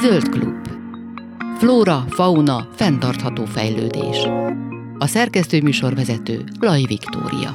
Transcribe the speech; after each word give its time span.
Zöld 0.00 0.28
klub. 0.28 0.68
Flóra, 1.58 2.04
fauna, 2.08 2.68
fenntartható 2.74 3.44
fejlődés. 3.44 4.16
A 4.98 5.06
szerkesztő 5.06 5.62
műsorvezető 5.62 6.44
Laj 6.60 6.82
Viktória. 6.82 7.52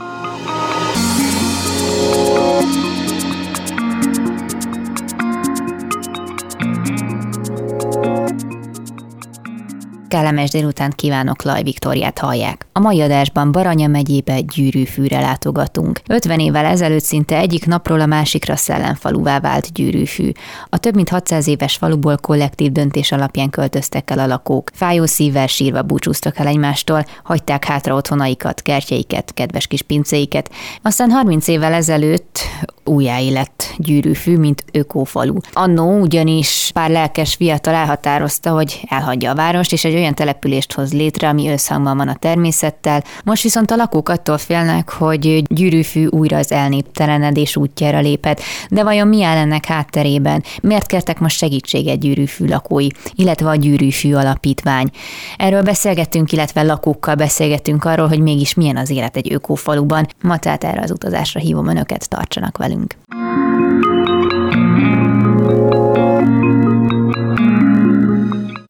Kellemes 10.08 10.49
délután 10.49 10.92
kívánok, 10.96 11.44
Laj 11.44 11.63
Viktoriát 11.63 12.19
hallják. 12.19 12.71
A 12.74 12.79
mai 12.79 13.01
adásban 13.01 13.51
Baranya 13.51 13.87
megyébe 13.87 14.42
gyűrűfűre 14.42 15.19
látogatunk. 15.19 15.99
50 16.08 16.40
évvel 16.40 16.66
ezelőtt 16.66 17.04
szinte 17.04 17.38
egyik 17.38 17.66
napról 17.66 18.02
a 18.02 18.05
másikra 18.05 18.55
szellemfaluvá 18.55 19.40
vált 19.40 19.73
gyűrűfű. 19.73 20.32
A 20.70 20.78
több 20.78 20.95
mint 20.95 21.09
600 21.09 21.48
éves 21.48 21.76
faluból 21.76 22.18
kollektív 22.18 22.72
döntés 22.72 23.12
alapján 23.12 23.50
költöztek 23.50 24.09
el 24.09 24.20
a 24.20 24.28
lakók. 24.28 24.70
Fájó 24.73 25.05
szívvel 25.05 25.48
sírva 25.48 25.81
búcsúztak 25.81 26.38
el 26.38 26.48
egymástól, 26.48 27.05
hagyták 27.23 27.66
hátra 27.66 27.95
otthonaikat, 27.95 28.62
kertjeiket, 28.62 29.34
kedves 29.34 29.67
kis 29.67 29.81
pincéiket. 29.81 30.52
Aztán 30.81 31.12
30 31.12 31.48
évvel 31.48 31.73
ezelőtt 31.73 32.40
újjáélet 32.86 33.73
gyűrűfű, 33.78 34.38
mint 34.38 34.66
ökófalu. 34.72 35.36
Annó 35.52 36.00
ugyanis 36.00 36.70
pár 36.73 36.90
lelkes 36.90 37.36
fiatal 37.36 37.73
elhatározta, 37.73 38.52
hogy 38.52 38.81
elhagyja 38.88 39.31
a 39.31 39.36
várost, 39.36 39.73
és 39.73 39.84
egy 39.84 39.94
olyan 39.95 40.16
települést 40.16 40.73
hoz 40.73 40.94
létre, 40.94 41.28
ami 41.28 41.50
összhangban 41.50 41.98
van 41.98 42.08
a 42.08 42.16
természettel. 42.62 43.04
Most 43.24 43.44
viszont 43.44 43.72
a 43.72 43.76
lakók 43.76 44.10
attól 44.10 44.38
félnek, 44.38 44.90
hogy 44.90 45.44
gyűrűfű 45.48 46.06
újra 46.06 46.38
az 46.38 46.52
elnéptelenedés 46.52 47.56
útjára 47.56 48.00
lépett. 48.00 48.42
De 48.70 48.84
vajon 48.84 49.08
mi 49.08 49.24
áll 49.24 49.38
ennek 49.38 49.66
hátterében? 49.66 50.44
Miért 50.62 50.86
kértek 50.86 51.20
most 51.20 51.38
segítséget 51.38 52.00
gyűrűfű 52.00 52.48
lakói, 52.48 52.88
illetve 53.16 53.50
a 53.50 53.56
gyűrűfű 53.56 54.14
alapítvány? 54.14 54.90
Erről 55.38 55.62
beszélgettünk, 55.62 56.31
illetve 56.31 56.62
lakókkal 56.62 57.16
beszélgettünk 57.16 57.86
arról, 57.86 58.08
hogy 58.08 58.20
mégis 58.20 58.53
milyen 58.53 58.78
az 58.78 58.90
élet 58.90 59.16
egy 59.16 59.34
ökófaluban. 59.34 60.08
Ma 60.22 60.38
tehát 60.38 60.64
erre 60.64 60.81
az 60.81 60.92
utazásra 60.92 61.40
hívom 61.40 61.68
önöket, 61.68 62.09
tartsanak 62.09 62.58
velünk. 62.58 62.96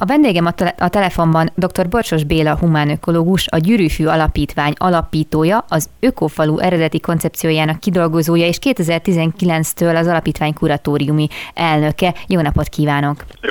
A 0.02 0.06
vendégem 0.06 0.46
a, 0.46 0.52
tele- 0.52 0.76
a 0.80 0.90
telefonban 0.90 1.52
dr. 1.56 1.90
Borsos 1.90 2.24
Béla 2.24 2.58
humánökológus, 2.58 3.48
a 3.48 3.58
Gyűrűfű 3.58 4.06
Alapítvány 4.06 4.74
alapítója, 4.78 5.66
az 5.70 5.90
Ökofalu 6.00 6.60
eredeti 6.60 7.00
koncepciójának 7.00 7.80
kidolgozója, 7.80 8.48
és 8.48 8.58
2019-től 8.62 9.98
az 10.00 10.08
alapítvány 10.08 10.54
kuratóriumi 10.54 11.28
elnöke. 11.54 12.16
Jó 12.28 12.42
napot 12.42 12.70
kívánok! 12.70 13.26
Jó! 13.42 13.51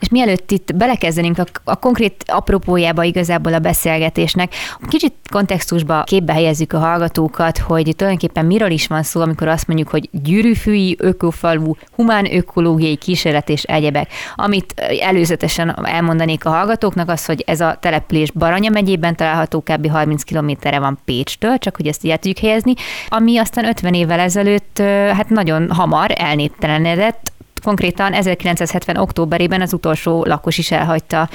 És 0.00 0.08
mielőtt 0.08 0.50
itt 0.50 0.74
belekezdenénk 0.74 1.38
a, 1.38 1.44
a 1.64 1.76
konkrét 1.76 2.24
apropójába 2.26 3.02
igazából 3.02 3.54
a 3.54 3.58
beszélgetésnek, 3.58 4.54
kicsit 4.88 5.14
kontextusba 5.30 6.02
képbe 6.02 6.32
helyezzük 6.32 6.72
a 6.72 6.78
hallgatókat, 6.78 7.58
hogy 7.58 7.92
tulajdonképpen 7.96 8.46
miről 8.46 8.70
is 8.70 8.86
van 8.86 9.02
szó, 9.02 9.20
amikor 9.20 9.48
azt 9.48 9.66
mondjuk, 9.66 9.88
hogy 9.88 10.08
gyűrűfűi 10.12 10.96
ökofalu, 10.98 11.72
humán 11.94 12.34
ökológiai 12.34 12.96
kísérlet 12.96 13.48
és 13.48 13.62
egyebek, 13.62 14.12
amit 14.34 14.74
előzetesen 15.00 15.86
elmondanék 15.86 16.44
a 16.44 16.50
hallgatóknak 16.50 17.08
az, 17.08 17.24
hogy 17.24 17.44
ez 17.46 17.60
a 17.60 17.76
település 17.80 18.30
Baranya 18.30 18.70
megyében 18.70 19.16
található, 19.16 19.60
kb. 19.60 19.90
30 19.90 20.22
kilométerre 20.22 20.78
van 20.78 20.98
Pécstől, 21.04 21.58
csak 21.58 21.76
hogy 21.76 21.86
ezt 21.86 22.04
így 22.04 22.12
tudjuk 22.14 22.38
helyezni, 22.38 22.72
ami 23.08 23.38
aztán 23.38 23.64
50 23.64 23.94
évvel 23.94 24.20
ezelőtt 24.20 24.78
hát 25.12 25.28
nagyon 25.28 25.70
hamar 25.70 26.10
elnéptelenedett, 26.14 27.32
konkrétan 27.64 28.12
1970. 28.12 28.96
októberében 28.96 29.60
az 29.60 29.72
utolsó 29.72 30.24
lakos 30.24 30.58
is 30.58 30.70
elhagyta 30.70 31.28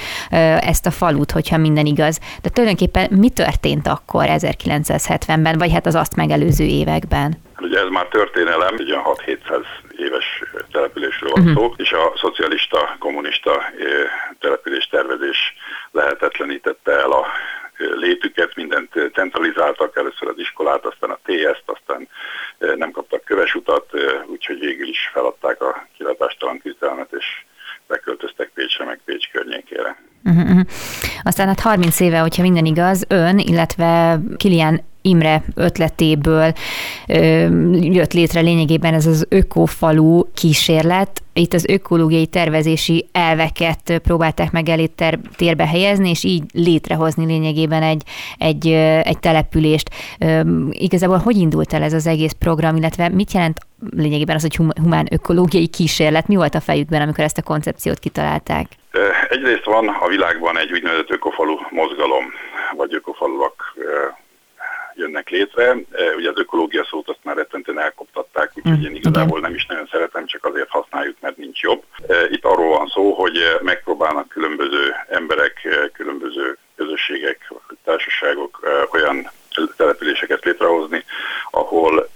ezt 0.59 0.85
a 0.85 0.91
falut, 0.91 1.31
hogyha 1.31 1.57
minden 1.57 1.85
igaz. 1.85 2.19
De 2.41 2.50
tulajdonképpen 2.50 3.07
mi 3.12 3.29
történt 3.29 3.88
akkor 3.88 4.25
1970-ben, 4.28 5.57
vagy 5.57 5.72
hát 5.72 5.85
az 5.85 5.95
azt 5.95 6.16
megelőző 6.16 6.63
években? 6.63 7.38
Ugye 7.59 7.79
ez 7.79 7.90
már 7.90 8.07
történelem, 8.07 8.75
ugye 8.78 8.95
6-700 9.25 9.63
éves 9.97 10.44
településről 10.72 11.31
van 11.34 11.41
uh-huh. 11.41 11.57
szó, 11.57 11.73
és 11.78 11.91
a 11.91 12.13
szocialista, 12.16 12.96
kommunista 13.00 13.51
település 14.40 14.88
tervezés 14.88 15.53
lehetetlenítette 15.91 16.91
el 16.91 17.11
a 17.11 17.25
létüket, 17.79 18.56
mindent 18.56 18.94
centralizáltak, 19.13 19.95
először 19.95 20.28
az 20.28 20.38
iskolát, 20.38 20.85
aztán 20.85 21.09
a 21.09 21.19
TS-t, 21.23 21.63
aztán 21.66 22.07
nem 22.57 22.91
kaptak 22.91 23.23
köves 23.23 23.56
utat, 23.56 23.91
úgyhogy 24.25 24.59
végül 24.59 24.88
is 24.88 25.09
feladták 25.13 25.62
a 25.62 25.88
kilátástalan 25.97 26.59
küzdelmet, 26.59 27.12
és 27.12 27.25
beköltöztek 27.88 28.51
Pécsre, 28.53 28.85
meg 28.85 29.01
Pécs 29.06 29.29
környékére. 29.31 30.09
Uh-huh. 30.24 30.59
Aztán 31.24 31.47
hát 31.47 31.59
30 31.59 32.00
éve, 32.00 32.19
hogyha 32.19 32.41
minden 32.41 32.66
igaz, 32.66 33.03
ön, 33.07 33.38
illetve 33.38 34.22
Kilian 34.38 34.81
Imre 35.02 35.44
ötletéből 35.56 36.53
ö, 37.07 37.47
jött 37.72 38.13
létre 38.13 38.40
lényegében 38.40 38.94
ez 38.94 39.06
az 39.06 39.25
ökofalu 39.29 40.24
kísérlet. 40.34 41.22
Itt 41.34 41.53
az 41.53 41.66
ökológiai 41.68 42.25
tervezési 42.25 43.08
elveket 43.12 44.00
próbálták 44.03 44.52
meg 44.52 44.69
elé 44.69 44.85
ter- 44.85 45.19
térbe 45.35 45.68
helyezni, 45.68 46.09
és 46.09 46.24
így 46.24 46.44
létrehozni 46.53 47.25
lényegében 47.25 47.84
egy, 47.84 48.03
egy, 48.38 48.68
egy 49.03 49.19
települést. 49.19 49.90
Ö, 50.19 50.41
igazából 50.72 51.18
hogy 51.18 51.38
indult 51.38 51.74
el 51.74 51.84
ez 51.84 51.94
az 51.94 52.08
egész 52.08 52.35
program, 52.40 52.75
illetve 52.75 53.09
mit 53.09 53.34
jelent 53.34 53.59
lényegében 53.90 54.35
az, 54.35 54.41
hogy 54.41 54.56
humán 54.56 55.08
ökológiai 55.12 55.68
kísérlet? 55.68 56.28
Mi 56.28 56.35
volt 56.35 56.56
a 56.56 56.59
fejükben, 56.59 57.02
amikor 57.02 57.24
ezt 57.24 57.38
a 57.38 57.41
koncepciót 57.41 58.00
kitalálták? 58.00 58.78
Egyrészt 59.29 59.63
van 59.63 59.88
a 59.88 60.07
világban 60.07 60.57
egy 60.57 60.72
úgynevezett 60.72 61.12
ökofalu 61.12 61.57
mozgalom, 61.69 62.34
vagy 62.75 62.94
ökofaluak 62.94 63.78
jönnek 64.95 65.29
létre. 65.29 65.75
Ugye 66.16 66.29
az 66.29 66.38
ökológia 66.38 66.85
szót 66.90 67.09
azt 67.09 67.23
már 67.23 67.35
rettentően 67.35 67.79
elkoptatták, 67.79 68.51
úgyhogy 68.56 68.84
én 68.84 68.95
igazából 68.95 69.40
nem 69.40 69.53
is 69.53 69.66
nagyon 69.66 69.88
szeretem, 69.91 70.25
csak 70.25 70.45
azért 70.45 70.69
használjuk, 70.69 71.16
mert 71.19 71.38
nincs 71.38 71.62
jobb. 71.62 71.84
Itt 72.29 72.45
arról 72.45 72.78
van 72.78 72.88
szó, 72.88 73.13
hogy 73.13 73.57
megpróbálnak 73.62 74.28
különböző 74.28 74.95
emberek, 75.09 75.67
különböző 75.94 76.57
közösségek, 76.75 77.53
társaságok 77.84 78.59
olyan 78.91 79.31
településeket 79.78 80.44
létrehozni, 80.44 81.03
ahol 81.51 82.09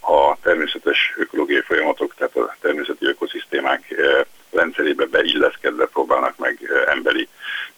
a 0.00 0.36
természetes 0.42 1.14
ökológiai 1.16 1.60
folyamatok, 1.60 2.14
tehát 2.14 2.36
a 2.36 2.56
természeti 2.60 3.06
ökoszisztémák 3.06 3.94
rendszerébe 4.56 5.04
beilleszkedve 5.04 5.86
próbálnak 5.86 6.36
meg 6.36 6.70
emberi 6.86 7.28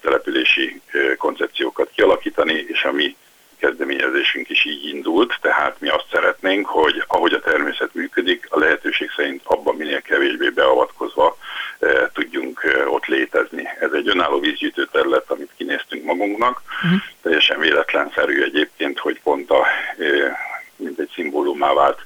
települési 0.00 0.80
koncepciókat 1.16 1.90
kialakítani, 1.94 2.64
és 2.68 2.84
ami 2.84 3.16
kezdeményezésünk 3.58 4.48
is 4.48 4.64
így 4.64 4.86
indult, 4.86 5.38
tehát 5.40 5.80
mi 5.80 5.88
azt 5.88 6.06
szeretnénk, 6.12 6.66
hogy 6.66 7.04
ahogy 7.06 7.32
a 7.32 7.40
természet 7.40 7.94
működik, 7.94 8.46
a 8.50 8.58
lehetőség 8.58 9.10
szerint 9.16 9.40
abban 9.44 9.76
minél 9.76 10.02
kevésbé 10.02 10.48
beavatkozva 10.48 11.36
e, 11.78 12.10
tudjunk 12.12 12.62
e, 12.64 12.88
ott 12.88 13.06
létezni. 13.06 13.68
Ez 13.80 13.92
egy 13.92 14.08
önálló 14.08 14.38
vízgyűjtő 14.38 14.88
terület, 14.92 15.30
amit 15.30 15.50
kinéztünk 15.56 16.04
magunknak, 16.04 16.62
uh-huh. 16.84 17.00
teljesen 17.22 17.58
véletlenszerű 17.58 18.42
egyébként, 18.42 18.98
hogy 18.98 19.20
pont 19.22 19.50
a, 19.50 19.66
e, 19.98 20.36
mint 20.76 20.98
egy 20.98 21.10
szimbólumá 21.14 21.72
vált 21.72 22.00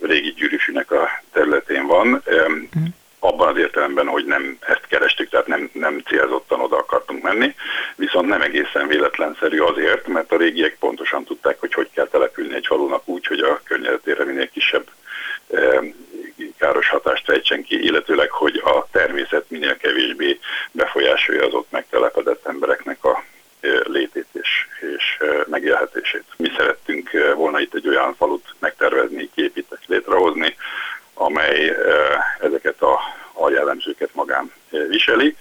régi 0.00 0.32
gyűrűsűnek 0.32 0.90
a 0.90 1.08
területén 1.32 1.86
van. 1.86 2.22
Uh-huh 2.26 2.84
abban 3.24 3.48
az 3.48 3.56
értelemben, 3.56 4.06
hogy 4.06 4.24
nem 4.24 4.58
ezt 4.60 4.86
kerestük, 4.88 5.28
tehát 5.28 5.46
nem, 5.46 5.70
nem 5.72 6.02
célzottan 6.06 6.60
oda 6.60 6.76
akartunk 6.76 7.22
menni, 7.22 7.54
viszont 7.96 8.28
nem 8.28 8.42
egészen 8.42 8.86
véletlenszerű 8.86 9.58
azért, 9.58 10.06
mert 10.06 10.32
a 10.32 10.36
régiek 10.36 10.76
pontosan 10.78 11.24
tudták, 11.24 11.60
hogy 11.60 11.74
hogy 11.74 11.90
kell 11.94 12.06
települni 12.06 12.54
egy 12.54 12.66
falunak 12.66 13.08
úgy, 13.08 13.26
hogy 13.26 13.40
a 13.40 13.60
környezetére 13.64 14.24
minél 14.24 14.48
kisebb 14.48 14.86
e, 15.54 15.82
káros 16.58 16.88
hatást 16.88 17.24
fejtsen 17.24 17.62
ki, 17.62 17.84
illetőleg, 17.84 18.30
hogy 18.30 18.62
a 18.64 18.86
természet 18.90 19.44
minél 19.48 19.76
kevésbé 19.76 20.38
befolyásolja 20.70 21.46
az 21.46 21.52
ott 21.52 21.70
megtelepedett 21.70 22.46
embereknek 22.46 23.04
a 23.04 23.24
e, 23.60 23.68
létét 23.84 24.26
és, 24.32 24.66
és 24.96 25.16
e, 25.20 25.44
megélhetését. 25.46 26.24
Mi 26.36 26.50
szerettünk 26.56 27.10
volna 27.34 27.60
itt 27.60 27.74
egy 27.74 27.88
olyan 27.88 28.14
falut 28.14 28.54
megtervezni, 28.58 29.30
kiépíteni, 29.34 29.82
létrehozni, 29.86 30.56
amely 31.14 31.76
ezeket 32.40 32.82
a, 32.82 32.98
a 33.32 33.50
jellemzőket 33.50 34.10
magán 34.12 34.52
viseli. 34.88 35.36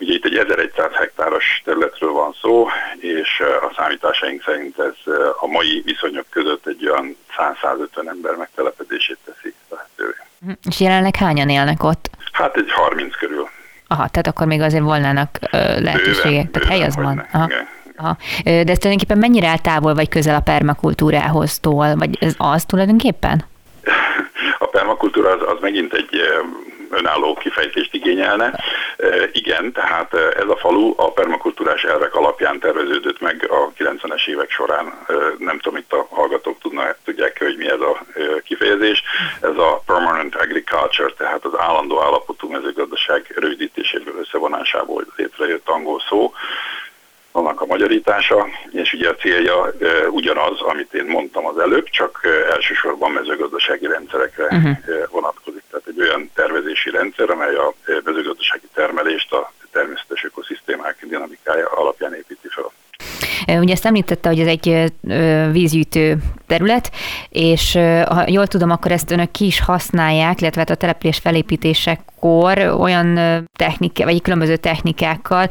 Ugye 0.00 0.12
itt 0.12 0.24
egy 0.24 0.36
1100 0.36 0.92
hektáros 0.92 1.62
területről 1.64 2.12
van 2.12 2.34
szó, 2.40 2.68
és 3.00 3.42
a 3.60 3.72
számításaink 3.76 4.42
szerint 4.42 4.78
ez 4.78 5.12
a 5.40 5.46
mai 5.46 5.82
viszonyok 5.84 6.26
között 6.30 6.66
egy 6.66 6.88
olyan 6.88 7.16
100-150 7.36 8.08
ember 8.08 8.34
megtelepedését 8.34 9.18
teszi 9.24 9.54
lehetővé. 9.68 10.12
Mhm. 10.38 10.52
És 10.68 10.80
jelenleg 10.80 11.16
hányan 11.16 11.48
élnek 11.48 11.82
ott? 11.82 12.10
Hát 12.32 12.56
egy 12.56 12.70
30 12.70 13.16
körül. 13.16 13.48
Aha, 13.86 14.08
tehát 14.08 14.26
akkor 14.26 14.46
még 14.46 14.60
azért 14.60 14.82
volnának 14.82 15.38
lehetőségek, 15.50 16.22
bőven, 16.24 16.50
tehát 16.50 16.68
hely 16.68 16.82
az 16.82 16.96
van. 16.96 17.26
Aha. 17.32 17.50
Aha. 17.96 18.16
De 18.42 18.50
ez 18.50 18.78
tulajdonképpen 18.78 19.18
mennyire 19.18 19.58
távol 19.62 19.94
vagy 19.94 20.08
közel 20.08 20.34
a 20.34 20.40
permakultúrához 20.40 21.58
tól, 21.58 21.94
vagy 21.96 22.18
ez 22.20 22.34
az 22.36 22.64
tulajdonképpen? 22.64 23.44
Permakultúra 24.88 25.30
az, 25.30 25.54
az 25.54 25.60
megint 25.60 25.94
egy 25.94 26.22
önálló 26.90 27.34
kifejtést 27.34 27.94
igényelne. 27.94 28.64
Igen, 29.32 29.72
tehát 29.72 30.14
ez 30.14 30.48
a 30.48 30.56
falu 30.56 30.94
a 30.96 31.12
permakultúrás 31.12 31.82
elvek 31.84 32.14
alapján 32.14 32.58
terveződött 32.58 33.20
meg 33.20 33.46
a 33.50 33.72
90-es 33.78 34.28
évek 34.28 34.50
során. 34.50 35.06
Nem 35.38 35.58
tudom, 35.58 35.78
itt 35.78 35.92
a 35.92 36.06
hallgatók 36.10 36.58
tudnak, 36.58 36.98
tudják 37.04 37.38
hogy 37.38 37.56
mi 37.56 37.68
ez 37.68 37.80
a 37.80 38.00
kifejezés. 38.44 39.02
Ez 39.40 39.56
a 39.56 39.82
permanent 39.86 40.34
agriculture, 40.34 41.12
tehát 41.16 41.44
az 41.44 41.58
állandó 41.58 42.02
állapotú 42.02 42.50
mezőgazdaság 42.50 43.32
rövidítéséből 43.36 44.18
összevonásából 44.18 45.04
létrejött 45.16 45.68
angol 45.68 46.02
szó 46.08 46.32
annak 47.38 47.60
a 47.60 47.66
magyarítása, 47.66 48.46
és 48.72 48.92
ugye 48.92 49.08
a 49.08 49.14
célja 49.14 49.72
ugyanaz, 50.10 50.60
amit 50.60 50.94
én 50.94 51.04
mondtam 51.04 51.46
az 51.46 51.58
előbb, 51.58 51.88
csak 51.88 52.20
elsősorban 52.50 53.10
mezőgazdasági 53.10 53.86
rendszerekre 53.86 54.44
uh-huh. 54.44 54.76
vonatkozik. 55.10 55.62
Tehát 55.70 55.86
egy 55.86 56.00
olyan 56.00 56.30
tervezési 56.34 56.90
rendszer, 56.90 57.30
amely 57.30 57.54
a 57.54 57.74
mezőgazdasági 58.04 58.68
termelést 58.74 59.32
a 59.32 59.52
természetes 59.72 60.24
ökoszisztémák 60.24 60.96
dinamikája 61.06 61.66
alapján 61.66 62.14
építi 62.14 62.48
fel. 62.48 62.72
Ugye 63.46 63.72
ezt 63.72 63.86
említette, 63.86 64.28
hogy 64.28 64.40
ez 64.40 64.46
egy 64.46 64.92
vízgyűjtő 65.52 66.16
terület, 66.46 66.90
és 67.28 67.72
ha 68.08 68.24
jól 68.26 68.46
tudom, 68.46 68.70
akkor 68.70 68.92
ezt 68.92 69.10
önök 69.10 69.30
ki 69.30 69.46
is 69.46 69.60
használják, 69.60 70.40
illetve 70.40 70.60
hát 70.60 70.70
a 70.70 70.74
település 70.74 71.18
felépítésekor 71.18 72.58
olyan 72.58 73.18
technika, 73.56 74.04
vagy 74.04 74.22
különböző 74.22 74.56
technikákkal, 74.56 75.48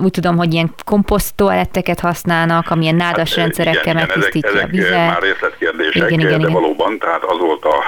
úgy 0.00 0.10
tudom, 0.10 0.36
hogy 0.36 0.52
ilyen 0.52 0.74
komposztoaletteket 0.84 2.00
használnak, 2.00 2.70
amilyen 2.70 2.94
nádas 2.94 3.28
hát, 3.28 3.38
rendszerekkel 3.38 3.94
megtisztítja 3.94 4.62
a 4.62 4.66
vizet. 4.66 4.86
Ezek 4.86 5.06
már 5.06 5.22
részletkérdések, 5.22 6.10
igen, 6.10 6.20
igen, 6.20 6.28
de 6.28 6.36
igen. 6.36 6.52
valóban, 6.52 6.98
tehát 6.98 7.22
az 7.24 7.38
volt 7.38 7.64
a 7.64 7.82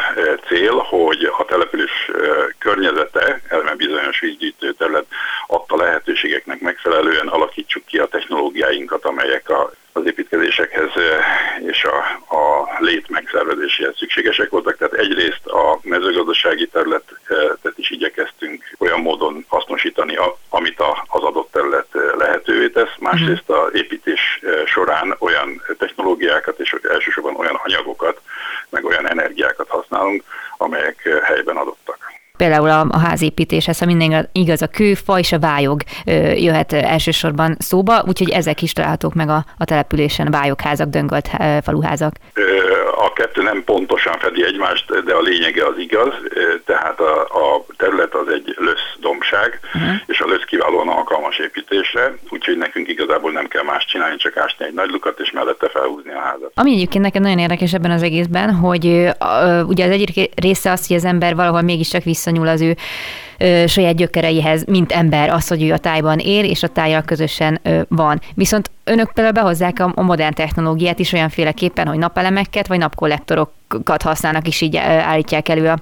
cél, 0.48 0.76
hogy 0.76 1.30
a 1.38 1.44
település 1.44 2.10
környezete, 2.58 3.40
elme 3.48 3.74
bizonyos 3.74 4.20
vízgyűjtő 4.20 4.72
terület 4.72 5.06
adta 5.46 5.76
lehetőségeknek 5.76 6.60
megfelelően 6.60 7.26
alakítsuk 7.26 7.84
ki 7.84 7.98
a 7.98 8.06
technológiáinkat, 8.06 9.04
amelyek 9.04 9.50
a 9.50 9.72
az 9.96 10.06
építkezésekhez 10.06 10.90
és 11.66 11.84
a, 11.84 11.96
a 12.36 12.76
lét 12.78 13.08
megszervezéséhez 13.08 13.96
szükségesek 13.96 14.50
voltak. 14.50 14.76
Tehát 14.76 14.94
egyrészt 14.94 15.46
a 15.46 15.78
mezőgazdasági 15.82 16.66
területet 16.66 17.72
is 17.76 17.90
igyekeztünk 17.90 18.64
olyan 18.78 19.00
módon 19.00 19.44
hasznosítani, 19.48 20.18
amit 20.48 20.82
az 21.06 21.22
adott 21.22 21.52
terület 21.52 21.88
lehetővé 22.18 22.68
tesz. 22.68 22.96
Másrészt 22.98 23.50
a 23.50 23.70
építés 23.72 24.40
során 24.66 25.16
olyan 25.18 25.62
technológiákat 25.78 26.58
és 26.58 26.76
elsősorban 26.90 27.36
olyan 27.36 27.60
anyagokat, 27.64 28.20
meg 28.68 28.84
olyan 28.84 29.08
energiákat 29.08 29.68
használunk, 29.68 30.24
amelyek 30.56 31.20
helyben 31.22 31.56
adottak 31.56 31.98
például 32.36 32.68
a, 32.68 32.86
a 32.90 32.98
házépítéshez, 32.98 33.78
ha 33.78 33.86
minden 33.86 34.28
igaz, 34.32 34.62
a 34.62 34.66
kőfa 34.66 35.18
és 35.18 35.32
a 35.32 35.38
vályog 35.38 35.80
jöhet 36.34 36.72
elsősorban 36.72 37.56
szóba, 37.58 38.04
úgyhogy 38.06 38.30
ezek 38.30 38.62
is 38.62 38.72
találhatók 38.72 39.14
meg 39.14 39.28
a, 39.28 39.44
a 39.58 39.64
településen, 39.64 40.30
vályogházak, 40.30 40.88
döngölt 40.88 41.30
faluházak. 41.62 42.14
A 42.98 43.12
kettő 43.12 43.42
nem 43.42 43.64
pontosan 43.64 44.18
fedi 44.18 44.44
egymást, 44.44 45.04
de 45.04 45.14
a 45.14 45.20
lényege 45.20 45.66
az 45.66 45.78
igaz, 45.78 46.14
tehát 46.64 47.00
a, 47.00 47.20
a 47.20 47.64
terület 47.76 48.14
az 48.14 48.28
egy 48.28 48.54
lösz 48.58 48.96
dombság, 49.00 49.60
uh-huh. 49.74 49.94
és 50.06 50.20
a 50.20 50.26
lösz 50.26 50.44
kiválóan 50.46 50.88
alkalmas 50.88 51.38
építésre, 51.38 52.14
úgyhogy 52.28 52.56
nekünk 52.56 52.88
igazából 52.88 53.32
nem 53.32 53.48
kell 53.48 53.62
más 53.62 53.84
csinálni, 53.84 54.16
csak 54.16 54.36
ásni 54.36 54.64
egy 54.64 54.74
nagy 54.74 54.90
lukat, 54.90 55.20
és 55.20 55.30
mellette 55.30 55.55
felhúzni 55.76 56.10
a 56.10 56.20
házat. 56.20 56.50
Ami 56.54 56.72
egyébként 56.72 57.04
nekem 57.04 57.22
nagyon 57.22 57.38
érdekes 57.38 57.72
ebben 57.74 57.90
az 57.90 58.02
egészben, 58.02 58.54
hogy 58.54 58.86
uh, 58.86 59.68
ugye 59.68 59.84
az 59.84 59.90
egyik 59.90 60.30
része 60.40 60.70
az, 60.70 60.86
hogy 60.86 60.96
az 60.96 61.04
ember 61.04 61.34
valahol 61.34 61.62
mégiscsak 61.62 62.02
visszanyúl 62.02 62.48
az 62.48 62.60
ő 62.60 62.76
ö, 63.38 63.66
saját 63.66 63.96
gyökereihez, 63.96 64.64
mint 64.64 64.92
ember, 64.92 65.30
az, 65.30 65.48
hogy 65.48 65.62
ő 65.62 65.72
a 65.72 65.78
tájban 65.78 66.18
él, 66.18 66.44
és 66.44 66.62
a 66.62 66.68
tájjal 66.68 67.02
közösen 67.02 67.60
ö, 67.62 67.80
van. 67.88 68.20
Viszont 68.34 68.70
önök 68.84 69.12
például 69.12 69.34
behozzák 69.34 69.78
a, 69.80 69.92
a 69.94 70.02
modern 70.02 70.34
technológiát 70.34 70.98
is 70.98 71.12
olyanféleképpen, 71.12 71.86
hogy 71.86 71.98
napelemeket 71.98 72.66
vagy 72.66 72.78
napkollektorokat 72.78 74.02
használnak, 74.02 74.46
és 74.46 74.60
így 74.60 74.76
állítják 74.76 75.48
elő 75.48 75.68
a 75.68 75.78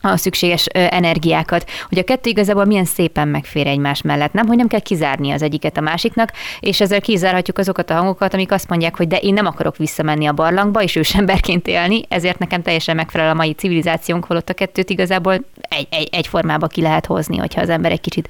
a 0.00 0.16
szükséges 0.16 0.66
energiákat, 0.66 1.70
hogy 1.88 1.98
a 1.98 2.04
kettő 2.04 2.30
igazából 2.30 2.64
milyen 2.64 2.84
szépen 2.84 3.28
megfér 3.28 3.66
egymás 3.66 4.02
mellett. 4.02 4.32
Nem, 4.32 4.46
hogy 4.46 4.56
nem 4.56 4.68
kell 4.68 4.80
kizárni 4.80 5.30
az 5.30 5.42
egyiket 5.42 5.76
a 5.76 5.80
másiknak, 5.80 6.30
és 6.60 6.80
ezzel 6.80 7.00
kizárhatjuk 7.00 7.58
azokat 7.58 7.90
a 7.90 7.94
hangokat, 7.94 8.34
amik 8.34 8.52
azt 8.52 8.68
mondják, 8.68 8.96
hogy 8.96 9.08
de 9.08 9.16
én 9.16 9.34
nem 9.34 9.46
akarok 9.46 9.76
visszamenni 9.76 10.26
a 10.26 10.32
barlangba, 10.32 10.82
és 10.82 10.96
ősemberként 10.96 11.66
élni, 11.66 12.02
ezért 12.08 12.38
nekem 12.38 12.62
teljesen 12.62 12.96
megfelel 12.96 13.30
a 13.30 13.34
mai 13.34 13.52
civilizációnk, 13.52 14.24
holott 14.24 14.48
a 14.48 14.54
kettőt 14.54 14.90
igazából 14.90 15.32
egy, 15.68 15.86
egy, 15.90 16.08
egy 16.12 16.26
formába 16.26 16.66
ki 16.66 16.80
lehet 16.80 17.06
hozni, 17.06 17.36
hogyha 17.36 17.60
az 17.60 17.68
ember 17.68 17.92
egy 17.92 18.00
kicsit 18.00 18.28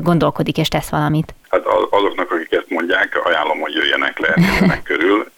gondolkodik 0.00 0.58
és 0.58 0.68
tesz 0.68 0.88
valamit. 0.88 1.34
Hát 1.48 1.62
azoknak, 1.90 2.30
akik 2.30 2.52
ezt 2.52 2.68
mondják, 2.68 3.20
ajánlom, 3.24 3.60
hogy 3.60 3.74
jöjjenek 3.74 4.18
le 4.18 4.34
ennek 4.60 4.82
körül, 4.82 5.30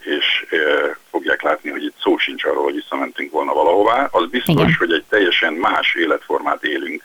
és 0.00 0.46
fogják 1.40 1.42
látni, 1.42 1.70
hogy 1.70 1.84
itt 1.84 1.96
szó 2.02 2.18
sincs 2.18 2.44
arról, 2.44 2.62
hogy 2.62 2.74
visszamentünk 2.74 3.30
volna 3.32 3.52
valahová. 3.52 4.08
Az 4.12 4.30
biztos, 4.30 4.54
Igen. 4.54 4.76
hogy 4.78 4.92
egy 4.92 5.04
teljesen 5.08 5.52
más 5.52 5.94
életformát 5.94 6.64
élünk, 6.64 7.02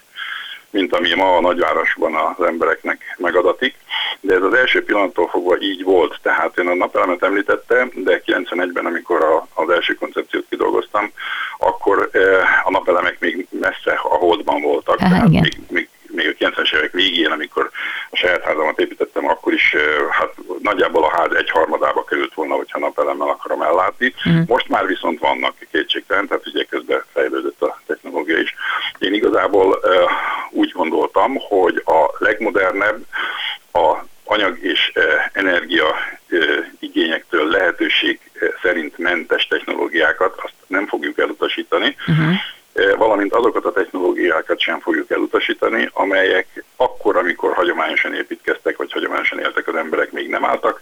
mint 0.70 0.92
ami 0.92 1.14
ma 1.14 1.36
a 1.36 1.40
nagyvárosban 1.40 2.14
az 2.14 2.46
embereknek 2.46 3.14
megadatik. 3.18 3.74
De 4.20 4.34
ez 4.34 4.42
az 4.42 4.54
első 4.54 4.84
pillanattól 4.84 5.28
fogva 5.28 5.60
így 5.60 5.82
volt. 5.82 6.18
Tehát 6.22 6.58
én 6.58 6.68
a 6.68 6.74
napelemet 6.74 7.22
említettem, 7.22 7.90
de 7.94 8.22
91-ben, 8.26 8.86
amikor 8.86 9.22
a, 9.22 9.48
az 9.54 9.70
első 9.70 9.94
koncepciót 9.94 10.46
kidolgoztam, 10.48 11.12
akkor 11.58 12.10
a 12.64 12.70
napelemek 12.70 13.20
még 13.20 13.46
messze 13.50 13.92
a 14.02 14.16
holdban 14.16 14.60
voltak. 14.60 14.96
Tehát 14.96 15.28
még, 15.28 15.60
még 15.68 15.88
még 16.16 16.36
a 16.38 16.44
90-es 16.44 16.74
évek 16.74 16.92
végén, 16.92 17.30
amikor 17.30 17.70
a 18.10 18.16
saját 18.16 18.44
házamat 18.44 18.80
építettem, 18.80 19.28
akkor 19.28 19.52
is 19.52 19.74
hát 20.10 20.34
nagyjából 20.62 21.04
a 21.04 21.16
ház 21.16 21.32
egy 21.32 21.50
harmadába 21.50 22.04
került 22.04 22.34
volna, 22.34 22.54
hogyha 22.54 22.78
napelemmel 22.78 23.28
akarom 23.28 23.62
ellátni. 23.62 24.14
Mm. 24.28 24.40
Most 24.46 24.68
már 24.68 24.86
viszont 24.86 25.20
vannak 25.20 25.54
kétségtelen, 25.70 26.26
tehát 26.26 26.46
ugye 26.46 26.64
közben 26.64 27.02
fejlődött 27.12 27.62
a 27.62 27.80
technológia 27.86 28.38
is. 28.38 28.54
Én 28.98 29.14
igazából 29.14 29.80
úgy 30.50 30.70
gondoltam, 30.70 31.34
hogy 31.48 31.82
a 31.84 32.14
legmodernebb 32.18 33.04
a 33.72 33.94
anyag 34.24 34.58
és 34.62 34.92
energia 35.32 35.94
igényektől 36.78 37.48
lehetőség 37.48 38.20
szerint 38.62 38.98
mentes 38.98 39.46
technológiákat 39.46 40.34
azt 40.36 40.54
nem 40.66 40.86
fogjuk 40.86 41.18
elutasítani, 41.18 41.96
uh-huh 42.06 42.34
valamint 42.96 43.32
azokat 43.32 43.64
a 43.64 43.72
technológiákat 43.72 44.60
sem 44.60 44.80
fogjuk 44.80 45.10
elutasítani, 45.10 45.88
amelyek 45.92 46.64
akkor, 46.76 47.16
amikor 47.16 47.52
hagyományosan 47.52 48.14
építkeztek, 48.14 48.76
vagy 48.76 48.92
hagyományosan 48.92 49.38
éltek 49.38 49.68
az 49.68 49.74
emberek, 49.74 50.12
még 50.12 50.28
nem 50.28 50.44
álltak 50.44 50.80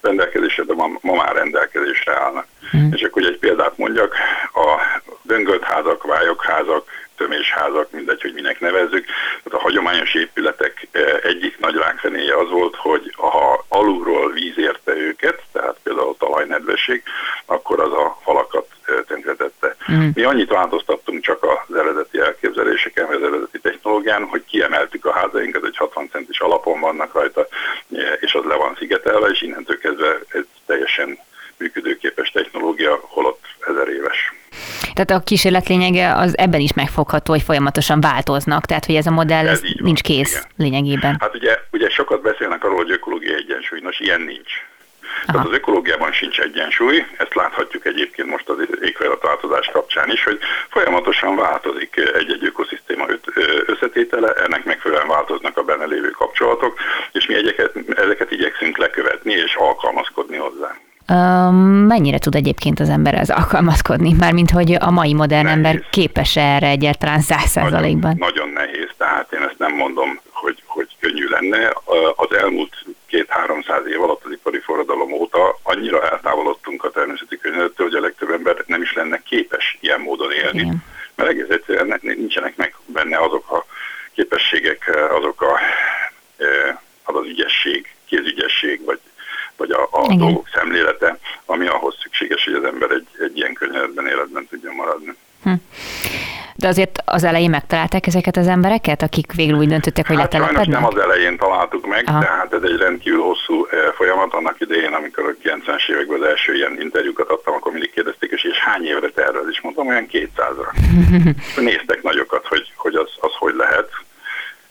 rendelkezésre, 0.00 0.62
de 0.62 0.74
ma, 0.74 0.90
ma 1.00 1.14
már 1.14 1.34
rendelkezésre 1.34 2.20
állnak. 2.20 2.46
Mm. 2.76 2.92
És 2.92 3.02
akkor 3.02 3.22
egy 3.22 3.38
példát 3.38 3.78
mondjak, 3.78 4.14
a 4.54 4.80
döngölt 5.22 5.62
házak, 5.62 6.02
vályogházak, 6.02 6.88
tömésházak, 7.16 7.90
mindegy, 7.90 8.22
hogy 8.22 8.32
minek 8.32 8.60
nevezzük. 8.60 9.04
Tehát 9.42 9.60
a 9.60 9.62
hagyományos 9.62 10.14
épületek 10.14 10.88
egyik 11.22 11.58
nagy 11.58 11.74
rákfenéje 11.74 12.36
az 12.36 12.50
volt, 12.50 12.76
hogy 12.76 13.12
ha 13.16 13.64
alulról 13.68 14.32
víz 14.32 14.58
érte 14.58 14.96
őket, 14.96 15.42
tehát 15.52 15.76
például 15.82 16.16
talajnedvesség, 16.18 17.02
akkor 17.46 17.80
az 17.80 17.92
a 17.92 18.18
falakat 18.22 18.66
tönkretette. 19.06 19.76
Mm. 19.92 20.08
Mi 20.14 20.22
annyit 20.22 20.50
változtattunk 20.50 21.22
csak 21.22 21.42
az 21.42 21.76
eredeti 21.76 22.18
elképzeléseken, 22.18 23.06
vagy 23.06 23.16
az 23.16 23.22
eredeti 23.22 23.58
technológián, 23.58 24.24
hogy 24.24 24.44
kiemeltük 24.44 25.04
a 25.04 25.12
házainkat, 25.12 25.64
egy 25.64 25.76
60 25.76 26.08
centis 26.12 26.38
alapon 26.38 26.80
vannak 26.80 27.12
rajta, 27.14 27.46
és 28.20 28.34
az 28.34 28.44
le 28.44 28.54
van 28.54 28.76
szigetelve, 28.78 29.28
és 29.28 29.42
innentől 29.42 29.78
kezdve 29.78 30.18
ez 30.28 30.44
teljesen 30.66 31.18
működőképes 31.56 32.30
technológia, 32.30 32.98
holott 33.02 33.44
ezer 33.68 33.88
éves. 33.88 34.32
Tehát 34.96 35.22
a 35.22 35.24
kísérlet 35.24 35.68
lényege 35.68 36.14
az 36.14 36.38
ebben 36.38 36.60
is 36.60 36.72
megfogható, 36.72 37.32
hogy 37.32 37.42
folyamatosan 37.42 38.00
változnak, 38.00 38.66
tehát 38.66 38.86
hogy 38.86 38.94
ez 38.94 39.06
a 39.06 39.10
modell 39.10 39.48
ez 39.48 39.60
nincs 39.76 40.00
kész 40.00 40.30
igen. 40.30 40.44
lényegében. 40.56 41.16
Hát 41.20 41.34
ugye, 41.34 41.58
ugye 41.72 41.88
sokat 41.88 42.22
beszélnek 42.22 42.64
arról, 42.64 42.76
hogy 42.76 42.90
ökológiai 42.90 43.34
egyensúly, 43.34 43.80
nos 43.82 44.00
ilyen 44.00 44.20
nincs. 44.20 44.52
Aha. 45.26 45.32
Tehát 45.32 45.46
az 45.46 45.52
ökológiában 45.52 46.12
sincs 46.12 46.40
egyensúly, 46.40 47.04
ezt 47.16 47.34
láthatjuk 47.34 47.86
egyébként 47.86 48.28
most 48.28 48.48
az 48.48 48.56
éghajlatváltozás 48.82 49.70
kapcsán 49.72 50.10
is, 50.10 50.24
hogy 50.24 50.38
folyamatosan 50.68 51.36
változik 51.36 51.96
egy-egy 51.96 52.44
ökoszisztéma 52.44 53.06
összetétele, 53.66 54.32
ennek 54.32 54.64
megfelelően 54.64 55.08
változnak 55.08 55.56
a 55.56 55.62
benne 55.62 55.84
lévő 55.84 56.10
kapcsolatok, 56.10 56.78
és 57.12 57.26
mi 57.26 57.34
egyeket, 57.34 57.72
ezeket 57.96 58.30
igyekszünk 58.30 58.76
lekövetni 58.76 59.32
és 59.32 59.54
alkalmazkodni 59.54 60.36
hozzá. 60.36 60.76
Mennyire 61.86 62.18
tud 62.18 62.34
egyébként 62.34 62.80
az 62.80 62.88
ember 62.88 63.14
ez 63.14 63.30
alkalmazkodni? 63.30 64.12
Mármint, 64.12 64.50
hogy 64.50 64.76
a 64.80 64.90
mai 64.90 65.14
modern 65.14 65.44
nehéz. 65.44 65.56
ember 65.56 65.82
képes 65.90 66.36
erre 66.36 66.68
egyáltalán 66.68 67.20
száz 67.20 67.50
százalékban? 67.50 68.16
Nagyon, 68.18 68.48
nagyon 68.48 68.48
nehéz, 68.48 68.88
tehát 68.96 69.32
én 69.32 69.42
ezt 69.42 69.58
nem 69.58 69.74
mondom, 69.74 70.20
hogy, 70.32 70.62
hogy 70.66 70.88
könnyű 71.00 71.26
lenne. 71.28 71.72
Az 72.16 72.36
elmúlt 72.36 72.84
két-háromszáz 73.06 73.86
év 73.86 74.02
alatt 74.02 74.24
az 74.24 74.32
ipari 74.32 74.58
forradalom 74.58 75.12
óta 75.12 75.58
annyira 75.62 76.10
eltávolodtunk 76.10 76.84
a 76.84 76.90
természeti 76.90 77.36
környezettől, 77.36 77.86
hogy 77.86 77.96
a 77.96 78.00
legtöbb 78.00 78.30
ember 78.30 78.64
nem 78.66 78.82
is 78.82 78.92
lenne 78.94 79.22
képes 79.24 79.78
ilyen 79.80 80.00
módon 80.00 80.32
élni. 80.32 80.60
Igen 80.60 80.84
mert 81.16 81.30
egész 81.30 81.48
egyszerűen 81.48 81.98
nincsenek 82.02 82.56
meg 82.56 82.74
benne 82.86 83.18
azok 83.18 83.50
a 83.50 83.66
képességek, 84.14 84.96
azok 85.10 85.42
a, 85.42 85.58
az 87.02 87.14
az 87.14 87.26
ügyesség, 87.26 87.94
kézügyesség, 88.06 88.84
vagy, 88.84 89.00
vagy 89.56 89.70
a, 89.70 89.88
a 89.90 90.14
dolgok 90.14 90.48
szemlélete, 90.54 91.18
ami 91.44 91.66
ahhoz 91.66 91.94
szükséges, 92.02 92.44
hogy 92.44 92.54
az 92.54 92.64
ember 92.64 92.90
egy, 92.90 93.06
egy 93.18 93.36
ilyen 93.36 93.52
környezetben 93.52 94.06
életben 94.06 94.46
tudjon 94.50 94.74
maradni. 94.74 95.16
Hm. 95.42 95.52
De 96.58 96.68
azért 96.68 97.02
az 97.04 97.24
elején 97.24 97.50
megtalálták 97.50 98.06
ezeket 98.06 98.36
az 98.36 98.46
embereket, 98.46 99.02
akik 99.02 99.32
végül 99.32 99.56
úgy 99.56 99.68
döntöttek, 99.68 100.06
hogy 100.06 100.16
hát 100.16 100.32
letelepednek? 100.32 100.66
nem 100.66 100.84
az 100.84 100.98
elején 100.98 101.36
találtuk 101.36 101.86
meg, 101.86 102.04
Aha. 102.06 102.20
tehát 102.20 102.52
ez 102.52 102.62
egy 102.62 102.76
rendkívül 102.76 103.22
hosszú 103.22 103.66
eh, 103.70 103.78
folyamat. 103.94 104.34
Annak 104.34 104.60
idején, 104.60 104.92
amikor 104.92 105.24
a 105.24 105.48
90-es 105.48 105.90
években 105.90 106.22
az 106.22 106.28
első 106.28 106.54
ilyen 106.54 106.80
interjúkat 106.80 107.28
adtam, 107.28 107.54
akkor 107.54 107.72
mindig 107.72 107.92
kérdezték, 107.92 108.30
és, 108.30 108.44
és 108.44 108.58
hány 108.58 108.84
évre 108.84 109.10
tervez? 109.10 109.44
És 109.50 109.60
mondtam, 109.60 109.86
olyan 109.86 110.06
200-ra. 110.12 110.70
Néztek 111.70 112.02
nagyokat, 112.02 112.46
hogy, 112.46 112.72
hogy 112.76 112.94
az, 112.94 113.10
az 113.20 113.32
hogy 113.38 113.54
lehet. 113.54 113.88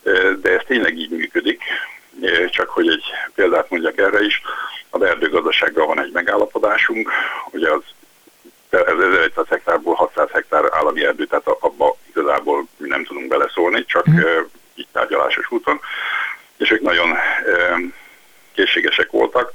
Eh, 0.04 0.32
de 0.42 0.50
ez 0.50 0.62
tényleg 0.66 0.98
így 0.98 1.10
működik. 1.10 1.62
Csak 2.50 2.68
hogy 2.68 2.88
egy 2.88 3.04
példát 3.34 3.70
mondjak 3.70 3.98
erre 3.98 4.24
is, 4.24 4.42
az 4.90 5.02
erdőgazdasággal 5.02 5.86
van 5.86 6.00
egy 6.00 6.12
megállapodásunk, 6.12 7.10
hogy 7.50 7.62
az 7.62 7.82
ez 8.70 8.98
1100 8.98 9.46
hektárból 9.48 9.94
600 9.94 10.30
hektár 10.30 10.64
állami 10.70 11.04
erdő, 11.04 11.24
tehát 11.24 11.46
abba 11.46 11.96
igazából 12.08 12.66
mi 12.76 12.88
nem 12.88 13.04
tudunk 13.04 13.28
beleszólni, 13.28 13.84
csak 13.84 14.10
mm. 14.10 14.20
így 14.74 14.86
tárgyalásos 14.92 15.50
úton. 15.50 15.80
És 16.56 16.70
ők 16.70 16.80
nagyon 16.80 17.16
készségesek 18.54 19.10
voltak. 19.10 19.52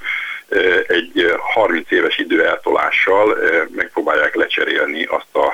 Egy 0.88 1.36
30 1.54 1.92
éves 1.92 2.18
időeltolással 2.18 3.38
megpróbálják 3.76 4.36
lecserélni 4.36 5.04
azt 5.04 5.36
a 5.36 5.54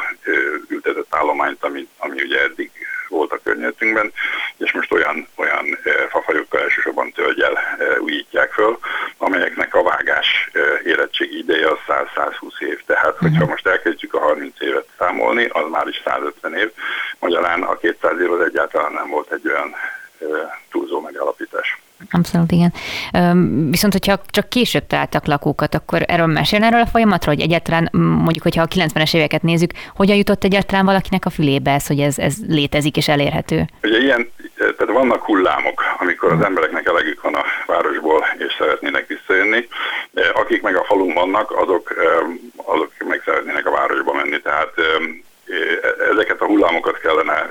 ültetett 0.67 1.15
állományt, 1.15 1.63
ami, 1.63 1.87
ami 1.97 2.21
ugye 2.21 2.41
eddig 2.41 2.71
volt 3.09 3.31
a 3.31 3.39
környezetünkben, 3.43 4.11
és 4.57 4.71
most 4.71 4.91
olyan, 4.91 5.27
olyan 5.35 5.77
fafajokkal 6.09 6.61
elsősorban 6.61 7.11
tölgyel 7.11 7.59
újítják 7.99 8.51
föl, 8.53 8.79
amelyeknek 9.17 9.75
a 9.75 9.83
vágás 9.83 10.49
érettségi 10.85 11.37
ideje 11.37 11.67
az 11.67 11.77
100-120 11.87 12.59
év. 12.59 12.83
Tehát, 12.85 13.17
hogyha 13.17 13.27
uh-huh. 13.27 13.49
most 13.49 13.67
elkezdjük 13.67 14.13
a 14.13 14.19
30 14.19 14.61
évet 14.61 14.87
számolni, 14.97 15.45
az 15.45 15.69
már 15.69 15.87
is 15.87 16.01
150 16.05 16.55
év. 16.55 16.71
Magyarán 17.19 17.63
a 17.63 17.77
200 17.77 18.19
év 18.21 18.31
az 18.31 18.41
egyáltalán 18.41 18.91
nem 18.91 19.09
volt 19.09 19.31
egy 19.31 19.47
olyan 19.47 19.75
túlzó 20.71 20.99
megállapítás. 20.99 21.77
Abszolút, 22.27 22.51
igen. 22.51 22.73
Viszont, 23.69 23.93
hogyha 23.93 24.19
csak 24.29 24.49
később 24.49 24.87
találtak 24.87 25.25
lakókat, 25.25 25.75
akkor 25.75 26.01
erről 26.07 26.25
mesélni 26.25 26.65
erről 26.65 26.81
a 26.81 26.85
folyamatról, 26.85 27.35
hogy 27.35 27.43
egyáltalán 27.43 27.89
mondjuk, 27.91 28.43
hogyha 28.43 28.61
a 28.61 28.67
90-es 28.67 29.15
éveket 29.15 29.41
nézzük, 29.41 29.71
hogyan 29.95 30.15
jutott 30.15 30.43
egyáltalán 30.43 30.85
valakinek 30.85 31.25
a 31.25 31.29
fülébe 31.29 31.71
ez, 31.71 31.87
hogy 31.87 31.99
ez, 31.99 32.17
ez 32.19 32.35
létezik 32.47 32.97
és 32.97 33.07
elérhető? 33.07 33.65
Ugye 33.83 33.97
ilyen, 33.97 34.31
tehát 34.57 34.93
vannak 34.93 35.23
hullámok, 35.23 35.81
amikor 35.99 36.31
az 36.31 36.41
embereknek 36.41 36.87
elegük 36.87 37.21
van 37.21 37.33
a 37.33 37.43
városból, 37.67 38.25
és 38.37 38.53
szeretnének 38.57 39.07
visszajönni. 39.07 39.67
Akik 40.33 40.61
meg 40.61 40.75
a 40.75 40.83
falun 40.83 41.13
vannak, 41.13 41.51
azok 41.51 41.93
meg 43.07 43.21
szeretnének 43.25 43.65
a 43.65 43.71
városba 43.71 44.13
menni, 44.13 44.41
tehát 44.41 44.73
ezeket 46.11 46.41
a 46.41 46.45
hullámokat 46.45 46.99
kellene 46.99 47.49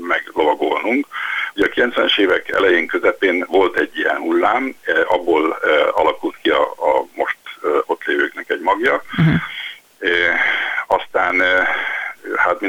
meglovagolnunk. 0.00 1.06
Ugye 1.54 1.66
a 1.66 1.88
90-es 1.88 2.18
évek 2.18 2.48
elején 2.48 2.86
közepén 2.86 3.44
volt 3.48 3.76
egy 3.76 3.98
ilyen 3.98 4.16
hullám, 4.16 4.74
eh, 4.82 5.12
abból 5.12 5.58
eh, 5.62 5.98
alakult 5.98 6.36
ki 6.42 6.50
a, 6.50 6.62
a 6.62 7.06
most 7.14 7.38
eh, 7.62 7.70
ott 7.86 8.04
lévőknek 8.04 8.50
egy 8.50 8.60
magja. 8.60 9.02
Uh-huh. 9.18 9.34
Aztán 10.86 11.42
hát 12.36 12.60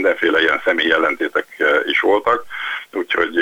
mindenféle 0.68 0.68
ilyen 0.68 0.68
személy 0.68 0.88
jelentétek 0.88 1.48
is 1.86 2.00
voltak, 2.00 2.46
úgyhogy 2.94 3.36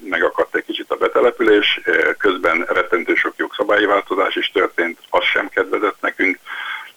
megakadt 0.00 0.54
egy 0.54 0.64
kicsit 0.64 0.90
a 0.90 0.96
betelepülés, 0.96 1.80
közben 2.18 2.66
rettentő 2.68 3.14
sok 3.14 3.34
jogszabályi 3.36 3.86
változás 3.86 4.36
is 4.36 4.50
történt, 4.50 4.98
az 5.10 5.24
sem 5.24 5.48
kedvezett 5.48 6.00
nekünk, 6.00 6.38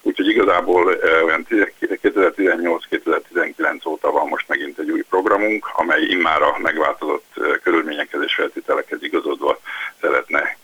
úgyhogy 0.02 0.28
igazából 0.28 0.86
olyan 1.24 1.46
2018-2019 1.50 3.88
óta 3.88 4.12
van 4.12 4.28
most 4.28 4.48
megint 4.48 4.80
egy 4.80 4.92
új 4.92 5.02
programunk, 5.10 5.70
amely 5.74 6.02
immára 6.02 6.58
megváltozott 6.58 7.34
körülményekhez 7.64 8.22
és 8.24 8.34
feltételekhez 8.34 9.04
igazodva 9.04 9.60
szeretne 10.02 10.58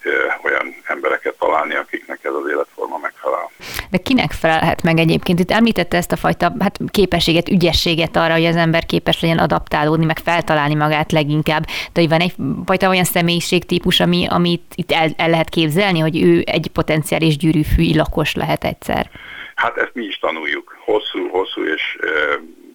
olyan 0.44 0.76
embereket 0.84 1.36
találni, 1.40 1.76
akiknek 1.76 2.24
ez 2.24 2.34
az 2.34 2.50
életforma 2.50 2.98
megfelel. 2.98 3.52
De 3.90 3.98
kinek 3.98 4.32
felelhet 4.48 4.84
meg 4.84 4.98
egyébként? 4.98 5.40
Itt 5.40 5.52
említette 5.52 5.98
ezt 5.98 6.12
a 6.12 6.16
fajta 6.16 6.54
hát, 6.60 6.80
képességet, 6.92 7.50
ügyességet 7.50 8.16
arra, 8.16 8.34
hogy 8.34 8.46
az 8.46 8.56
ember 8.56 8.86
képes 8.86 9.22
legyen 9.22 9.38
adaptálódni, 9.38 10.06
meg 10.06 10.18
feltalálni 10.20 10.76
magát 10.76 11.12
leginkább. 11.12 11.66
De 11.94 12.00
hogy 12.02 12.10
van 12.10 12.20
egyfajta 12.20 12.90
olyan 12.90 13.04
személyiségtípus, 13.04 14.00
ami, 14.00 14.26
amit 14.30 14.64
itt 14.76 14.92
el, 14.92 15.10
el 15.18 15.30
lehet 15.30 15.50
képzelni, 15.50 16.00
hogy 16.00 16.24
ő 16.24 16.44
egy 16.46 16.70
potenciális 16.74 17.38
gyűrűfűi 17.38 17.96
lakos 17.96 18.36
lehet 18.36 18.64
egyszer? 18.64 19.10
Hát 19.56 19.78
ezt 19.78 19.92
mi 19.94 20.04
is 20.04 20.18
tanuljuk. 20.18 20.78
Hosszú, 20.86 21.28
hosszú 21.30 21.64
és 21.64 21.98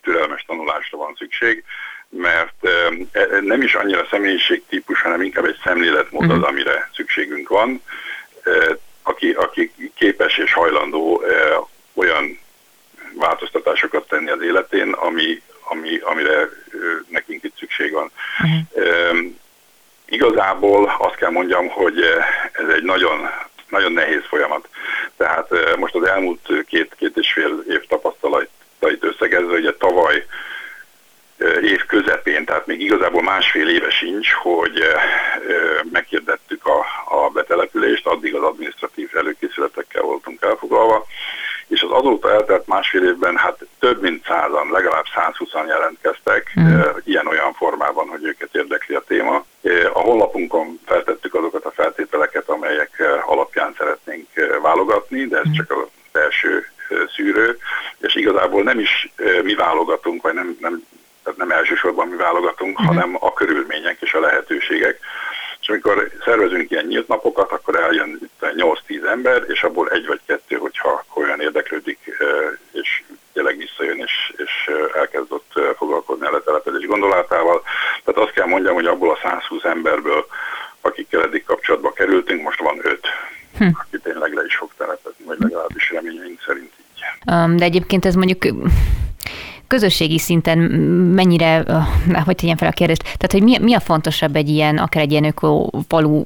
türelmes 0.03 0.45
tanulásra 0.47 0.99
van 0.99 1.15
szükség 1.19 1.65
mert 2.15 2.55
e, 3.13 3.41
nem 3.41 3.63
is 3.63 3.75
annyira 3.75 4.07
személyiségtípus, 4.11 5.03
hanem 5.03 5.23
inkább 5.23 5.45
egy 5.45 5.59
szemléletmód 5.65 6.31
az, 6.31 6.37
mhm. 6.37 6.47
amire 6.47 6.91
szükségünk 6.95 7.49
van, 7.49 7.83
aki, 9.03 9.31
aki 9.31 9.73
képes 9.95 10.39
és 10.39 10.53
hajlandó 10.53 11.23
olyan 11.95 12.39
változtatásokat 13.15 14.09
tenni 14.09 14.31
az 14.31 14.43
életén, 14.43 14.93
ami, 14.93 15.43
ami, 15.69 15.99
amire 15.99 16.49
nekünk 17.09 17.43
itt 17.43 17.57
szükség 17.59 17.93
van. 17.93 18.11
Uh-huh. 18.43 19.19
Igazából 20.07 20.97
azt 20.99 21.15
kell 21.15 21.31
mondjam, 21.31 21.69
hogy 21.69 22.01
ez 22.53 22.69
egy 22.69 22.83
nagyon, 22.83 23.31
nagyon 23.69 23.93
nehéz 23.93 24.23
folyamat. 24.29 24.69
Tehát 25.17 25.77
most 25.77 25.95
az 25.95 26.07
elmúlt 26.07 26.49
két-két 26.67 27.17
és 27.17 27.33
fél 27.33 27.65
év 27.69 27.87
tapasztalatait 27.87 29.05
összegezve, 29.05 29.57
ugye 29.57 29.75
tavaly 29.75 30.27
év 31.63 31.85
közepén, 31.87 32.45
tehát 32.45 32.67
még 32.67 32.81
igazából 32.81 33.23
másfél 33.23 33.69
éve 33.69 33.91
sincs, 33.91 34.33
hogy 34.33 34.83
meghirdettük 35.93 36.67
a, 36.67 36.79
a 37.05 37.31
betelepülést, 37.31 38.07
addig 38.07 38.35
az 38.35 38.43
adminisztratív 38.43 39.11
előkészületekkel 39.17 40.03
voltunk 40.03 40.43
elfoglalva, 40.43 41.07
és 41.73 41.83
az 41.83 41.91
azóta 41.91 42.33
eltelt 42.33 42.67
másfél 42.67 43.05
évben 43.05 43.37
hát 43.37 43.67
több 43.79 44.01
mint 44.01 44.25
százan, 44.25 44.71
legalább 44.71 45.05
120-an 45.15 45.67
jelentkeztek 45.67 46.53
mm. 46.61 46.81
ilyen-olyan 47.05 47.53
formában, 47.53 48.09
hogy 48.09 48.25
őket 48.25 48.55
érdekli 48.55 48.95
a 48.95 49.05
téma. 49.07 49.45
A 49.93 49.99
honlapunkon 49.99 50.81
feltettük 50.87 51.35
azokat 51.35 51.65
a 51.65 51.71
feltételeket, 51.71 52.49
amelyek 52.49 53.03
alapján 53.27 53.75
szeretnénk 53.79 54.29
válogatni, 54.63 55.27
de 55.27 55.39
ez 55.39 55.49
mm. 55.49 55.53
csak 55.53 55.71
az 55.71 56.21
első 56.21 56.67
szűrő, 57.15 57.59
és 57.99 58.15
igazából 58.15 58.63
nem 58.63 58.79
is 58.79 59.13
mi 59.43 59.55
válogatunk, 59.55 60.23
vagy 60.23 60.35
nem, 60.35 60.57
nem 60.61 60.83
tehát 61.23 61.39
nem 61.39 61.51
elsősorban 61.51 62.09
mi 62.09 62.17
válogatunk, 62.17 62.79
uh-huh. 62.79 62.95
hanem 62.95 63.17
a 63.21 63.33
körülmények 63.33 63.97
és 64.01 64.13
a 64.15 64.21
lehetőségek. 64.21 64.99
És 65.61 65.69
amikor 65.69 66.11
szervezünk 66.25 66.71
ilyen 66.71 66.87
nyílt 66.87 67.09
napokat, 67.09 67.51
akkor 67.51 67.77
eljön 67.77 68.31
8-10 68.41 69.07
ember, 69.07 69.45
és 69.49 69.63
abból 69.63 69.89
egy 69.89 70.07
vagy 70.07 70.21
kettő, 70.27 70.57
hogyha 70.57 71.05
olyan 71.15 71.41
érdeklődik, 71.41 71.99
és 72.73 73.03
tényleg 73.33 73.57
visszajön, 73.57 73.99
és, 73.99 74.33
és 74.37 74.71
elkezdett 74.95 75.77
foglalkozni 75.77 76.27
a 76.27 76.31
letelepedés 76.31 76.87
gondolatával. 76.87 77.63
Tehát 78.05 78.21
azt 78.21 78.33
kell 78.33 78.47
mondjam, 78.47 78.75
hogy 78.75 78.87
abból 78.87 79.11
a 79.11 79.19
120 79.23 79.65
emberből, 79.65 80.27
akikkel 80.81 81.23
eddig 81.23 81.45
kapcsolatba 81.45 81.93
kerültünk, 81.93 82.43
most 82.43 82.61
van 82.61 82.79
5, 82.83 83.01
hm. 83.59 83.65
aki 83.65 83.99
tényleg 84.03 84.33
le 84.33 84.45
is 84.45 84.57
fog 84.57 84.71
telepedni, 84.77 85.25
vagy 85.25 85.39
legalábbis 85.39 85.91
reményeink 85.91 86.43
szerint 86.47 86.73
így. 86.81 87.57
De 87.57 87.65
egyébként 87.65 88.05
ez 88.05 88.15
mondjuk 88.15 88.45
közösségi 89.73 90.19
szinten 90.19 90.59
mennyire, 91.15 91.65
hogy 92.25 92.37
tegyen 92.37 92.57
fel 92.57 92.69
a 92.69 92.73
kérdést, 92.73 93.03
tehát 93.03 93.33
hogy 93.33 93.43
mi, 93.43 93.59
mi 93.59 93.75
a 93.75 93.81
fontosabb 93.81 94.37
egy 94.37 94.49
ilyen, 94.49 94.79
akár 94.79 95.03
egy 95.03 95.11
ilyen 95.11 95.25
ökofalu 95.25 96.23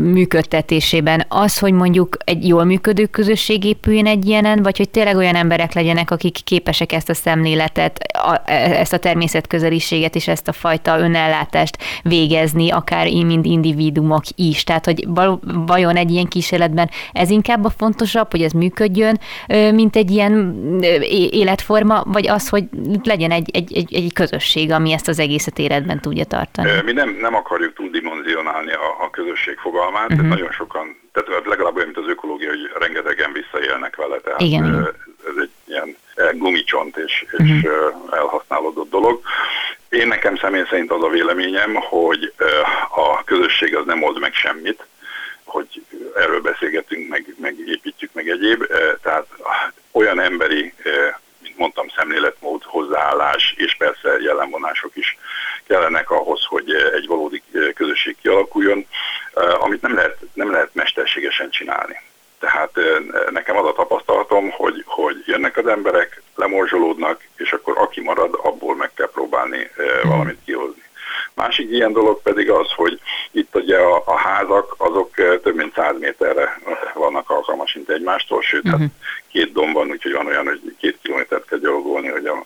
működtetésében? 0.00 1.24
Az, 1.28 1.58
hogy 1.58 1.72
mondjuk 1.72 2.16
egy 2.24 2.48
jól 2.48 2.64
működő 2.64 3.06
közösség 3.06 3.64
épüljön 3.64 4.06
egy 4.06 4.26
ilyenen, 4.26 4.62
vagy 4.62 4.76
hogy 4.76 4.88
tényleg 4.88 5.16
olyan 5.16 5.34
emberek 5.34 5.72
legyenek, 5.72 6.10
akik 6.10 6.36
képesek 6.44 6.92
ezt 6.92 7.08
a 7.08 7.14
szemléletet, 7.14 7.98
a, 8.12 8.40
e, 8.44 8.80
ezt 8.80 8.92
a 8.92 8.98
természetközeliséget 8.98 10.14
és 10.14 10.28
ezt 10.28 10.48
a 10.48 10.52
fajta 10.52 10.98
önellátást 10.98 11.78
végezni, 12.02 12.70
akár 12.70 13.06
mind 13.06 13.46
individumok 13.46 14.22
is. 14.34 14.64
Tehát, 14.64 14.84
hogy 14.84 15.08
vajon 15.66 15.96
egy 15.96 16.10
ilyen 16.10 16.26
kísérletben 16.26 16.90
ez 17.12 17.30
inkább 17.30 17.64
a 17.64 17.70
fontosabb, 17.70 18.30
hogy 18.30 18.42
ez 18.42 18.52
működjön, 18.52 19.20
mint 19.72 19.96
egy 19.96 20.10
ilyen 20.10 20.56
életforma, 21.30 22.02
vagy 22.06 22.28
az, 22.28 22.48
hogy 22.48 22.64
legyen 23.02 23.30
egy, 23.30 23.50
egy, 23.52 23.76
egy, 23.76 23.94
egy 23.94 24.12
közösség, 24.12 24.70
ami 24.70 24.92
ezt 24.92 25.08
az 25.08 25.18
egészet 25.18 25.58
életben 25.58 26.00
tudja 26.00 26.24
tartani. 26.24 26.70
Mi 26.84 26.92
nem, 26.92 27.18
nem 27.20 27.34
akarjuk 27.34 27.74
túldimenzionálni 27.74 28.72
a, 28.72 29.04
a 29.04 29.10
közösség 29.10 29.56
fogalmát, 29.56 30.10
uh-huh. 30.12 30.28
nagyon 30.28 30.50
sokan, 30.50 30.96
tehát 31.12 31.46
legalább 31.46 31.76
olyan, 31.76 31.86
mint 31.86 32.06
az 32.06 32.10
ökológia, 32.10 32.48
hogy 32.48 32.70
rengetegen 32.78 33.32
visszaélnek 33.32 33.96
vele, 33.96 34.18
tehát 34.18 34.40
Igen. 34.40 34.94
ez 35.26 35.42
egy 35.42 35.50
ilyen 35.64 35.96
gumicsont 36.32 36.96
és, 36.96 37.26
és 37.30 37.50
uh-huh. 37.50 37.94
elhasználódott 38.10 38.90
dolog. 38.90 39.20
Én 39.88 40.08
nekem 40.08 40.36
személy 40.36 40.64
szerint 40.70 40.90
az 40.90 41.02
a 41.02 41.08
véleményem, 41.08 41.74
hogy 41.74 42.32
a 42.94 43.24
közösség 43.24 43.76
az 43.76 43.86
nem 43.86 44.02
old 44.02 44.18
meg 44.18 44.34
semmit, 44.34 44.86
hogy 45.44 45.82
erről 46.16 46.40
beszélgetünk, 46.40 47.08
meg, 47.08 47.34
meg 47.40 47.54
építjük, 47.66 48.10
meg 48.12 48.28
egyéb. 48.28 48.66
Tehát 49.02 49.26
olyan 49.92 50.20
emberi, 50.20 50.72
mondtam, 51.58 51.88
szemléletmód, 51.96 52.62
hozzáállás 52.64 53.54
és 53.56 53.76
persze 53.76 54.16
jellemvonások 54.20 54.90
is 54.94 55.18
kellenek 55.66 56.10
ahhoz, 56.10 56.44
hogy 56.44 56.72
egy 56.94 57.06
valódi 57.06 57.42
közösség 57.74 58.16
kialakuljon, 58.22 58.86
amit 59.60 59.82
nem 59.82 59.94
lehet, 59.94 60.16
nem 60.32 60.50
lehet 60.50 60.74
mesterségesen 60.74 61.50
csinálni. 61.50 62.00
Tehát 62.38 62.70
nekem 63.30 63.56
az 63.56 63.66
a 63.66 63.72
tapasztalatom, 63.72 64.50
hogy, 64.50 64.82
hogy 64.86 65.22
jönnek 65.26 65.56
az 65.56 65.66
emberek, 65.66 66.22
lemorzsolódnak, 66.34 67.24
és 67.36 67.52
akkor 67.52 67.78
aki 67.78 68.00
marad, 68.00 68.38
abból 68.42 68.76
meg 68.76 68.90
kell 68.94 69.10
próbálni 69.10 69.70
mhm. 69.76 70.08
valamit 70.08 70.38
kihozni. 70.44 70.82
Másik 71.38 71.70
ilyen 71.70 71.92
dolog 71.92 72.22
pedig 72.22 72.50
az, 72.50 72.72
hogy 72.74 73.00
itt 73.30 73.54
ugye 73.54 73.76
a, 73.78 74.02
a 74.06 74.16
házak 74.16 74.74
azok 74.78 75.14
több 75.14 75.54
mint 75.54 75.74
100 75.74 75.98
méterre 75.98 76.58
vannak 76.94 77.30
alkalmasint 77.30 77.90
egymástól, 77.90 78.42
sőt, 78.42 78.64
uh-huh. 78.64 78.80
hát 78.80 78.90
két 79.30 79.52
domban, 79.52 79.90
úgyhogy 79.90 80.12
van 80.12 80.26
olyan, 80.26 80.46
hogy 80.46 80.60
két 80.80 80.98
kilométert 81.02 81.48
kell 81.48 81.58
gyalogolni, 81.58 82.08
hogy 82.08 82.26
a 82.26 82.44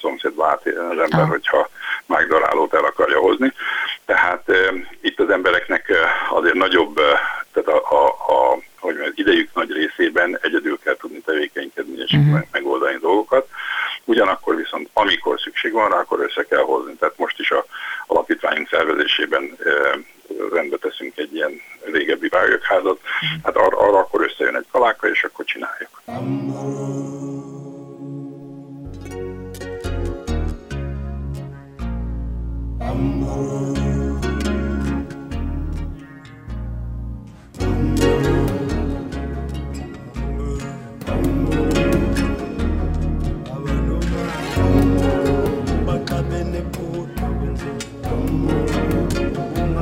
szomszéd 0.00 0.36
lát 0.36 0.66
az 0.66 0.72
ember, 0.74 1.06
uh-huh. 1.06 1.28
hogyha 1.28 1.68
mágdarálót 2.06 2.74
el 2.74 2.84
akarja 2.84 3.18
hozni. 3.18 3.52
Tehát 4.04 4.48
e, 4.48 4.72
itt 5.00 5.20
az 5.20 5.30
embereknek 5.30 5.92
azért 6.30 6.54
nagyobb, 6.54 6.94
tehát 7.52 7.68
a, 7.68 7.82
a, 7.90 8.06
a 8.06 8.58
hogy 8.78 8.96
az 8.98 9.12
idejük 9.14 9.54
nagy 9.54 9.70
részében 9.72 10.38
egyedül 10.42 10.78
kell 10.78 10.96
tudni 10.96 11.18
tevékenykedni 11.18 12.02
és 12.06 12.12
uh-huh. 12.12 12.40
megoldani 12.52 12.98
dolgokat. 13.00 13.48
Ugyanakkor 14.04 14.56
viszont 14.56 14.88
amikor 14.92 15.40
szükség 15.40 15.72
van 15.72 15.90
rá, 15.90 15.98
akkor 15.98 16.20
össze 16.20 16.42
kell 16.42 16.62
hozni. 16.62 16.94
Tehát 16.94 17.18
most 17.18 17.38
is 17.38 17.50
a 17.50 17.64
alapítványunk 18.06 18.68
szervezésében 18.68 19.56
rendbe 20.52 20.76
teszünk 20.76 21.16
egy 21.16 21.34
ilyen 21.34 21.52
régebbi 21.92 22.28
vágyakházat, 22.28 22.98
uh-huh. 23.02 23.42
hát 23.42 23.56
ar- 23.56 23.74
arra 23.74 23.98
akkor 23.98 24.20
összejön 24.20 24.56
egy 24.56 24.66
kaláka, 24.72 25.08
és 25.08 25.24
akkor 25.24 25.44
csináljuk. 25.44 26.02
Amor. 32.78 33.83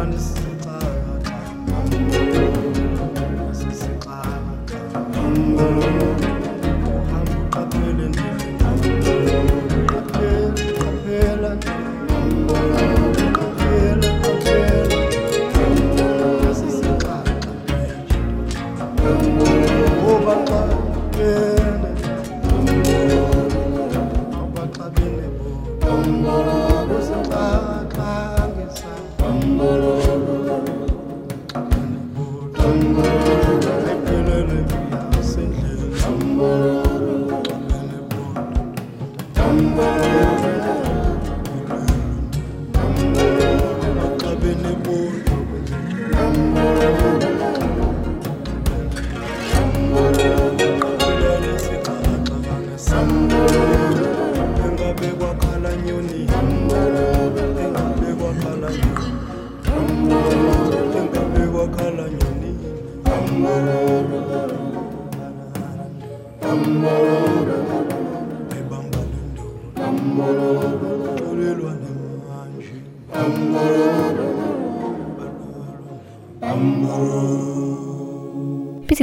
Picit 0.02 0.51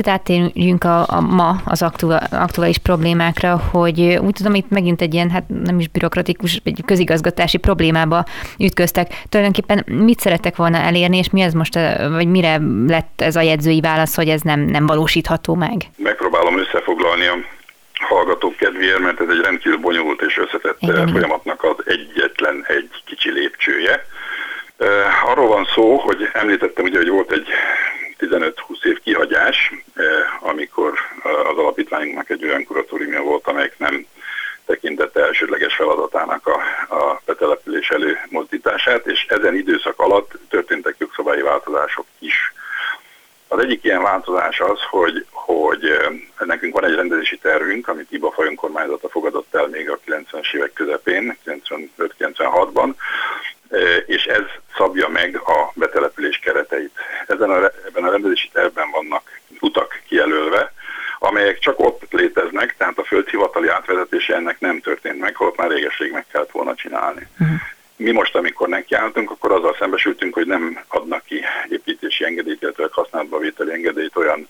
áttérjünk 0.10 0.84
a, 0.84 1.06
a 1.08 1.22
ma 1.22 1.62
az 1.66 1.82
aktuális 2.32 2.78
problémákra, 2.78 3.62
hogy 3.72 4.02
úgy 4.02 4.34
tudom, 4.34 4.54
itt 4.54 4.70
megint 4.70 5.02
egy 5.02 5.14
ilyen, 5.14 5.30
hát 5.30 5.44
nem 5.64 5.80
is 5.80 5.88
bürokratikus, 5.88 6.62
egy 6.64 6.82
közigazgatási 6.86 7.58
problémába 7.58 8.26
ütköztek. 8.60 9.24
Tulajdonképpen 9.30 9.86
mit 9.86 10.20
szerettek 10.20 10.56
volna 10.56 10.78
elérni, 10.78 11.18
és 11.18 11.30
mi 11.30 11.42
ez 11.42 11.54
most, 11.54 11.74
vagy 12.12 12.28
mire 12.28 12.60
lett 12.88 13.22
ez 13.22 13.36
a 13.36 13.42
jegyzői 13.42 13.80
válasz, 13.82 14.16
hogy 14.16 14.30
ez 14.30 14.42
nem, 14.42 14.60
nem 14.60 14.86
valósítható 14.86 15.56
meg? 15.56 15.82
Megpróbálom 15.98 16.60
összefoglalni 16.60 17.26
a 17.26 17.36
hallgatók 17.94 18.56
kedvéért, 18.56 19.00
mert 19.00 19.22
ez 19.22 19.28
egy 19.30 19.42
rendkívül 19.44 19.78
bonyolult 19.78 20.22
és 20.22 20.38
összetett 20.38 20.78
Igen. 20.80 21.08
folyamatnak 21.08 21.64
az 21.64 21.76
egyetlen 21.86 22.66
egy 22.68 22.90
kicsi 23.06 23.32
lépcsője. 23.32 24.06
Arról 25.26 25.48
van 25.48 25.68
szó, 25.74 25.96
hogy 25.98 26.30
említettem 26.34 26.86
ugye, 26.86 26.98
hogy 26.98 27.10
volt 27.10 27.32
egy 27.32 27.48
15-20 28.20 28.84
év 28.84 29.00
kihagyás, 29.00 29.74
amikor 30.40 30.94
az 31.24 31.58
alapítványunknak 31.58 32.30
egy 32.30 32.44
olyan 32.44 32.66
kuratóriumja 32.66 33.22
volt, 33.22 33.48
amelyik 33.48 33.74
nem 33.78 34.06
tekintette 34.66 35.22
elsődleges 35.22 35.76
feladatának 35.76 36.48
a, 36.48 36.58
a 36.96 37.22
betelepülés 37.26 37.90
előmozdítását, 37.90 39.06
és 39.06 39.26
ezen 39.28 39.56
időszak 39.56 40.00
alatt 40.00 40.32
történtek 40.50 40.96
jogszabályi 40.98 41.42
változások 41.42 42.06
is. 42.20 42.54
Az 43.48 43.60
egyik 43.60 43.84
ilyen 43.84 44.02
változás 44.02 44.60
az, 44.60 44.80
hogy 44.90 45.26
nekünk 46.38 46.74
van 46.74 46.86
egy 46.86 46.96
rendezési 46.96 47.38
tervünk, 47.38 47.88
amit 47.88 48.12
IBA 48.12 48.34
önkormányzata 48.38 49.10
fogadott 49.10 49.56
el 49.56 49.68
még 49.68 49.90
a 49.90 50.00
90-es 50.06 50.54
évek 50.54 50.74
közepén, 50.74 51.38
95-96-ban, 51.46 52.94
és 54.06 54.26
ez 54.26 54.44
szabja 54.78 55.08
meg 55.08 55.36
a 55.36 55.72
betelepülés 55.76 56.38
kereteit. 56.38 56.92
Ezen 57.28 57.50
a, 57.50 57.72
ebben 57.86 58.04
a 58.04 58.12
rendezési 58.12 58.50
tervben 58.54 58.92
vannak 58.92 59.40
utak 59.60 60.02
kijelölve, 60.08 60.74
amelyek 61.20 61.60
csak 61.60 61.80
ott 61.80 62.12
léteznek, 62.12 62.76
tehát 62.78 62.98
a 62.98 63.04
földhivatali 63.04 63.68
átvezetése 63.68 64.36
ennek 64.36 64.60
nem 64.60 64.80
történt 64.82 65.20
meg, 65.20 65.36
holott 65.36 65.58
már 65.58 65.70
régeség 65.70 66.12
meg 66.12 66.26
kellett 66.32 66.52
volna 66.52 66.76
csinálni. 66.76 67.28
Uh-huh. 67.40 67.58
Mi 68.00 68.12
most, 68.12 68.36
amikor 68.36 68.68
nekiálltunk, 68.68 69.32
akkor 69.32 69.52
azzal 69.52 69.76
szembesültünk, 69.80 70.34
hogy 70.34 70.46
nem 70.46 70.80
adnak 70.88 71.26
ki 71.26 71.42
építési 71.70 72.26
engedélyt, 72.26 72.62
illetve 72.62 72.88
használatba 72.92 73.38
vételi 73.38 73.72
engedélyt 73.72 74.16
olyan 74.16 74.48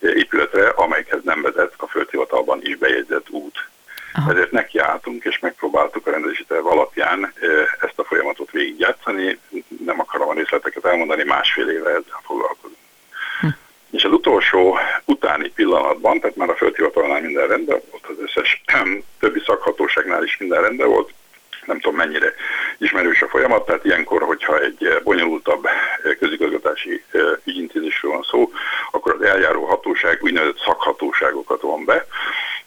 épületre, 0.00 0.68
amelyekhez 0.68 1.20
nem 1.22 1.42
vezet 1.42 1.74
a 1.76 1.86
földhivatalban 1.86 2.60
is 2.62 2.76
bejegyzett 2.76 3.28
út. 3.28 3.68
Aha. 4.12 4.30
Ezért 4.30 4.50
nekiálltunk 4.50 5.24
és 5.24 5.38
megpróbáltuk 5.38 6.06
a 6.06 6.10
rendezési 6.10 6.44
terv 6.44 6.66
alapján 6.66 7.32
ezt 7.80 7.98
a 7.98 8.04
folyamatot 8.04 8.50
végigjátszani. 8.50 9.38
Nem 9.84 10.00
akarom 10.00 10.28
a 10.28 10.34
részleteket 10.34 10.84
elmondani, 10.84 11.24
másfél 11.24 11.68
éve 11.68 11.88
ezzel 11.88 12.20
foglalkozunk. 12.22 12.78
Hm. 13.40 13.48
És 13.90 14.04
az 14.04 14.12
utolsó 14.12 14.78
utáni 15.04 15.48
pillanatban, 15.48 16.20
tehát 16.20 16.36
már 16.36 16.50
a 16.50 16.56
földhivatalnál 16.56 17.20
minden 17.20 17.46
rendben 17.46 17.80
volt, 17.90 18.06
az 18.06 18.16
összes 18.22 18.62
többi 19.18 19.42
szakhatóságnál 19.46 20.24
is 20.24 20.36
minden 20.36 20.60
rendben 20.60 20.88
volt, 20.88 21.12
nem 21.64 21.80
tudom 21.80 21.96
mennyire 21.96 22.34
ismerős 22.78 23.22
a 23.22 23.28
folyamat, 23.28 23.66
tehát 23.66 23.84
ilyenkor, 23.84 24.22
hogyha 24.22 24.58
egy 24.58 25.00
bonyolultabb 25.02 25.68
közigazgatási 26.18 27.04
ügyintézésről 27.44 28.12
van 28.12 28.22
szó, 28.30 28.52
akkor 28.90 29.14
az 29.14 29.22
eljáró 29.22 29.64
hatóság 29.64 30.18
úgynevezett 30.22 30.58
szakhatóságokat 30.58 31.60
von 31.60 31.84
be, 31.84 32.06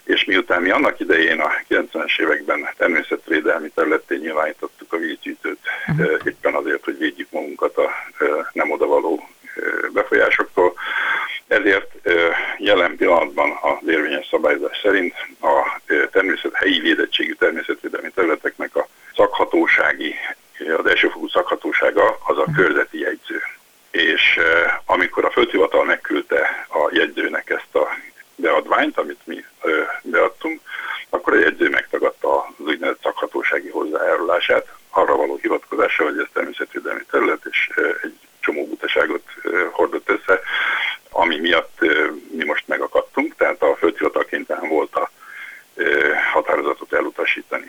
és 0.03 0.25
miután 0.25 0.61
mi 0.61 0.69
annak 0.69 0.99
idején 0.99 1.39
a 1.39 1.51
90-es 1.69 2.19
években 2.19 2.69
természetvédelmi 2.77 3.69
területén 3.69 4.19
nyilvánítottuk 4.19 4.93
a 4.93 4.97
vízgyűjtőt, 4.97 5.59
uh-huh. 5.87 6.19
éppen 6.25 6.53
azért, 6.53 6.83
hogy 6.83 6.97
védjük 6.97 7.31
magunkat 7.31 7.77
a 7.77 7.89
nem 8.53 8.71
odavaló 8.71 9.29
befolyásoktól, 9.93 10.73
ezért 11.53 11.91
jelen 12.57 12.95
pillanatban 12.95 13.57
az 13.61 13.87
érvényes 13.87 14.27
szabályzás 14.29 14.79
szerint 14.83 15.13
a 15.41 15.79
természet, 16.11 16.53
helyi 16.53 16.79
védettségű 16.79 17.33
természetvédelmi 17.33 18.09
területeknek 18.09 18.75
a 18.75 18.87
szakhatóság 19.15 19.83
szakhatósági, 19.83 20.15
az 20.77 20.85
elsőfokú 20.85 21.27
szakhatósága 21.27 22.17
az 22.25 22.37
a 22.37 22.45
körzeti 22.55 22.99
jegyző. 22.99 23.41
És 23.91 24.39
amikor 24.85 25.25
a 25.25 25.31
földhivatal 25.31 25.83
megküldte 25.83 26.65
a 26.69 26.89
jegyzőnek 26.91 27.49
ezt 27.49 27.75
a 27.75 27.97
beadványt, 28.35 28.97
amit 28.97 29.19
mi 29.23 29.45
beadtunk, 30.01 30.61
akkor 31.09 31.33
a 31.33 31.39
jegyző 31.39 31.69
megtagadta 31.69 32.41
az 32.41 32.65
úgynevezett 32.65 33.01
szakhatósági 33.01 33.69
hozzájárulását, 33.69 34.67
arra 34.89 35.15
való 35.15 35.39
hivatkozása, 35.41 36.03
hogy 36.03 36.17
ez 36.17 36.27
természetvédelmi 36.33 37.03
terület, 37.11 37.45
és 37.51 37.69
egy 38.03 38.17
csomó 38.39 38.67
butaságot 38.67 39.23
hordott 39.71 40.09
össze, 40.09 40.39
ami 41.09 41.39
miatt 41.39 41.79
mi 42.31 42.43
most 42.45 42.67
megakadtunk, 42.67 43.35
tehát 43.35 43.61
a 43.61 43.75
földhivatal 43.75 44.25
kénytelen 44.25 44.69
volt 44.69 44.95
a 44.95 45.09
határozatot 46.31 46.93
elutasítani. 46.93 47.65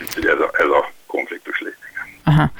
Úgyhogy 0.00 0.26
ez 0.26 0.40
a, 0.40 0.50
ez 0.52 0.68
a 0.68 0.90
konfliktus 1.06 1.60
lényege. 1.60 2.08
Aha. 2.24 2.50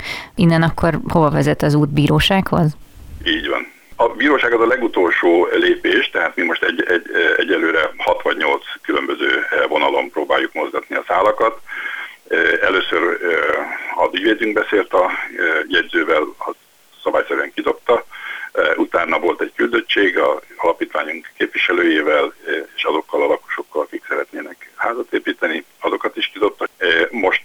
Innen 0.41 0.63
akkor 0.63 0.99
hova 1.09 1.31
vezet 1.31 1.63
az 1.63 1.75
út 1.75 1.89
bírósághoz? 1.89 2.77
Így 3.25 3.49
van. 3.49 3.73
A 3.97 4.09
bíróság 4.09 4.53
az 4.53 4.61
a 4.61 4.67
legutolsó 4.67 5.49
lépés, 5.53 6.11
tehát 6.11 6.37
mi 6.37 6.43
most 6.43 6.63
egy, 6.63 6.85
egy, 6.89 7.03
egyelőre 7.37 7.93
6 7.97 8.23
vagy 8.23 8.37
8 8.37 8.63
különböző 8.83 9.45
vonalon 9.69 10.11
próbáljuk 10.11 10.53
mozgatni 10.53 10.97
a 10.97 11.05
szálakat. 11.07 11.61
Először 12.63 13.19
a 13.97 14.09
ügyvédünk 14.13 14.53
beszélt 14.53 14.93
a 14.93 15.11
jegyzővel, 15.67 16.35
az 16.39 16.55
szabályszerűen 17.03 17.53
kidobta, 17.55 18.05
utána 18.77 19.19
volt 19.19 19.41
egy 19.41 19.53
küldöttség 19.57 20.19
a 20.19 20.41
alapítványunk 20.57 21.31
képviselőjével 21.37 22.33
és 22.77 22.85
azokkal 22.85 23.23
a 23.23 23.27
lakosokkal, 23.27 23.83
akik 23.83 24.05
szeretnének 24.09 24.71
házat 24.77 25.13
építeni, 25.13 25.65
azokat 25.81 26.17
is 26.17 26.31
kidobta. 26.33 26.67
Most 27.11 27.43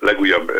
legújabb 0.00 0.52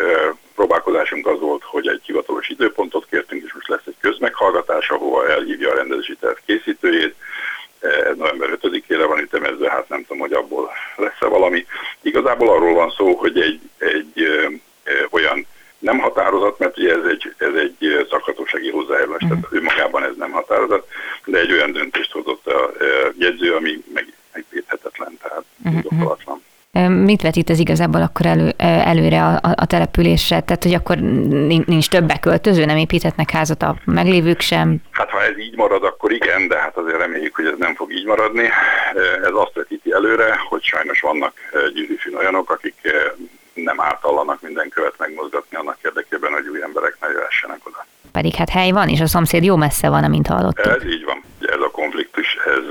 próbálkozásunk 0.55 1.27
az 1.27 1.39
volt, 1.39 1.63
hogy 1.63 1.87
egy 1.87 2.01
hivatalos 2.05 2.49
időpontot 2.49 3.05
kértünk, 3.09 3.43
és 3.45 3.53
most 3.53 3.67
lesz 3.67 3.85
egy 3.85 3.95
közmeghallgatás, 4.01 4.89
ahova 4.89 5.29
elhívja 5.29 5.71
a 5.71 5.75
rendezési 5.75 6.15
terv 6.19 6.37
készítőjét. 6.45 7.15
Ez 7.79 8.15
november 8.17 8.49
5-ére 8.61 9.05
van 9.07 9.19
ütemezve, 9.19 9.69
hát 9.69 9.89
nem 9.89 10.01
tudom, 10.01 10.19
hogy 10.19 10.33
abból 10.33 10.71
lesz-e 10.95 11.25
valami. 11.25 11.65
Igazából 12.01 12.49
arról 12.49 12.73
van 12.73 12.93
szó, 12.97 13.15
hogy 13.15 13.41
egy, 13.41 13.59
egy 13.77 14.21
ö, 14.21 14.47
ö, 14.83 14.91
olyan 15.09 15.47
nem 15.79 15.99
határozat, 15.99 16.59
mert 16.59 16.77
ugye 16.77 16.93
ez 16.93 17.05
egy, 17.09 17.33
ez 17.37 17.53
egy 17.55 18.07
szakhatósági 18.09 18.69
hozzájárulás, 18.69 19.25
mm. 19.25 19.27
tehát 19.27 19.45
önmagában 19.49 20.03
ez 20.03 20.15
nem 20.17 20.31
határozat, 20.31 20.87
de 21.25 21.39
egy 21.39 21.51
olyan 21.51 21.71
döntést 21.71 22.11
hozott 22.11 22.47
a 22.47 22.71
jegyző, 23.23 23.55
ami 23.55 23.83
meg, 23.93 24.13
megvédhetetlen, 24.33 25.17
tehát 25.21 25.43
mm-hmm. 25.69 27.03
Mit 27.03 27.21
vetít 27.21 27.49
ez 27.49 27.59
igazából 27.59 28.01
akkor 28.01 28.25
elő, 28.25 28.53
előre 28.57 29.25
a, 29.25 29.39
a 29.55 29.65
településre? 29.65 30.41
Tehát, 30.41 30.63
hogy 30.63 30.73
akkor 30.73 30.97
nincs 31.65 31.89
több 31.89 32.03
beköltöző, 32.03 32.65
nem 32.65 32.77
építhetnek 32.77 33.31
házat 33.31 33.61
a 33.63 33.75
meglévők 33.85 34.39
sem? 34.41 34.75
Hát 34.91 35.09
ha 35.09 35.23
ez 35.23 35.37
így 35.37 35.55
marad, 35.55 35.83
akkor 35.83 36.11
igen, 36.11 36.47
de 36.47 36.57
hát 36.57 36.77
azért 36.77 36.97
reméljük, 36.97 37.35
hogy 37.35 37.45
ez 37.45 37.57
nem 37.57 37.75
fog 37.75 37.93
így 37.93 38.05
maradni. 38.05 38.49
Ez 39.23 39.33
azt 39.33 39.53
vetíti 39.53 39.91
előre, 39.91 40.39
hogy 40.49 40.63
sajnos 40.63 40.99
vannak 40.99 41.33
gyűrűfűn 41.73 42.15
olyanok, 42.15 42.49
akik 42.49 42.75
nem 43.53 43.81
ártallanak 43.81 44.41
minden 44.41 44.69
követ 44.69 44.93
megmozgatni 44.97 45.57
annak 45.57 45.77
érdekében, 45.83 46.31
hogy 46.31 46.47
új 46.47 46.61
emberek 46.61 46.97
ne 47.01 47.07
jöhessenek 47.07 47.59
oda. 47.63 47.85
Pedig 48.11 48.35
hát 48.35 48.49
hely 48.49 48.71
van, 48.71 48.89
és 48.89 49.01
a 49.01 49.07
szomszéd 49.07 49.43
jó 49.43 49.55
messze 49.55 49.89
van, 49.89 50.03
amint 50.03 50.27
hallottuk. 50.27 50.65
Ez 50.65 50.85
így 50.85 51.03
van. 51.03 51.23
Ez 51.39 51.59
a 51.59 51.71
konfliktus, 51.71 52.37
ez 52.45 52.65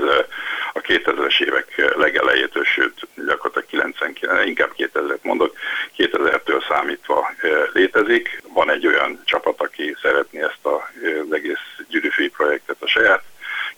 a 0.72 0.72
2000-es 0.87 1.41
évek 1.41 1.93
legelejétől, 1.95 2.63
sőt 2.63 3.07
gyakorlatilag 3.15 3.65
99, 3.65 4.47
inkább 4.47 4.71
2000-et 4.77 5.21
mondok, 5.21 5.55
2000-től 5.97 6.67
számítva 6.67 7.29
létezik. 7.73 8.41
Van 8.53 8.71
egy 8.71 8.87
olyan 8.87 9.21
csapat, 9.25 9.61
aki 9.61 9.95
szeretné 10.01 10.41
ezt 10.41 10.59
az 10.61 11.31
egész 11.31 11.63
gyűrűfői 11.87 12.29
projektet 12.29 12.77
a 12.79 12.87
saját 12.87 13.23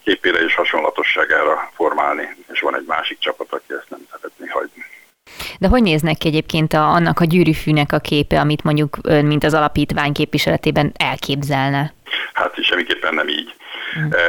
képére 0.03 0.39
és 0.39 0.55
hasonlatosságára 0.55 1.71
formálni, 1.75 2.35
és 2.51 2.59
van 2.59 2.75
egy 2.75 2.85
másik 2.87 3.19
csapat, 3.19 3.47
aki 3.49 3.73
ezt 3.73 3.89
nem 3.89 3.99
szeretné 4.11 4.47
hagyni. 4.47 4.85
De 5.59 5.67
hogy 5.67 5.81
néznek 5.81 6.17
ki 6.17 6.27
egyébként 6.27 6.73
a, 6.73 6.89
annak 6.89 7.19
a 7.19 7.25
gyűrűfűnek 7.25 7.91
a 7.91 7.99
képe, 7.99 8.39
amit 8.39 8.63
mondjuk 8.63 8.97
ön, 9.01 9.25
mint 9.25 9.43
az 9.43 9.53
alapítvány 9.53 10.13
képviseletében 10.13 10.91
elképzelne? 10.97 11.93
Hát 12.33 12.63
semmiképpen 12.63 13.13
nem 13.13 13.27
így. 13.27 13.55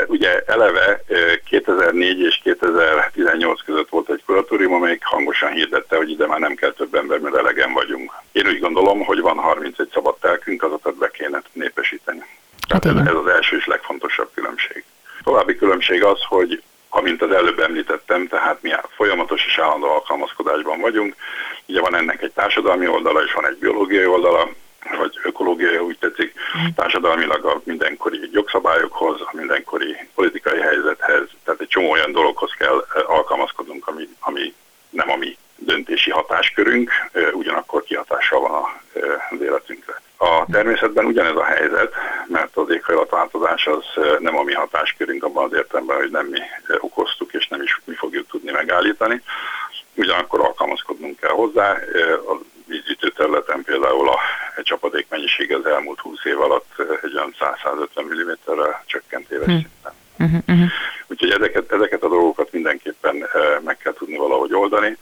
Ugye 0.06 0.40
eleve 0.46 1.02
2004 1.48 2.20
és 2.20 2.40
2018 2.42 3.62
között 3.64 3.88
volt 3.88 4.10
egy 4.10 4.22
kuratórium, 4.26 4.72
amelyik 4.72 5.04
hangosan 5.04 5.52
hirdette, 5.52 5.96
hogy 5.96 6.10
ide 6.10 6.26
már 6.26 6.38
nem 6.38 6.54
kell 6.54 6.72
több 6.72 6.94
ember, 6.94 7.18
mert 7.18 7.36
elegen 7.36 7.72
vagyunk. 7.72 8.12
Én 8.32 8.46
úgy 8.46 8.60
gondolom, 8.60 9.04
hogy 9.04 9.20
van 9.20 9.36
31 9.36 9.88
szabad 9.92 10.16
telkünk, 10.20 10.62
azokat 10.62 10.96
be 10.96 11.10
kéne 11.10 11.42
népesíteni. 11.52 12.24
Hát 12.68 12.84
ez, 12.84 12.94
ez 12.94 13.14
az 13.14 13.26
első 13.26 13.56
és 13.56 13.66
legfontosabb 13.66 14.30
különbség. 14.34 14.84
További 15.22 15.56
különbség 15.56 16.04
az, 16.04 16.18
hogy 16.28 16.62
amint 16.88 17.22
az 17.22 17.30
előbb 17.30 17.58
említettem, 17.58 18.28
tehát 18.28 18.62
mi 18.62 18.70
folyamatos 18.96 19.46
és 19.46 19.58
állandó 19.58 19.86
alkalmazkodásban 19.86 20.80
vagyunk. 20.80 21.14
Ugye 21.66 21.80
van 21.80 21.96
ennek 21.96 22.22
egy 22.22 22.32
társadalmi 22.32 22.88
oldala, 22.88 23.22
és 23.24 23.32
van 23.32 23.46
egy 23.46 23.56
biológiai 23.56 24.06
oldala 24.06 24.48
vagy 24.98 25.18
ökológiai, 25.22 25.76
úgy 25.76 25.98
tetszik, 25.98 26.34
társadalmilag 26.74 27.44
a 27.44 27.60
mindenkori 27.64 28.28
jogszabályokhoz, 28.32 29.20
a 29.20 29.30
mindenkori 29.32 29.96
politikai 30.14 30.60
helyzethez, 30.60 31.28
tehát 31.44 31.60
egy 31.60 31.68
csomó 31.68 31.90
olyan 31.90 32.12
dologhoz 32.12 32.52
kell 32.58 32.84
alkalmazkodnunk, 33.06 33.88
ami, 33.88 34.08
ami 34.20 34.54
nem 34.90 35.10
a 35.10 35.16
mi 35.16 35.36
döntési 35.56 36.10
hatáskörünk, 36.10 36.90
ugyanakkor 37.32 37.82
kihatással 37.82 38.40
van 38.40 38.62
az 39.30 39.40
életünkre. 39.40 40.00
A 40.18 40.44
természetben 40.50 41.04
ugyanez 41.04 41.36
a 41.36 41.44
helyzet, 41.44 41.94
mert 42.26 42.56
az 42.56 42.70
éghajlatváltozás 42.70 43.66
az 43.66 43.84
nem 44.18 44.36
a 44.36 44.42
mi 44.42 44.52
hatáskörünk 44.52 45.24
abban 45.24 45.44
az 45.44 45.52
értelemben, 45.52 45.96
hogy 45.96 46.10
nem 46.10 46.26
mi 46.26 46.38
okoztuk, 46.78 47.32
és 47.32 47.48
nem 47.48 47.62
is 47.62 47.80
mi 47.84 47.94
fogjuk 47.94 48.28
tudni 48.28 48.50
megállítani. 48.50 49.22
Ugyanakkor 49.94 50.40
alkalmazkodnunk 50.40 51.20
kell 51.20 51.30
hozzá. 51.30 51.70
A 52.28 52.38
vízgyűjtő 52.66 53.08
területen 53.08 53.62
például 53.62 54.08
a 54.08 54.18
csapadék 54.62 55.06
mennyiség 55.08 55.54
az 55.54 55.66
elmúlt 55.66 56.00
20 56.00 56.24
év 56.24 56.40
alatt 56.40 56.74
egy 57.02 57.14
olyan 57.14 57.34
150 57.62 58.04
mm-re 58.04 58.82
csökkent 58.86 59.30
éves 59.30 59.46
hm. 59.46 59.52
szinten. 59.52 59.92
Uh-huh, 60.18 60.40
uh-huh. 60.48 60.70
Úgyhogy 61.06 61.30
ezeket, 61.30 61.72
ezeket 61.72 62.02
a 62.02 62.08
dolgokat 62.08 62.52
mindenképpen 62.52 63.28
meg 63.64 63.76
kell 63.76 63.92
tudni 63.92 64.16
valahogy 64.16 64.54
oldani. 64.54 64.96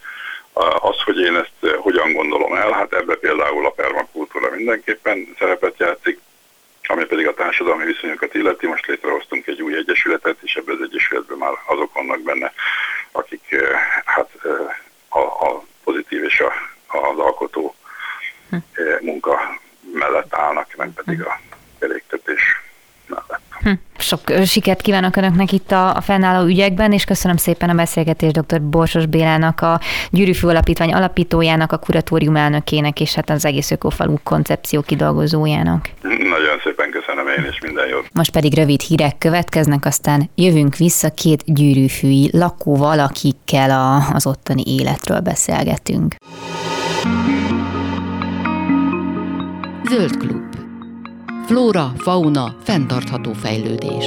Az, 0.81 1.03
hogy 1.05 1.19
én 1.19 1.37
ezt 1.37 1.75
hogyan 1.77 2.13
gondolom 2.13 2.55
el, 2.55 2.73
hát 2.73 2.93
ebbe 2.93 3.15
például 3.15 3.67
a 3.67 3.71
permakultúra 3.71 4.51
mindenképpen 4.51 5.35
szerepet 5.39 5.79
játszik, 5.79 6.21
ami 6.83 7.05
pedig 7.05 7.27
a 7.27 7.35
társadalmi 7.35 7.85
viszonyokat 7.85 8.35
illeti. 8.35 8.67
Most 8.67 8.87
létrehoztunk 8.87 9.47
egy 9.47 9.63
új 9.63 9.77
egyesületet, 9.77 10.37
és 10.43 10.55
ebben 10.55 10.75
az 10.75 10.89
egyesületben 10.89 11.39
már 11.39 11.53
azok 11.67 11.93
vannak 11.93 12.21
benne, 12.21 12.53
akik 13.13 13.57
hát 14.05 14.31
a, 15.09 15.19
a 15.19 15.65
pozitív 15.85 16.25
és 16.25 16.41
a 16.41 16.53
az 16.95 17.19
alkotó 17.19 17.75
hm. 18.51 18.57
Eh, 18.57 19.01
munka 19.01 19.59
mellett 19.93 20.35
állnak, 20.35 20.75
meg 20.77 20.91
pedig 20.95 21.23
a 21.23 21.41
keréktetés 21.79 22.61
mellett. 23.07 23.43
Hm. 23.61 23.73
Sok 23.99 24.24
sikert 24.45 24.81
kívánok 24.81 25.17
Önöknek 25.17 25.53
itt 25.53 25.71
a, 25.71 25.97
a 25.97 26.01
fennálló 26.01 26.47
ügyekben, 26.47 26.93
és 26.93 27.05
köszönöm 27.05 27.37
szépen 27.37 27.71
a 27.71 27.75
beszélgetést 27.75 28.41
dr. 28.41 28.63
Borsos 28.63 29.07
Bélának, 29.07 29.61
a 29.61 29.81
Gyűrűfű 30.11 30.47
Alapítvány 30.47 30.93
alapítójának, 30.93 31.73
a 31.73 31.79
kuratórium 31.79 32.37
elnökének, 32.37 33.01
és 33.01 33.15
hát 33.15 33.31
az 33.31 33.45
egész 33.45 33.71
ökofalú 33.71 34.19
koncepció 34.23 34.81
kidolgozójának. 34.81 35.91
Nagyon 36.03 36.61
szépen 36.65 36.91
köszönöm 36.91 37.27
én, 37.27 37.51
és 37.51 37.61
minden 37.61 37.89
jót. 37.89 38.07
Most 38.13 38.31
pedig 38.31 38.55
rövid 38.55 38.81
hírek 38.81 39.19
következnek, 39.19 39.85
aztán 39.85 40.31
jövünk 40.35 40.77
vissza 40.77 41.11
két 41.11 41.43
gyűrűfűi 41.47 42.31
lakóval, 42.33 42.99
akikkel 42.99 43.71
a, 43.71 44.15
az 44.15 44.27
ottani 44.27 44.63
életről 44.67 45.21
beszélgetünk. 45.21 46.15
Zöld 49.89 50.17
klub. 50.17 50.44
Flóra, 51.47 51.93
fauna, 51.97 52.57
fenntartható 52.63 53.33
fejlődés. 53.33 54.05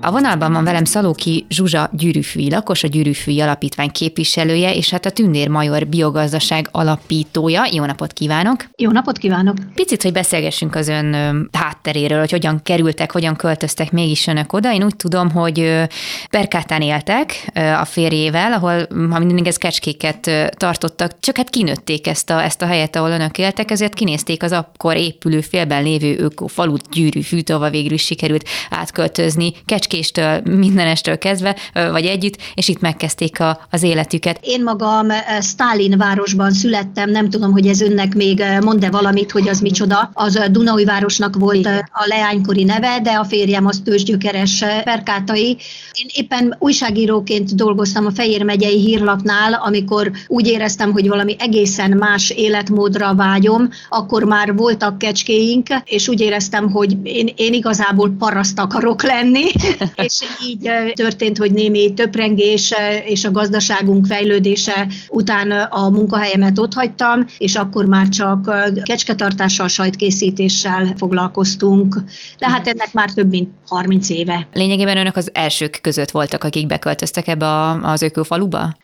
A 0.00 0.10
vonalban 0.10 0.52
van 0.52 0.64
velem 0.64 0.84
Szalóki 0.84 1.46
Zsuzsa 1.48 1.87
gyűrűfűi 1.98 2.50
lakos, 2.50 2.82
a 2.82 2.88
gyűrűfűi 2.88 3.40
alapítvány 3.40 3.90
képviselője, 3.90 4.74
és 4.74 4.90
hát 4.90 5.06
a 5.06 5.10
Tündér 5.10 5.48
Major 5.48 5.86
biogazdaság 5.86 6.68
alapítója. 6.70 7.68
Jó 7.72 7.84
napot 7.84 8.12
kívánok! 8.12 8.64
Jó 8.76 8.90
napot 8.90 9.18
kívánok! 9.18 9.56
Picit, 9.74 10.02
hogy 10.02 10.12
beszélgessünk 10.12 10.74
az 10.74 10.88
ön 10.88 11.48
hátteréről, 11.52 12.18
hogy 12.18 12.30
hogyan 12.30 12.62
kerültek, 12.62 13.12
hogyan 13.12 13.36
költöztek 13.36 13.92
mégis 13.92 14.26
önök 14.26 14.52
oda. 14.52 14.72
Én 14.72 14.84
úgy 14.84 14.96
tudom, 14.96 15.30
hogy 15.30 15.86
Berkátán 16.30 16.80
éltek 16.80 17.50
a 17.80 17.84
férjével, 17.84 18.52
ahol, 18.52 18.86
ha 19.10 19.18
mindig 19.18 19.46
ez 19.46 19.56
kecskéket 19.56 20.50
tartottak, 20.56 21.20
csak 21.20 21.36
hát 21.36 21.50
kinőtték 21.50 22.06
ezt 22.06 22.30
a, 22.30 22.42
ezt 22.42 22.62
a 22.62 22.66
helyet, 22.66 22.96
ahol 22.96 23.10
önök 23.10 23.38
éltek, 23.38 23.70
ezért 23.70 23.94
kinézték 23.94 24.42
az 24.42 24.52
akkor 24.52 24.96
épülő 24.96 25.40
félben 25.40 25.82
lévő 25.82 26.18
ökofalut 26.18 26.90
gyűrűfűt, 26.90 27.50
ahova 27.50 27.70
végül 27.70 27.92
is 27.92 28.04
sikerült 28.04 28.48
átköltözni. 28.70 29.52
Kecské 29.64 29.98
kecskéstől, 29.98 30.56
mindenestől 30.56 31.18
kezdve, 31.18 31.56
vagy 31.90 32.04
együtt, 32.04 32.36
és 32.54 32.68
itt 32.68 32.80
megkezdték 32.80 33.40
a, 33.40 33.60
az 33.70 33.82
életüket. 33.82 34.38
Én 34.42 34.62
magam 34.62 35.06
Stalin 35.40 35.98
városban 35.98 36.52
születtem, 36.52 37.10
nem 37.10 37.30
tudom, 37.30 37.52
hogy 37.52 37.66
ez 37.66 37.80
önnek 37.80 38.14
még 38.14 38.42
mond-e 38.60 38.90
valamit, 38.90 39.30
hogy 39.30 39.48
az 39.48 39.60
micsoda. 39.60 40.10
Az 40.12 40.40
Dunai 40.50 40.84
városnak 40.84 41.36
volt 41.36 41.66
a 41.92 42.04
leánykori 42.06 42.64
neve, 42.64 43.00
de 43.02 43.10
a 43.10 43.24
férjem 43.24 43.66
az 43.66 43.80
tőzsgyökeres 43.84 44.64
perkátai. 44.84 45.56
Én 45.92 46.06
éppen 46.14 46.56
újságíróként 46.58 47.54
dolgoztam 47.54 48.06
a 48.06 48.10
Fejér 48.10 48.42
megyei 48.42 48.78
hírlapnál, 48.78 49.52
amikor 49.52 50.10
úgy 50.26 50.46
éreztem, 50.46 50.92
hogy 50.92 51.08
valami 51.08 51.36
egészen 51.38 51.90
más 51.90 52.30
életmódra 52.30 53.14
vágyom, 53.14 53.68
akkor 53.88 54.24
már 54.24 54.54
voltak 54.54 54.98
kecskéink, 54.98 55.68
és 55.84 56.08
úgy 56.08 56.20
éreztem, 56.20 56.70
hogy 56.70 56.96
én, 57.02 57.28
én 57.36 57.52
igazából 57.52 58.14
paraszt 58.18 58.58
akarok 58.58 59.02
lenni, 59.02 59.44
és 60.06 60.20
így 60.48 60.70
történt, 60.92 61.38
hogy 61.38 61.52
némi 61.52 61.77
töprengés 61.94 62.74
és 63.04 63.24
a 63.24 63.30
gazdaságunk 63.30 64.06
fejlődése 64.06 64.86
után 65.08 65.50
a 65.50 65.90
munkahelyemet 65.90 66.58
ott 66.58 66.74
hagytam, 66.74 67.26
és 67.38 67.54
akkor 67.54 67.84
már 67.84 68.08
csak 68.08 68.50
kecsketartással, 68.82 69.68
sajtkészítéssel 69.68 70.94
foglalkoztunk. 70.96 71.96
De 72.38 72.48
hát 72.48 72.66
ennek 72.66 72.92
már 72.92 73.12
több 73.12 73.30
mint 73.30 73.48
30 73.66 74.08
éve. 74.08 74.48
Lényegében 74.52 74.96
önök 74.96 75.16
az 75.16 75.30
elsők 75.32 75.78
között 75.82 76.10
voltak, 76.10 76.44
akik 76.44 76.66
beköltöztek 76.66 77.28
ebbe 77.28 77.46
a, 77.46 77.70
az 77.82 78.02
ökofaluba? 78.02 78.76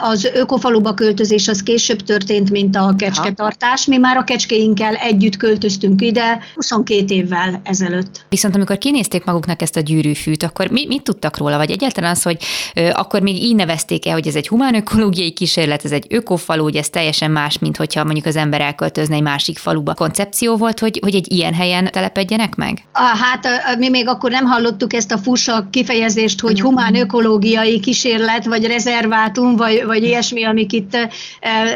Az 0.00 0.24
ökofaluba 0.34 0.94
költözés 0.94 1.48
az 1.48 1.62
később 1.62 2.02
történt, 2.02 2.50
mint 2.50 2.76
a 2.76 2.94
kecsketartás. 2.96 3.86
Mi 3.86 3.96
már 3.96 4.16
a 4.16 4.24
kecskéinkkel 4.24 4.94
együtt 4.94 5.36
költöztünk 5.36 6.00
ide 6.02 6.38
22 6.54 7.14
évvel 7.14 7.60
ezelőtt. 7.64 8.26
Viszont 8.28 8.54
amikor 8.54 8.78
kinézték 8.78 9.24
maguknak 9.24 9.62
ezt 9.62 9.76
a 9.76 9.80
gyűrűfűt, 9.80 10.42
akkor 10.42 10.70
mi, 10.70 10.86
mit 10.86 11.02
tudtak 11.02 11.36
róla? 11.36 11.56
Vagy 11.56 11.70
egyáltalán 11.70 12.10
az, 12.10 12.22
hogy 12.22 12.37
ö, 12.74 12.88
akkor 12.92 13.20
még 13.20 13.42
így 13.42 13.54
nevezték 13.54 14.06
el, 14.06 14.12
hogy 14.12 14.26
ez 14.26 14.34
egy 14.34 14.48
humán 14.48 14.74
ökológiai 14.74 15.30
kísérlet, 15.30 15.84
ez 15.84 15.92
egy 15.92 16.06
ökofalu, 16.08 16.62
hogy 16.62 16.76
ez 16.76 16.88
teljesen 16.88 17.30
más, 17.30 17.58
mint 17.58 17.76
hogyha 17.76 18.04
mondjuk 18.04 18.26
az 18.26 18.36
ember 18.36 18.60
elköltözne 18.60 19.14
egy 19.14 19.22
másik 19.22 19.58
faluba. 19.58 19.94
Koncepció 19.94 20.56
volt, 20.56 20.78
hogy, 20.78 20.98
hogy 21.02 21.14
egy 21.14 21.32
ilyen 21.32 21.54
helyen 21.54 21.90
telepedjenek 21.92 22.54
meg? 22.54 22.82
Hát 22.92 23.48
mi 23.78 23.88
még 23.88 24.08
akkor 24.08 24.30
nem 24.30 24.44
hallottuk 24.44 24.92
ezt 24.92 25.12
a 25.12 25.18
fussa 25.18 25.66
kifejezést, 25.70 26.40
hogy 26.40 26.60
humán 26.60 26.94
ökológiai 26.94 27.80
kísérlet, 27.80 28.44
vagy 28.44 28.66
rezervátum, 28.66 29.56
vagy, 29.56 29.84
vagy 29.86 30.02
ilyesmi, 30.02 30.44
amik 30.44 30.72
itt 30.72 30.96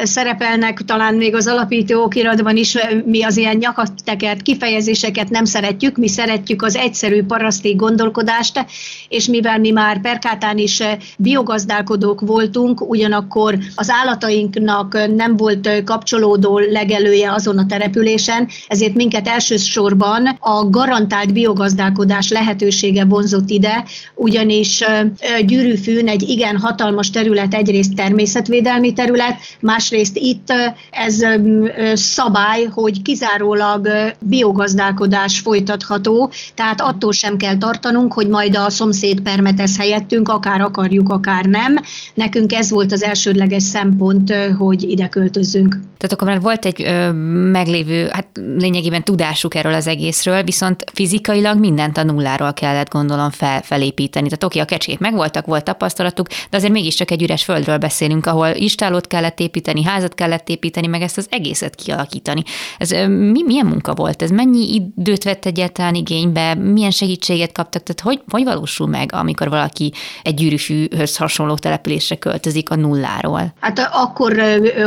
szerepelnek, 0.02 0.80
talán 0.84 1.14
még 1.14 1.34
az 1.34 1.46
alapító 1.46 2.02
okiratban 2.02 2.56
is, 2.56 2.76
mi 3.04 3.22
az 3.22 3.36
ilyen 3.36 3.56
nyakattekert 3.56 4.42
kifejezéseket 4.42 5.30
nem 5.30 5.44
szeretjük, 5.44 5.96
mi 5.96 6.08
szeretjük 6.08 6.62
az 6.62 6.76
egyszerű 6.76 7.22
paraszti 7.22 7.74
gondolkodást, 7.74 8.66
és 9.08 9.26
mivel 9.26 9.58
mi 9.58 9.70
már 9.70 10.00
Perkátán 10.00 10.51
is 10.58 10.82
biogazdálkodók 11.18 12.20
voltunk, 12.20 12.90
ugyanakkor 12.90 13.58
az 13.74 13.90
állatainknak 13.90 15.14
nem 15.16 15.36
volt 15.36 15.82
kapcsolódó 15.84 16.58
legelője 16.58 17.32
azon 17.32 17.58
a 17.58 17.66
településen, 17.66 18.48
ezért 18.68 18.94
minket 18.94 19.28
elsősorban 19.28 20.26
a 20.40 20.68
garantált 20.70 21.32
biogazdálkodás 21.32 22.30
lehetősége 22.30 23.04
vonzott 23.04 23.50
ide, 23.50 23.84
ugyanis 24.14 24.84
Gyűrűfűn 25.46 26.08
egy 26.08 26.22
igen 26.28 26.56
hatalmas 26.56 27.10
terület, 27.10 27.54
egyrészt 27.54 27.94
természetvédelmi 27.94 28.92
terület, 28.92 29.36
másrészt 29.60 30.16
itt 30.16 30.52
ez 30.90 31.24
szabály, 31.94 32.64
hogy 32.64 33.02
kizárólag 33.02 33.88
biogazdálkodás 34.18 35.38
folytatható, 35.38 36.30
tehát 36.54 36.80
attól 36.80 37.12
sem 37.12 37.36
kell 37.36 37.56
tartanunk, 37.56 38.12
hogy 38.12 38.28
majd 38.28 38.56
a 38.56 38.70
szomszéd 38.70 39.20
permetez 39.20 39.76
helyettünk, 39.76 40.28
akár 40.46 40.60
akarjuk, 40.60 41.08
akár 41.08 41.44
nem. 41.44 41.76
Nekünk 42.14 42.52
ez 42.52 42.70
volt 42.70 42.92
az 42.92 43.02
elsődleges 43.02 43.62
szempont, 43.62 44.34
hogy 44.58 44.82
ide 44.82 45.08
költözzünk. 45.08 45.80
Tehát 46.02 46.16
akkor 46.16 46.28
már 46.28 46.40
volt 46.40 46.64
egy 46.64 46.82
ö, 46.82 47.12
meglévő, 47.50 48.08
hát 48.12 48.26
lényegében 48.56 49.04
tudásuk 49.04 49.54
erről 49.54 49.74
az 49.74 49.86
egészről, 49.86 50.42
viszont 50.42 50.84
fizikailag 50.92 51.58
mindent 51.58 51.98
a 51.98 52.02
nulláról 52.02 52.52
kellett 52.52 52.90
gondolom 52.90 53.30
fel, 53.30 53.62
felépíteni. 53.62 54.28
Tehát 54.28 54.44
oké, 54.44 54.58
a 54.58 54.64
kecskét 54.64 54.98
megvoltak, 54.98 55.46
volt 55.46 55.64
tapasztalatuk, 55.64 56.28
de 56.28 56.56
azért 56.56 56.72
mégiscsak 56.72 57.10
egy 57.10 57.22
üres 57.22 57.44
földről 57.44 57.78
beszélünk, 57.78 58.26
ahol 58.26 58.48
istálót 58.48 59.06
kellett 59.06 59.40
építeni, 59.40 59.84
házat 59.84 60.14
kellett 60.14 60.48
építeni, 60.48 60.86
meg 60.86 61.02
ezt 61.02 61.18
az 61.18 61.26
egészet 61.30 61.74
kialakítani. 61.74 62.42
Ez 62.78 62.90
mi, 63.08 63.42
milyen 63.46 63.66
munka 63.66 63.94
volt? 63.94 64.22
Ez 64.22 64.30
mennyi 64.30 64.74
időt 64.74 65.24
vett 65.24 65.46
egyáltalán 65.46 65.94
igénybe? 65.94 66.54
Milyen 66.54 66.90
segítséget 66.90 67.52
kaptak? 67.52 67.82
Tehát 67.82 68.00
hogy, 68.00 68.22
hogy 68.28 68.44
valósul 68.44 68.86
meg, 68.86 69.12
amikor 69.12 69.48
valaki 69.48 69.92
egy 70.22 70.31
gyűrűfűhöz 70.34 71.16
hasonló 71.16 71.54
településre 71.54 72.16
költözik 72.16 72.70
a 72.70 72.76
nulláról? 72.76 73.54
Hát 73.60 73.88
akkor 73.92 74.36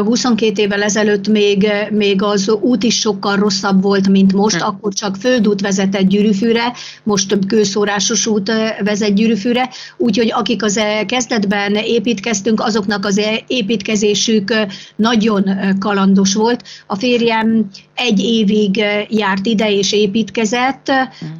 22 0.05 0.62
évvel 0.62 0.84
ezelőtt 0.84 1.27
még, 1.27 1.67
még 1.91 2.21
az 2.21 2.49
út 2.49 2.84
is 2.84 2.99
sokkal 2.99 3.36
rosszabb 3.36 3.81
volt, 3.81 4.08
mint 4.08 4.34
most, 4.34 4.55
hm. 4.55 4.67
akkor 4.67 4.93
csak 4.93 5.15
földút 5.15 5.62
vezetett 5.62 6.08
gyűrűfűre, 6.08 6.73
most 7.03 7.27
több 7.27 7.45
kőszórásos 7.45 8.27
út 8.27 8.51
vezet 8.84 9.13
gyűrűfűre, 9.13 9.69
úgyhogy 9.97 10.31
akik 10.31 10.63
az 10.63 10.79
kezdetben 11.05 11.75
építkeztünk, 11.75 12.62
azoknak 12.62 13.05
az 13.05 13.21
építkezésük 13.47 14.53
nagyon 14.95 15.49
kalandos 15.79 16.34
volt. 16.34 16.63
A 16.88 16.95
férjem 16.95 17.69
egy 17.95 18.19
évig 18.19 18.84
járt 19.10 19.45
ide 19.45 19.71
és 19.71 19.91
építkezett, 19.91 20.91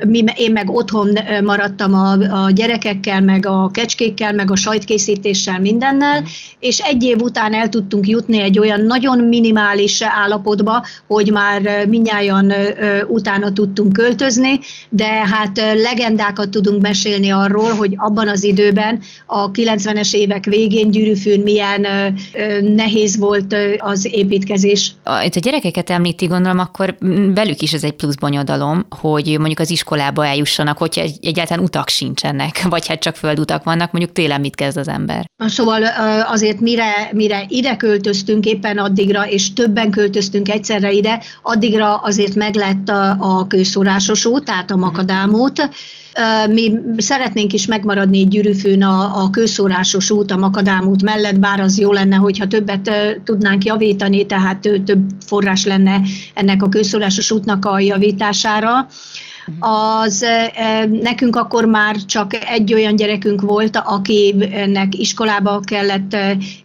mi, 0.08 0.24
én 0.36 0.52
meg 0.52 0.70
otthon 0.70 1.20
maradtam 1.44 1.94
a, 1.94 2.12
a 2.12 2.52
gyerekekkel, 2.52 3.22
meg 3.22 3.46
a 3.46 3.70
kecskékkel, 3.96 4.34
meg 4.34 4.52
a 4.52 4.56
sajtkészítéssel, 4.56 5.60
mindennel, 5.60 6.24
és 6.60 6.80
egy 6.80 7.04
év 7.04 7.22
után 7.22 7.54
el 7.54 7.70
tudtunk 7.70 8.08
jutni 8.08 8.42
egy 8.42 8.60
olyan 8.60 8.82
nagyon 8.82 9.20
minimális 9.20 10.02
állapotba, 10.02 10.86
hogy 11.08 11.32
már 11.32 11.88
minnyáján 11.88 12.54
utána 13.08 13.54
tudtunk 13.54 13.94
költözni, 13.94 14.60
de 14.90 15.08
hát 15.08 15.62
legendákat 15.76 16.50
tudunk 16.50 16.82
mesélni 16.82 17.30
arról, 17.30 17.72
hogy 17.72 17.94
abban 17.98 18.28
az 18.28 18.44
időben, 18.44 19.02
a 19.26 19.52
90-es 19.52 20.14
évek 20.14 20.46
végén 20.46 20.92
Gyűrűfűn 20.92 21.40
milyen 21.40 21.88
nehéz 22.76 23.18
volt 23.18 23.56
az 23.78 24.08
építkezés. 24.12 24.92
Itt 25.26 25.36
a 25.36 25.40
gyerekeket 25.40 25.90
említi, 25.90 26.26
gondolom, 26.26 26.60
akkor 26.60 26.96
velük 27.34 27.62
is 27.62 27.74
ez 27.74 27.84
egy 27.84 27.94
plusz 27.94 28.16
bonyodalom, 28.16 28.86
hogy 28.90 29.26
mondjuk 29.26 29.60
az 29.60 29.70
iskolába 29.72 30.26
eljussanak, 30.26 30.78
hogyha 30.78 31.02
egyáltalán 31.22 31.64
utak 31.64 31.90
sincsenek, 31.90 32.64
vagy 32.70 32.88
hát 32.88 33.00
csak 33.00 33.16
földutak 33.16 33.64
vannak, 33.76 33.92
mondjuk 33.92 34.14
télen 34.14 34.42
mit 34.42 34.56
kezd 34.56 34.78
az 34.78 34.88
ember. 34.88 35.30
Szóval 35.38 35.84
azért 36.28 36.60
mire, 36.60 37.10
mire 37.12 37.46
ide 37.48 37.76
költöztünk 37.76 38.46
éppen 38.46 38.78
addigra, 38.78 39.28
és 39.28 39.54
többen 39.54 39.92
költöztünk 39.92 40.50
egyszerre 40.50 40.92
ide, 40.92 41.22
addigra 41.42 41.96
azért 41.96 42.36
meglett 42.36 42.90
a, 42.90 43.18
a 43.20 43.48
kőszórásos 43.48 44.26
út, 44.26 44.46
tehát 44.46 44.72
a 44.72 44.76
makadámút, 44.76 45.70
mi 46.50 46.72
szeretnénk 46.98 47.54
is 47.54 47.66
megmaradni 47.66 48.20
egy 48.20 48.28
gyűrűfőn 48.28 48.84
a, 48.84 49.24
a 49.24 49.30
kőszórásos 49.30 50.12
út, 50.12 50.32
a 50.32 50.38
Makadám 50.38 50.88
út 50.88 51.02
mellett, 51.02 51.40
bár 51.40 51.60
az 51.60 51.80
jó 51.80 51.92
lenne, 51.92 52.16
hogyha 52.16 52.48
többet 52.48 52.92
tudnánk 53.24 53.64
javítani, 53.64 54.26
tehát 54.26 54.60
több 54.86 55.02
forrás 55.26 55.66
lenne 55.66 56.02
ennek 56.34 56.64
a 56.64 56.70
kőszórásos 56.70 57.32
útnak 57.32 57.66
a 57.66 57.80
javítására 57.80 58.88
az 59.60 60.26
nekünk 60.92 61.36
akkor 61.36 61.66
már 61.66 61.96
csak 61.96 62.34
egy 62.34 62.74
olyan 62.74 62.96
gyerekünk 62.96 63.42
volt, 63.42 63.78
akinek 63.78 64.96
iskolába 64.98 65.60
kellett 65.60 66.18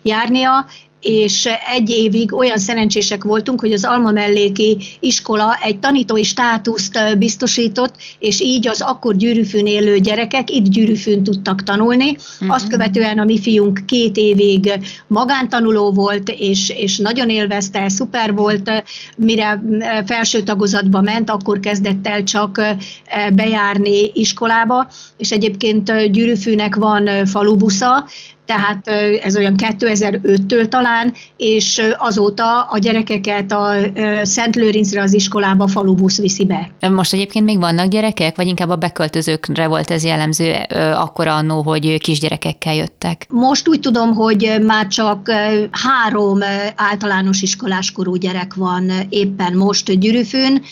járnia, 0.02 0.66
és 1.00 1.48
egy 1.74 1.90
évig 1.90 2.34
olyan 2.34 2.58
szerencsések 2.58 3.24
voltunk, 3.24 3.60
hogy 3.60 3.72
az 3.72 3.84
Alma 3.84 4.10
melléki 4.10 4.76
iskola 5.00 5.58
egy 5.62 5.78
tanítói 5.78 6.24
státuszt 6.24 7.18
biztosított, 7.18 7.94
és 8.18 8.40
így 8.40 8.68
az 8.68 8.80
akkor 8.80 9.16
gyűrűfűn 9.16 9.66
élő 9.66 9.98
gyerekek 9.98 10.50
itt 10.50 10.68
gyűrűfűn 10.68 11.22
tudtak 11.22 11.62
tanulni. 11.62 12.10
Uh-huh. 12.10 12.54
Azt 12.54 12.68
követően 12.68 13.18
a 13.18 13.24
mi 13.24 13.40
fiunk 13.40 13.82
két 13.86 14.16
évig 14.16 14.72
magántanuló 15.06 15.92
volt, 15.92 16.28
és, 16.28 16.70
és 16.76 16.98
nagyon 16.98 17.28
élvezte, 17.28 17.88
szuper 17.88 18.34
volt, 18.34 18.70
mire 19.16 19.62
felső 20.06 20.42
tagozatba 20.42 21.00
ment, 21.00 21.30
akkor 21.30 21.60
kezdett 21.60 22.06
el 22.06 22.22
csak 22.22 22.60
bejárni 23.32 24.10
iskolába, 24.14 24.88
és 25.16 25.30
egyébként 25.30 26.10
gyűrűfűnek 26.10 26.74
van 26.74 27.26
falubusza, 27.26 28.06
tehát 28.50 28.88
ez 29.22 29.36
olyan 29.36 29.54
2005-től 29.56 30.68
talán, 30.68 31.12
és 31.36 31.82
azóta 31.98 32.62
a 32.62 32.78
gyerekeket 32.78 33.52
a 33.52 33.72
Szent 34.22 34.56
Lőrincre 34.56 35.02
az 35.02 35.12
iskolába 35.12 35.68
falubusz 35.68 36.18
viszi 36.18 36.46
be. 36.46 36.70
Most 36.88 37.12
egyébként 37.12 37.44
még 37.44 37.58
vannak 37.58 37.88
gyerekek, 37.88 38.36
vagy 38.36 38.46
inkább 38.46 38.68
a 38.68 38.76
beköltözőkre 38.76 39.66
volt 39.66 39.90
ez 39.90 40.04
jellemző 40.04 40.52
akkor 40.94 41.26
annó, 41.26 41.62
hogy 41.62 41.98
kisgyerekekkel 41.98 42.74
jöttek? 42.74 43.26
Most 43.28 43.68
úgy 43.68 43.80
tudom, 43.80 44.14
hogy 44.14 44.56
már 44.66 44.86
csak 44.86 45.30
három 45.70 46.38
általános 46.76 47.42
iskoláskorú 47.42 48.14
gyerek 48.14 48.54
van 48.54 48.90
éppen 49.08 49.56
most 49.56 49.98
Gyűrűfőn, 49.98 50.62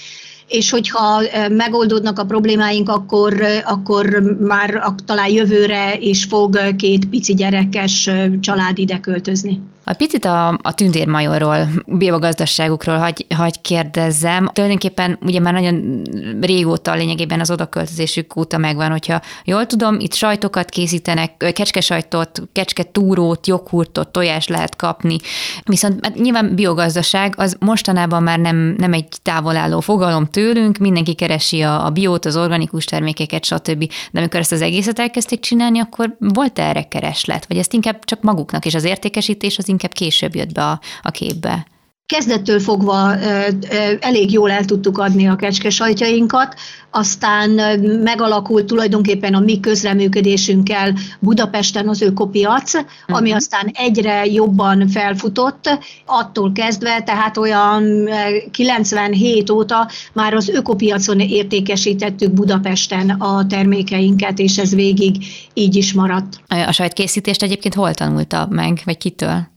és 0.48 0.70
hogyha 0.70 1.22
megoldódnak 1.50 2.18
a 2.18 2.24
problémáink, 2.24 2.88
akkor, 2.88 3.42
akkor 3.64 4.06
már 4.40 4.92
talán 5.04 5.28
jövőre 5.28 5.98
is 5.98 6.24
fog 6.24 6.76
két 6.76 7.08
pici 7.08 7.34
gyerekes 7.34 8.10
család 8.40 8.78
ide 8.78 9.00
költözni. 9.00 9.60
A 9.88 9.94
picit 9.94 10.24
a, 10.24 10.48
a 10.48 10.74
tündérmajorról, 10.74 11.68
biogazdaságukról 11.86 12.96
hagy, 12.96 13.26
hagy 13.34 13.60
kérdezzem. 13.60 14.50
Tulajdonképpen 14.52 15.18
ugye 15.22 15.40
már 15.40 15.52
nagyon 15.52 16.02
régóta 16.40 16.94
lényegében 16.94 17.40
az 17.40 17.50
odaköltözésük 17.50 18.36
óta 18.36 18.58
megvan, 18.58 18.90
hogyha 18.90 19.20
jól 19.44 19.66
tudom, 19.66 20.00
itt 20.00 20.14
sajtokat 20.14 20.68
készítenek, 20.68 21.36
kecskesajtot, 21.36 22.42
kecske 22.52 22.82
túrót, 22.82 23.46
joghurtot, 23.46 24.08
tojás 24.08 24.46
lehet 24.48 24.76
kapni. 24.76 25.16
Viszont 25.64 25.98
hát 26.04 26.14
nyilván 26.14 26.54
biogazdaság 26.54 27.34
az 27.36 27.56
mostanában 27.60 28.22
már 28.22 28.38
nem, 28.38 28.74
nem 28.78 28.92
egy 28.92 29.08
távolálló 29.22 29.80
fogalom 29.80 30.26
tőlünk, 30.26 30.78
mindenki 30.78 31.14
keresi 31.14 31.62
a, 31.62 31.84
a 31.84 31.90
biót, 31.90 32.24
az 32.24 32.36
organikus 32.36 32.84
termékeket, 32.84 33.44
stb. 33.44 33.90
De 34.10 34.18
amikor 34.18 34.40
ezt 34.40 34.52
az 34.52 34.62
egészet 34.62 34.98
elkezdték 34.98 35.40
csinálni, 35.40 35.80
akkor 35.80 36.16
volt 36.18 36.58
erre 36.58 36.82
kereslet? 36.82 37.46
Vagy 37.46 37.56
ezt 37.56 37.72
inkább 37.72 38.04
csak 38.04 38.22
maguknak, 38.22 38.66
és 38.66 38.74
az 38.74 38.84
értékesítés 38.84 39.58
az 39.58 39.68
inkább 39.82 39.92
később 39.92 40.34
jött 40.34 40.52
be 40.52 40.64
a, 40.64 40.80
a 41.02 41.10
képbe? 41.10 41.66
Kezdettől 42.14 42.60
fogva 42.60 43.14
elég 44.00 44.32
jól 44.32 44.50
el 44.50 44.64
tudtuk 44.64 44.98
adni 44.98 45.28
a 45.28 45.36
kecske 45.36 45.70
sajtjainkat, 45.70 46.54
aztán 46.90 47.50
megalakult 48.02 48.66
tulajdonképpen 48.66 49.34
a 49.34 49.40
mi 49.40 49.60
közreműködésünkkel 49.60 50.94
Budapesten 51.20 51.88
az 51.88 52.00
ökopiac, 52.00 52.72
ami 53.06 53.32
aztán 53.32 53.70
egyre 53.72 54.26
jobban 54.26 54.88
felfutott, 54.88 55.78
attól 56.06 56.52
kezdve, 56.52 57.02
tehát 57.02 57.36
olyan 57.36 58.08
97 58.50 59.50
óta 59.50 59.88
már 60.12 60.34
az 60.34 60.48
ökopiacon 60.48 61.20
értékesítettük 61.20 62.32
Budapesten 62.32 63.10
a 63.10 63.46
termékeinket, 63.46 64.38
és 64.38 64.58
ez 64.58 64.74
végig 64.74 65.16
így 65.54 65.76
is 65.76 65.92
maradt. 65.92 66.40
A 66.66 66.72
sajtkészítést 66.72 67.42
egyébként 67.42 67.74
hol 67.74 67.94
tanulta 67.94 68.46
meg, 68.50 68.80
vagy 68.84 68.98
kitől? 68.98 69.56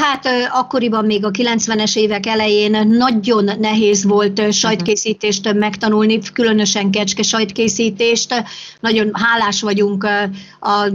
Hát 0.00 0.28
akkoriban 0.52 1.04
még 1.04 1.24
a 1.24 1.30
90-es 1.30 1.96
évek 1.96 2.26
elején 2.26 2.88
nagyon 2.88 3.50
nehéz 3.60 4.04
volt 4.04 4.52
sajtkészítést 4.52 5.52
megtanulni, 5.54 6.18
különösen 6.32 6.90
kecske 6.90 7.22
sajtkészítést. 7.22 8.44
Nagyon 8.80 9.10
hálás 9.12 9.60
vagyunk 9.62 10.04
a 10.60 10.90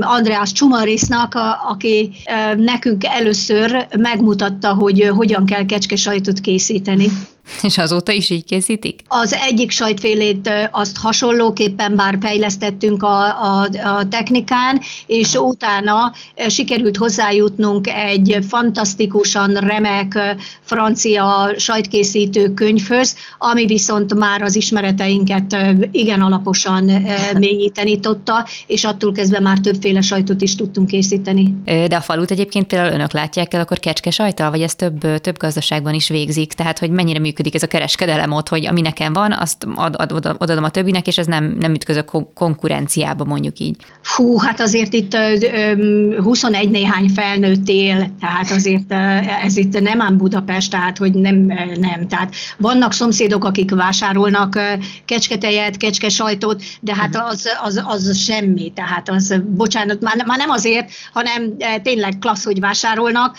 Andreas 0.00 0.52
Csumarisnak, 0.52 1.34
aki 1.68 2.12
nekünk 2.56 3.04
először 3.04 3.86
megmutatta, 3.98 4.74
hogy 4.74 5.08
hogyan 5.16 5.46
kell 5.46 5.66
kecske 5.66 5.96
sajtot 5.96 6.40
készíteni. 6.40 7.08
És 7.62 7.78
azóta 7.78 8.12
is 8.12 8.30
így 8.30 8.44
készítik? 8.44 9.00
Az 9.08 9.32
egyik 9.32 9.70
sajtfélét 9.70 10.50
azt 10.70 10.96
hasonlóképpen 10.96 11.96
bár 11.96 12.18
fejlesztettünk 12.20 13.02
a, 13.02 13.24
a, 13.24 13.68
a 13.84 14.08
technikán, 14.08 14.80
és 15.06 15.34
utána 15.34 16.12
sikerült 16.48 16.96
hozzájutnunk 16.96 17.88
egy 17.88 18.38
fantasztikusan 18.48 19.52
remek 19.54 20.36
francia 20.60 21.54
sajtkészítő 21.56 22.54
könyvhöz, 22.54 23.16
ami 23.38 23.66
viszont 23.66 24.14
már 24.14 24.42
az 24.42 24.56
ismereteinket 24.56 25.56
igen 25.90 26.20
alaposan 26.20 26.84
mélyíteni 27.38 28.00
tudta, 28.00 28.46
és 28.66 28.84
attól 28.84 29.12
kezdve 29.12 29.40
már 29.40 29.58
többféle 29.58 30.00
sajtot 30.00 30.42
is 30.42 30.54
tudtunk 30.54 30.86
készíteni. 30.86 31.54
De 31.64 31.96
a 31.96 32.00
falut 32.00 32.30
egyébként 32.30 32.66
például 32.66 32.92
önök 32.92 33.12
látják 33.12 33.54
el, 33.54 33.60
akkor 33.60 33.78
kecske 33.78 34.10
sajtal, 34.10 34.50
vagy 34.50 34.60
ez 34.60 34.74
több, 34.74 35.20
több 35.20 35.38
gazdaságban 35.38 35.94
is 35.94 36.08
végzik, 36.08 36.52
tehát 36.52 36.78
hogy 36.78 36.90
mennyire 36.90 37.18
működik 37.18 37.33
ez 37.52 37.62
a 37.62 37.66
kereskedelem 37.66 38.32
ott, 38.32 38.48
hogy 38.48 38.66
ami 38.66 38.80
nekem 38.80 39.12
van, 39.12 39.32
azt 39.32 39.66
ad, 39.74 39.94
ad, 39.98 40.12
ad, 40.12 40.36
adom 40.38 40.64
a 40.64 40.70
többinek, 40.70 41.06
és 41.06 41.18
ez 41.18 41.26
nem, 41.26 41.56
nem 41.60 41.74
ütközök 41.74 42.10
konkurenciába, 42.34 43.24
mondjuk 43.24 43.58
így. 43.58 43.76
Fú, 44.00 44.38
hát 44.38 44.60
azért 44.60 44.92
itt 44.92 45.16
21 46.22 46.70
néhány 46.70 47.08
felnőtt 47.08 47.68
él, 47.68 48.10
tehát 48.20 48.50
azért 48.50 48.92
ez 49.44 49.56
itt 49.56 49.80
nem 49.80 50.00
ám 50.00 50.16
Budapest, 50.16 50.70
tehát 50.70 50.98
hogy 50.98 51.12
nem, 51.12 51.36
nem. 51.80 52.08
Tehát 52.08 52.34
vannak 52.58 52.92
szomszédok, 52.92 53.44
akik 53.44 53.70
vásárolnak 53.70 54.58
kecsketejet, 55.04 55.76
kecske 55.76 56.08
sajtot, 56.08 56.62
de 56.80 56.94
hát 56.94 57.14
mhm. 57.14 57.24
az, 57.24 57.48
az, 57.62 57.82
az 57.86 58.18
semmi, 58.18 58.72
tehát 58.74 59.10
az, 59.10 59.40
bocsánat, 59.46 60.00
már, 60.00 60.24
már 60.26 60.38
nem 60.38 60.50
azért, 60.50 60.90
hanem 61.12 61.56
tényleg 61.82 62.18
klassz, 62.20 62.44
hogy 62.44 62.60
vásárolnak, 62.60 63.36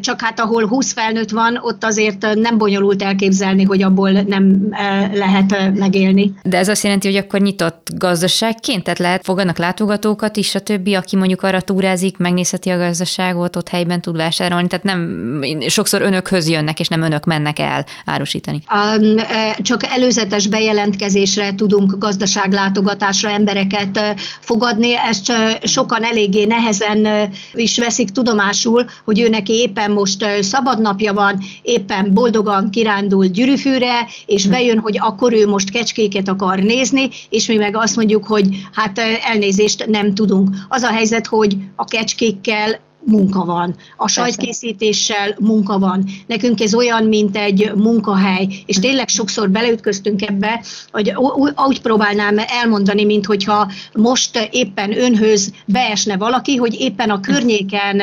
csak 0.00 0.20
hát 0.20 0.40
ahol 0.40 0.66
20 0.66 0.92
felnőtt 0.92 1.30
van, 1.30 1.58
ott 1.62 1.84
azért 1.84 2.34
nem 2.34 2.58
bonyolult 2.58 3.02
elképzelni, 3.02 3.34
elképzelni, 3.40 3.64
hogy 3.64 3.82
abból 3.82 4.10
nem 4.10 4.66
eh, 4.70 5.10
lehet 5.14 5.52
eh, 5.52 5.70
megélni. 5.74 6.32
De 6.42 6.58
ez 6.58 6.68
azt 6.68 6.82
jelenti, 6.82 7.06
hogy 7.06 7.16
akkor 7.16 7.40
nyitott 7.40 7.88
gazdaságként, 7.94 8.82
tehát 8.82 8.98
lehet 8.98 9.24
fogadnak 9.24 9.58
látogatókat 9.58 10.36
is, 10.36 10.54
a 10.54 10.60
többi, 10.60 10.94
aki 10.94 11.16
mondjuk 11.16 11.42
arra 11.42 11.60
túrázik, 11.60 12.16
megnézheti 12.16 12.70
a 12.70 12.76
gazdaságot, 12.76 13.56
ott 13.56 13.68
helyben 13.68 14.00
tud 14.00 14.16
vásárolni, 14.16 14.66
tehát 14.68 14.84
nem 14.84 15.40
sokszor 15.68 16.02
önökhöz 16.02 16.48
jönnek, 16.48 16.80
és 16.80 16.88
nem 16.88 17.02
önök 17.02 17.24
mennek 17.24 17.58
el 17.58 17.84
árusítani. 18.04 18.62
Um, 18.74 19.16
csak 19.58 19.86
előzetes 19.86 20.46
bejelentkezésre 20.46 21.54
tudunk 21.54 21.98
gazdaságlátogatásra 21.98 23.30
embereket 23.30 24.00
fogadni, 24.40 24.96
ezt 24.96 25.32
sokan 25.62 26.04
eléggé 26.04 26.44
nehezen 26.44 27.30
is 27.52 27.78
veszik 27.78 28.10
tudomásul, 28.10 28.84
hogy 29.04 29.20
ő 29.20 29.28
neki 29.28 29.52
éppen 29.52 29.90
most 29.90 30.24
szabadnapja 30.40 31.12
van, 31.12 31.38
éppen 31.62 32.12
boldogan 32.12 32.70
kirándul 32.70 33.25
elindul 33.26 33.44
Gyűrűfűre, 33.44 34.06
és 34.26 34.44
hm. 34.44 34.50
bejön, 34.50 34.78
hogy 34.78 34.98
akkor 34.98 35.32
ő 35.32 35.46
most 35.46 35.70
kecskéket 35.70 36.28
akar 36.28 36.58
nézni, 36.58 37.08
és 37.30 37.46
mi 37.46 37.56
meg 37.56 37.76
azt 37.76 37.96
mondjuk, 37.96 38.24
hogy 38.24 38.48
hát 38.72 38.98
elnézést 39.24 39.86
nem 39.86 40.14
tudunk. 40.14 40.48
Az 40.68 40.82
a 40.82 40.92
helyzet, 40.92 41.26
hogy 41.26 41.56
a 41.76 41.84
kecskékkel 41.84 42.80
munka 43.06 43.44
van. 43.44 43.74
A 43.96 44.08
sajtkészítéssel 44.08 45.36
munka 45.38 45.78
van. 45.78 46.04
Nekünk 46.26 46.60
ez 46.60 46.74
olyan, 46.74 47.04
mint 47.04 47.36
egy 47.36 47.72
munkahely, 47.74 48.48
és 48.66 48.76
tényleg 48.76 49.08
sokszor 49.08 49.50
beleütköztünk 49.50 50.22
ebbe, 50.22 50.64
hogy 50.92 51.12
úgy 51.66 51.80
próbálnám 51.80 52.38
elmondani, 52.62 53.04
mint 53.04 53.26
hogyha 53.26 53.70
most 53.92 54.48
éppen 54.50 54.98
önhöz 54.98 55.52
beesne 55.66 56.16
valaki, 56.16 56.56
hogy 56.56 56.80
éppen 56.80 57.10
a 57.10 57.20
környéken 57.20 58.02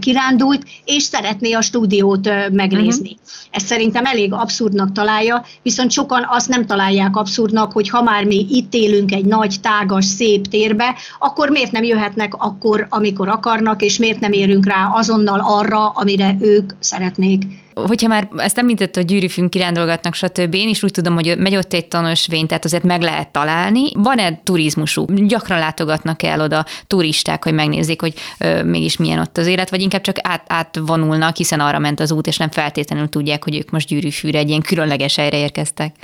kirándult, 0.00 0.64
és 0.84 1.02
szeretné 1.02 1.52
a 1.52 1.60
stúdiót 1.60 2.30
megnézni. 2.52 3.10
Uh-huh. 3.10 3.24
Ezt 3.50 3.66
szerintem 3.66 4.04
elég 4.04 4.32
abszurdnak 4.32 4.92
találja, 4.92 5.44
viszont 5.62 5.90
sokan 5.90 6.26
azt 6.28 6.48
nem 6.48 6.66
találják 6.66 7.16
abszurdnak, 7.16 7.72
hogy 7.72 7.88
ha 7.88 8.02
már 8.02 8.24
mi 8.24 8.46
itt 8.50 8.74
élünk 8.74 9.12
egy 9.12 9.24
nagy, 9.24 9.56
tágas, 9.62 10.04
szép 10.04 10.46
térbe, 10.46 10.94
akkor 11.18 11.50
miért 11.50 11.72
nem 11.72 11.82
jöhetnek 11.82 12.34
akkor, 12.34 12.86
amikor 12.90 13.28
akarnak, 13.28 13.82
és 13.82 13.98
miért 13.98 14.15
nem 14.20 14.32
érünk 14.32 14.66
rá 14.66 14.90
azonnal 14.92 15.40
arra, 15.40 15.88
amire 15.88 16.36
ők 16.40 16.72
szeretnék 16.78 17.44
hogyha 17.84 18.08
már 18.08 18.28
ezt 18.36 18.58
említett, 18.58 18.94
hogy 18.94 19.04
gyűrűfünk 19.04 19.50
kirándolgatnak, 19.50 20.14
stb. 20.14 20.54
Én 20.54 20.68
is 20.68 20.82
úgy 20.82 20.90
tudom, 20.90 21.14
hogy 21.14 21.34
megy 21.38 21.56
ott 21.56 21.72
egy 21.72 21.86
tanösvény, 21.86 22.46
tehát 22.46 22.64
azért 22.64 22.82
meg 22.82 23.02
lehet 23.02 23.28
találni. 23.28 23.90
Van-e 23.94 24.40
turizmusú? 24.44 25.04
Gyakran 25.08 25.58
látogatnak 25.58 26.22
el 26.22 26.40
oda 26.40 26.64
turisták, 26.86 27.44
hogy 27.44 27.52
megnézzék, 27.52 28.00
hogy 28.00 28.14
ö, 28.38 28.62
mégis 28.62 28.96
milyen 28.96 29.18
ott 29.18 29.38
az 29.38 29.46
élet, 29.46 29.70
vagy 29.70 29.80
inkább 29.80 30.00
csak 30.00 30.16
át, 30.22 30.44
átvonulnak, 30.46 31.36
hiszen 31.36 31.60
arra 31.60 31.78
ment 31.78 32.00
az 32.00 32.12
út, 32.12 32.26
és 32.26 32.36
nem 32.36 32.50
feltétlenül 32.50 33.08
tudják, 33.08 33.44
hogy 33.44 33.56
ők 33.56 33.70
most 33.70 33.88
gyűrűfűre 33.88 34.38
egy 34.38 34.48
ilyen 34.48 34.62
különleges 34.62 35.16
helyre 35.16 35.38
érkeztek. 35.38 35.94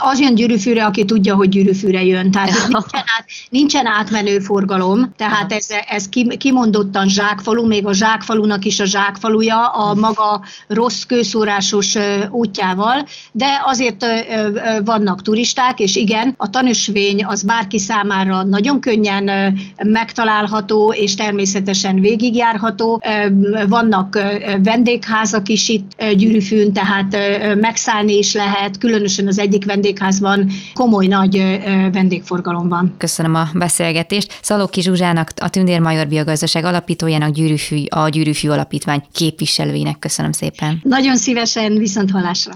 Az 0.00 0.20
jön 0.20 0.34
gyűrűfűre, 0.34 0.84
aki 0.84 1.04
tudja, 1.04 1.34
hogy 1.34 1.48
gyűrűfűre 1.48 2.04
jön. 2.04 2.30
Tehát 2.30 2.50
nincsen, 2.68 2.84
át, 2.94 3.24
nincsen 3.50 3.86
átmenő 3.86 4.38
forgalom, 4.38 5.12
tehát 5.16 5.52
ez, 5.52 5.66
ez 5.88 6.08
kimondottan 6.38 7.08
zsákfalu, 7.08 7.66
még 7.66 7.86
a 7.86 7.92
zsákfalunak 7.92 8.64
is 8.64 8.80
a 8.80 8.84
zsákfaluja, 8.84 9.66
a 9.66 9.94
maga 9.94 10.44
rossz 10.66 11.02
kö 11.02 11.18
főszórásos 11.20 11.96
útjával, 12.30 13.06
de 13.32 13.46
azért 13.64 14.06
vannak 14.84 15.22
turisták, 15.22 15.80
és 15.80 15.96
igen, 15.96 16.34
a 16.36 16.50
tanösvény 16.50 17.24
az 17.24 17.42
bárki 17.42 17.78
számára 17.78 18.42
nagyon 18.42 18.80
könnyen 18.80 19.54
megtalálható, 19.84 20.92
és 20.96 21.14
természetesen 21.14 22.00
végigjárható. 22.00 23.02
Vannak 23.68 24.18
vendégházak 24.62 25.48
is 25.48 25.68
itt 25.68 26.04
Gyűrűfűn, 26.16 26.72
tehát 26.72 27.16
megszállni 27.60 28.16
is 28.16 28.34
lehet, 28.34 28.78
különösen 28.78 29.26
az 29.26 29.38
egyik 29.38 29.64
vendégházban 29.64 30.50
komoly 30.74 31.06
nagy 31.06 31.36
vendégforgalom 31.92 32.68
van. 32.68 32.94
Köszönöm 32.98 33.34
a 33.34 33.48
beszélgetést. 33.54 34.38
Szalóki 34.42 34.82
Zsuzsának, 34.82 35.32
a 35.40 35.50
Tündérmajor 35.50 36.08
Biogazdaság 36.08 36.64
alapítójának, 36.64 37.30
Gyűrűfű, 37.30 37.84
a 37.88 38.08
Gyűrűfű 38.08 38.48
Alapítvány 38.48 39.02
képviselőinek 39.12 39.98
köszönöm 39.98 40.32
szépen. 40.32 40.80
Nagyon 40.82 41.09
nagyon 41.10 41.24
szívesen, 41.24 41.78
viszont 41.78 42.10
hallásra. 42.10 42.52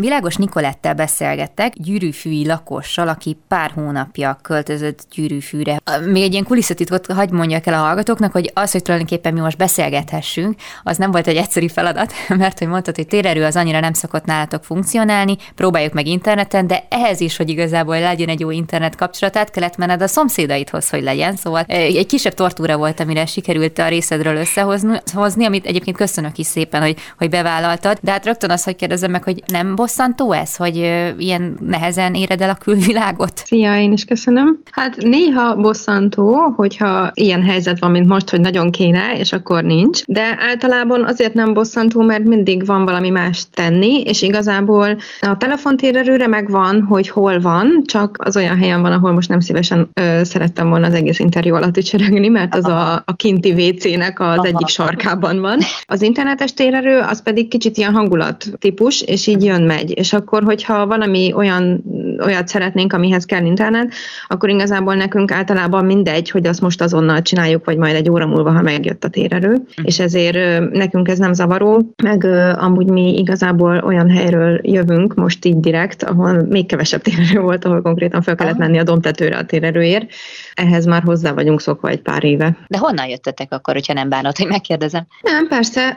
Világos 0.00 0.36
Nikolettel 0.36 0.94
beszélgettek, 0.94 1.72
gyűrűfűi 1.76 2.46
lakossal, 2.46 3.08
aki 3.08 3.36
pár 3.48 3.70
hónapja 3.74 4.38
költözött 4.42 5.06
gyűrűfűre. 5.14 5.80
Még 6.06 6.22
egy 6.22 6.32
ilyen 6.32 6.44
kulisszatitkot 6.44 7.06
hagyd 7.12 7.32
mondjak 7.32 7.66
el 7.66 7.74
a 7.74 7.76
hallgatóknak, 7.76 8.32
hogy 8.32 8.50
az, 8.54 8.72
hogy 8.72 8.82
tulajdonképpen 8.82 9.32
mi 9.32 9.40
most 9.40 9.56
beszélgethessünk, 9.56 10.54
az 10.82 10.96
nem 10.96 11.10
volt 11.10 11.26
egy 11.26 11.36
egyszerű 11.36 11.66
feladat, 11.66 12.12
mert 12.28 12.58
hogy 12.58 12.68
mondtad, 12.68 12.96
hogy 12.96 13.06
térerő 13.06 13.44
az 13.44 13.56
annyira 13.56 13.80
nem 13.80 13.92
szokott 13.92 14.24
nálatok 14.24 14.64
funkcionálni, 14.64 15.36
próbáljuk 15.54 15.92
meg 15.92 16.06
interneten, 16.06 16.66
de 16.66 16.86
ehhez 16.88 17.20
is, 17.20 17.36
hogy 17.36 17.48
igazából 17.48 18.00
legyen 18.00 18.28
egy 18.28 18.40
jó 18.40 18.50
internet 18.50 18.96
kapcsolatát, 18.96 19.50
kellett 19.50 19.76
menned 19.76 20.02
a 20.02 20.08
szomszédaidhoz, 20.08 20.90
hogy 20.90 21.02
legyen. 21.02 21.36
Szóval 21.36 21.62
egy 21.66 22.06
kisebb 22.06 22.34
tortúra 22.34 22.76
volt, 22.76 23.00
amire 23.00 23.26
sikerült 23.26 23.78
a 23.78 23.88
részedről 23.88 24.36
összehozni, 24.36 25.46
amit 25.46 25.66
egyébként 25.66 25.96
köszönök 25.96 26.38
is 26.38 26.46
szépen, 26.46 26.82
hogy, 26.82 26.96
hogy 27.18 27.28
bevállaltad. 27.28 27.98
De 28.02 28.10
hát 28.10 28.24
rögtön 28.24 28.50
az, 28.50 28.64
hogy 28.64 28.76
kérdezem 28.76 29.10
meg, 29.10 29.22
hogy 29.22 29.42
nem 29.46 29.74
bosszantó 29.90 30.32
ez, 30.32 30.56
hogy 30.56 30.76
ilyen 31.18 31.58
nehezen 31.60 32.14
éred 32.14 32.40
el 32.40 32.50
a 32.50 32.54
külvilágot? 32.54 33.32
Szia, 33.36 33.80
én 33.80 33.92
is 33.92 34.04
köszönöm. 34.04 34.58
Hát 34.70 34.96
néha 34.96 35.56
bosszantó, 35.56 36.34
hogyha 36.56 37.10
ilyen 37.14 37.42
helyzet 37.42 37.78
van, 37.78 37.90
mint 37.90 38.08
most, 38.08 38.30
hogy 38.30 38.40
nagyon 38.40 38.70
kéne, 38.70 39.18
és 39.18 39.32
akkor 39.32 39.62
nincs. 39.62 40.04
De 40.04 40.36
általában 40.38 41.04
azért 41.04 41.34
nem 41.34 41.52
bosszantó, 41.52 42.00
mert 42.02 42.24
mindig 42.24 42.66
van 42.66 42.84
valami 42.84 43.10
más 43.10 43.44
tenni, 43.54 44.00
és 44.00 44.22
igazából 44.22 44.98
a 45.20 45.36
telefontérerőre 45.36 46.26
megvan, 46.26 46.82
hogy 46.82 47.08
hol 47.08 47.40
van, 47.40 47.82
csak 47.84 48.16
az 48.24 48.36
olyan 48.36 48.58
helyen 48.58 48.82
van, 48.82 48.92
ahol 48.92 49.12
most 49.12 49.28
nem 49.28 49.40
szívesen 49.40 49.88
ö, 49.92 50.20
szerettem 50.24 50.68
volna 50.68 50.86
az 50.86 50.94
egész 50.94 51.18
interjú 51.18 51.54
alatt 51.54 51.78
csörögni, 51.78 52.28
mert 52.28 52.54
az 52.54 52.64
a, 52.64 53.02
a 53.04 53.14
kinti 53.16 53.52
WC-nek 53.52 54.20
az 54.20 54.44
egyik 54.44 54.68
sarkában 54.68 55.40
van. 55.40 55.58
Az 55.86 56.02
internetes 56.02 56.54
térerő 56.54 56.98
az 56.98 57.22
pedig 57.22 57.48
kicsit 57.48 57.76
ilyen 57.76 57.92
hangulat 57.94 58.44
típus, 58.58 59.02
és 59.02 59.26
így 59.26 59.44
jön 59.44 59.62
megy. 59.80 59.98
És 59.98 60.12
akkor, 60.12 60.42
hogyha 60.42 60.86
valami 60.86 61.32
olyan, 61.36 61.84
olyat 62.24 62.48
szeretnénk, 62.48 62.92
amihez 62.92 63.24
kell 63.24 63.44
internet, 63.44 63.92
akkor 64.28 64.48
igazából 64.48 64.94
nekünk 64.94 65.32
általában 65.32 65.84
mindegy, 65.84 66.30
hogy 66.30 66.46
azt 66.46 66.60
most 66.60 66.82
azonnal 66.82 67.22
csináljuk, 67.22 67.64
vagy 67.64 67.76
majd 67.76 67.94
egy 67.94 68.10
óra 68.10 68.26
múlva, 68.26 68.50
ha 68.50 68.62
megjött 68.62 69.04
a 69.04 69.08
térerő. 69.08 69.52
Hm. 69.52 69.82
És 69.84 69.98
ezért 69.98 70.60
nekünk 70.72 71.08
ez 71.08 71.18
nem 71.18 71.32
zavaró, 71.32 71.92
meg 72.02 72.24
amúgy 72.58 72.90
mi 72.90 73.18
igazából 73.18 73.82
olyan 73.86 74.10
helyről 74.10 74.60
jövünk 74.62 75.14
most 75.14 75.44
így 75.44 75.60
direkt, 75.60 76.02
ahol 76.02 76.42
még 76.48 76.66
kevesebb 76.66 77.02
térerő 77.02 77.40
volt, 77.40 77.64
ahol 77.64 77.82
konkrétan 77.82 78.22
fel 78.22 78.34
kellett 78.34 78.58
menni 78.58 78.78
a 78.78 78.82
domtetőre 78.82 79.36
a 79.36 79.44
térerőért. 79.44 80.10
Ehhez 80.54 80.84
már 80.84 81.02
hozzá 81.02 81.32
vagyunk 81.32 81.60
szokva 81.60 81.88
egy 81.88 82.00
pár 82.02 82.24
éve. 82.24 82.56
De 82.68 82.78
honnan 82.78 83.08
jöttetek 83.08 83.52
akkor, 83.52 83.74
hogyha 83.74 83.92
nem 83.92 84.08
bánod, 84.08 84.36
hogy 84.36 84.46
megkérdezem? 84.46 85.06
Nem, 85.22 85.48
persze. 85.48 85.96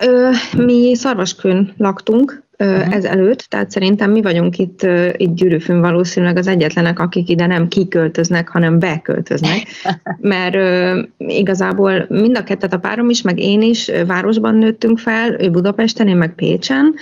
Mi 0.57 0.95
Szarvaskőn 0.95 1.73
laktunk, 1.77 2.43
uh-huh. 2.57 2.95
ezelőtt, 2.95 3.39
tehát 3.39 3.71
szerintem 3.71 4.11
mi 4.11 4.21
vagyunk 4.21 4.57
itt, 4.57 4.81
itt 5.17 5.35
Gyűrűfőn 5.35 5.81
valószínűleg 5.81 6.37
az 6.37 6.47
egyetlenek, 6.47 6.99
akik 6.99 7.29
ide 7.29 7.45
nem 7.45 7.67
kiköltöznek, 7.67 8.47
hanem 8.47 8.79
beköltöznek, 8.79 9.67
mert 10.19 10.57
igazából 11.17 12.05
mind 12.09 12.37
a 12.37 12.43
kettet 12.43 12.73
a 12.73 12.79
párom 12.79 13.09
is, 13.09 13.21
meg 13.21 13.39
én 13.39 13.61
is 13.61 13.91
városban 14.07 14.55
nőttünk 14.55 14.99
fel, 14.99 15.41
ő 15.41 15.49
Budapesten, 15.49 16.07
én 16.07 16.17
meg 16.17 16.35
Pécsen, 16.35 16.95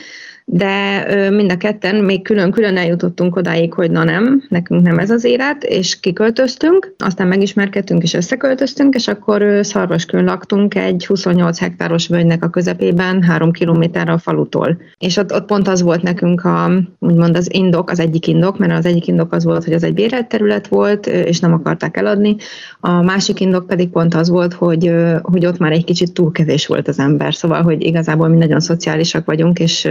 de 0.53 1.05
mind 1.29 1.51
a 1.51 1.57
ketten 1.57 1.95
még 1.95 2.21
külön-külön 2.21 2.77
eljutottunk 2.77 3.35
odáig, 3.35 3.73
hogy 3.73 3.91
na 3.91 4.03
nem, 4.03 4.43
nekünk 4.49 4.81
nem 4.81 4.97
ez 4.97 5.09
az 5.09 5.23
élet, 5.23 5.63
és 5.63 5.99
kiköltöztünk, 5.99 6.93
aztán 6.97 7.27
megismerkedtünk 7.27 8.03
és 8.03 8.13
összeköltöztünk, 8.13 8.95
és 8.95 9.07
akkor 9.07 9.59
Szarvaskön 9.61 10.23
laktunk 10.23 10.75
egy 10.75 11.05
28 11.05 11.59
hektáros 11.59 12.07
völgynek 12.07 12.43
a 12.43 12.49
közepében, 12.49 13.23
három 13.23 13.51
kilométerre 13.51 14.11
a 14.11 14.17
falutól. 14.17 14.77
És 14.97 15.17
ott, 15.17 15.33
ott 15.33 15.45
pont 15.45 15.67
az 15.67 15.81
volt 15.81 16.01
nekünk 16.01 16.43
a, 16.45 16.71
úgymond 16.99 17.35
az 17.35 17.53
indok, 17.53 17.89
az 17.89 17.99
egyik 17.99 18.27
indok, 18.27 18.57
mert 18.57 18.73
az 18.73 18.85
egyik 18.85 19.07
indok 19.07 19.33
az 19.33 19.43
volt, 19.43 19.63
hogy 19.63 19.73
az 19.73 19.83
egy 19.83 19.93
bérelt 19.93 20.27
terület 20.27 20.67
volt, 20.67 21.07
és 21.07 21.39
nem 21.39 21.53
akarták 21.53 21.97
eladni. 21.97 22.35
A 22.79 23.01
másik 23.01 23.39
indok 23.39 23.67
pedig 23.67 23.89
pont 23.89 24.13
az 24.13 24.29
volt, 24.29 24.53
hogy, 24.53 24.93
hogy 25.21 25.45
ott 25.45 25.57
már 25.57 25.71
egy 25.71 25.83
kicsit 25.83 26.13
túl 26.13 26.31
kevés 26.31 26.67
volt 26.67 26.87
az 26.87 26.99
ember, 26.99 27.35
szóval, 27.35 27.61
hogy 27.61 27.83
igazából 27.83 28.27
mi 28.27 28.37
nagyon 28.37 28.59
szociálisak 28.59 29.25
vagyunk, 29.25 29.59
és 29.59 29.87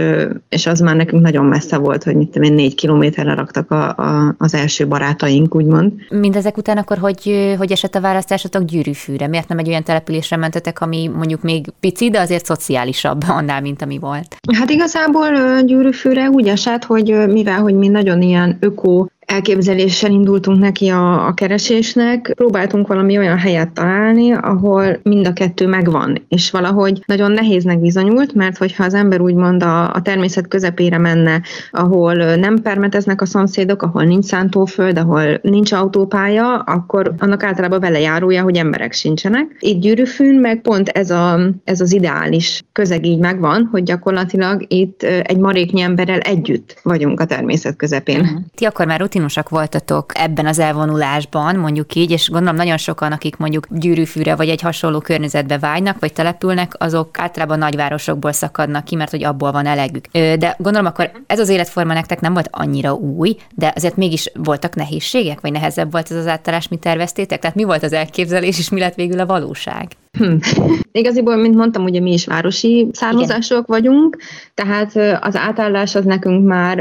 és 0.51 0.67
az 0.67 0.79
már 0.79 0.95
nekünk 0.95 1.21
nagyon 1.21 1.45
messze 1.45 1.77
volt, 1.77 2.03
hogy 2.03 2.15
mit 2.15 2.29
tudom 2.29 2.49
én, 2.49 2.55
négy 2.55 2.75
kilométerre 2.75 3.33
raktak 3.33 3.71
a, 3.71 3.89
a, 3.89 4.35
az 4.37 4.53
első 4.53 4.87
barátaink, 4.87 5.55
úgymond. 5.55 5.91
Mindezek 6.09 6.57
után 6.57 6.77
akkor, 6.77 6.97
hogy, 6.97 7.53
hogy 7.57 7.71
esett 7.71 7.95
a 7.95 8.01
választásotok 8.01 8.63
gyűrűfűre? 8.63 9.27
Miért 9.27 9.47
nem 9.47 9.57
egy 9.57 9.67
olyan 9.67 9.83
településre 9.83 10.35
mentetek, 10.37 10.81
ami 10.81 11.07
mondjuk 11.15 11.41
még 11.41 11.65
pici, 11.79 12.09
de 12.09 12.19
azért 12.19 12.45
szociálisabb 12.45 13.21
annál, 13.27 13.61
mint 13.61 13.81
ami 13.81 13.97
volt? 13.97 14.35
Hát 14.57 14.69
igazából 14.69 15.61
gyűrűfűre 15.65 16.29
úgy 16.29 16.47
esett, 16.47 16.83
hogy 16.83 17.27
mivel, 17.27 17.59
hogy 17.59 17.75
mi 17.75 17.87
nagyon 17.87 18.21
ilyen 18.21 18.57
öko 18.59 19.05
elképzeléssel 19.31 20.11
indultunk 20.11 20.59
neki 20.59 20.87
a, 20.87 21.27
a 21.27 21.33
keresésnek. 21.33 22.33
Próbáltunk 22.35 22.87
valami 22.87 23.17
olyan 23.17 23.37
helyet 23.37 23.71
találni, 23.71 24.33
ahol 24.33 24.99
mind 25.03 25.27
a 25.27 25.33
kettő 25.33 25.67
megvan, 25.67 26.25
és 26.27 26.51
valahogy 26.51 27.03
nagyon 27.05 27.31
nehéznek 27.31 27.79
bizonyult, 27.79 28.33
mert 28.33 28.57
hogyha 28.57 28.83
az 28.83 28.93
ember 28.93 29.21
úgymond 29.21 29.63
a, 29.63 29.93
a 29.93 30.01
természet 30.01 30.47
közepére 30.47 30.97
menne, 30.97 31.41
ahol 31.71 32.35
nem 32.35 32.61
permeteznek 32.61 33.21
a 33.21 33.25
szomszédok, 33.25 33.81
ahol 33.81 34.03
nincs 34.03 34.25
szántóföld, 34.25 34.97
ahol 34.97 35.39
nincs 35.41 35.71
autópálya, 35.71 36.59
akkor 36.59 37.13
annak 37.17 37.43
általában 37.43 37.79
vele 37.79 37.99
járója, 37.99 38.43
hogy 38.43 38.55
emberek 38.55 38.93
sincsenek. 38.93 39.57
Itt 39.59 39.81
gyűrűfűn 39.81 40.35
meg 40.35 40.61
pont 40.61 40.87
ez, 40.87 41.09
a, 41.09 41.39
ez 41.63 41.81
az 41.81 41.93
ideális 41.93 42.63
közeg 42.71 43.05
így 43.05 43.19
megvan, 43.19 43.67
hogy 43.71 43.83
gyakorlatilag 43.83 44.65
itt 44.67 45.03
egy 45.03 45.37
maréknyi 45.37 45.81
emberrel 45.81 46.19
együtt 46.19 46.79
vagyunk 46.83 47.19
a 47.19 47.25
természet 47.25 47.75
közepén. 47.75 48.45
Ti 48.55 48.65
akkor 48.65 48.85
már 48.85 48.99
rutin 48.99 49.20
rutinosak 49.21 49.49
voltatok 49.49 50.11
ebben 50.17 50.45
az 50.45 50.59
elvonulásban, 50.59 51.55
mondjuk 51.55 51.95
így, 51.95 52.11
és 52.11 52.29
gondolom 52.29 52.55
nagyon 52.55 52.77
sokan, 52.77 53.11
akik 53.11 53.37
mondjuk 53.37 53.67
gyűrűfűre 53.69 54.35
vagy 54.35 54.49
egy 54.49 54.61
hasonló 54.61 54.99
környezetbe 54.99 55.59
vágynak, 55.59 55.99
vagy 55.99 56.13
települnek, 56.13 56.71
azok 56.77 57.19
általában 57.19 57.57
nagyvárosokból 57.57 58.31
szakadnak 58.31 58.83
ki, 58.83 58.95
mert 58.95 59.11
hogy 59.11 59.23
abból 59.23 59.51
van 59.51 59.65
elegük. 59.65 60.07
De 60.11 60.55
gondolom 60.57 60.87
akkor 60.87 61.11
ez 61.27 61.39
az 61.39 61.49
életforma 61.49 61.93
nektek 61.93 62.19
nem 62.19 62.33
volt 62.33 62.49
annyira 62.51 62.93
új, 62.93 63.35
de 63.55 63.73
azért 63.75 63.95
mégis 63.95 64.31
voltak 64.33 64.75
nehézségek, 64.75 65.41
vagy 65.41 65.51
nehezebb 65.51 65.91
volt 65.91 66.11
ez 66.11 66.17
az 66.17 66.27
átállás, 66.27 66.67
mint 66.67 66.81
terveztétek? 66.81 67.39
Tehát 67.39 67.55
mi 67.55 67.63
volt 67.63 67.83
az 67.83 67.93
elképzelés, 67.93 68.59
és 68.59 68.69
mi 68.69 68.79
lett 68.79 68.95
végül 68.95 69.19
a 69.19 69.25
valóság? 69.25 69.87
Hm. 70.21 70.35
Igaziból, 70.91 71.35
mint 71.35 71.55
mondtam, 71.55 71.83
ugye 71.83 71.99
mi 71.99 72.13
is 72.13 72.25
városi 72.25 72.89
származások 72.91 73.65
Igen. 73.67 73.81
vagyunk, 73.81 74.17
tehát 74.53 74.95
az 75.21 75.35
átállás 75.35 75.95
az 75.95 76.05
nekünk 76.05 76.47
már, 76.47 76.75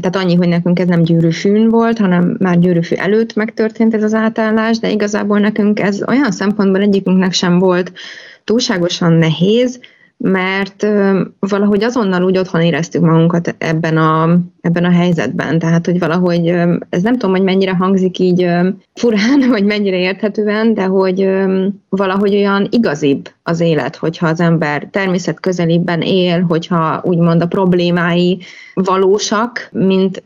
tehát 0.00 0.16
annyi, 0.16 0.34
hogy 0.34 0.48
nekünk 0.48 0.78
ez 0.78 0.88
nem 0.88 1.02
gyűrűfűn 1.02 1.68
volt, 1.68 1.98
hanem 1.98 2.36
már 2.38 2.58
gyűrűfű 2.58 2.94
előtt 2.94 3.34
megtörtént 3.34 3.94
ez 3.94 4.02
az 4.02 4.14
átállás, 4.14 4.78
de 4.78 4.90
igazából 4.90 5.38
nekünk 5.38 5.80
ez 5.80 6.02
olyan 6.06 6.30
szempontból 6.30 6.80
egyikünknek 6.80 7.32
sem 7.32 7.58
volt 7.58 7.92
túlságosan 8.44 9.12
nehéz, 9.12 9.80
mert 10.16 10.86
valahogy 11.38 11.82
azonnal 11.82 12.22
úgy 12.22 12.38
otthon 12.38 12.60
éreztük 12.60 13.02
magunkat 13.02 13.54
ebben 13.58 13.96
a, 13.96 14.38
ebben 14.64 14.84
a 14.84 14.90
helyzetben. 14.90 15.58
Tehát, 15.58 15.86
hogy 15.86 15.98
valahogy, 15.98 16.48
ez 16.88 17.02
nem 17.02 17.12
tudom, 17.12 17.30
hogy 17.30 17.42
mennyire 17.42 17.74
hangzik 17.74 18.18
így 18.18 18.48
furán, 18.94 19.44
vagy 19.54 19.64
mennyire 19.64 19.98
érthetően, 19.98 20.74
de 20.74 20.84
hogy 20.84 21.28
valahogy 21.88 22.34
olyan 22.34 22.66
igazibb 22.70 23.28
az 23.42 23.60
élet, 23.60 23.96
hogyha 23.96 24.26
az 24.26 24.40
ember 24.40 24.88
természet 24.90 25.40
közelében 25.40 26.00
él, 26.00 26.42
hogyha 26.42 27.00
úgymond 27.04 27.42
a 27.42 27.46
problémái 27.46 28.38
valósak, 28.74 29.68
mint 29.72 30.22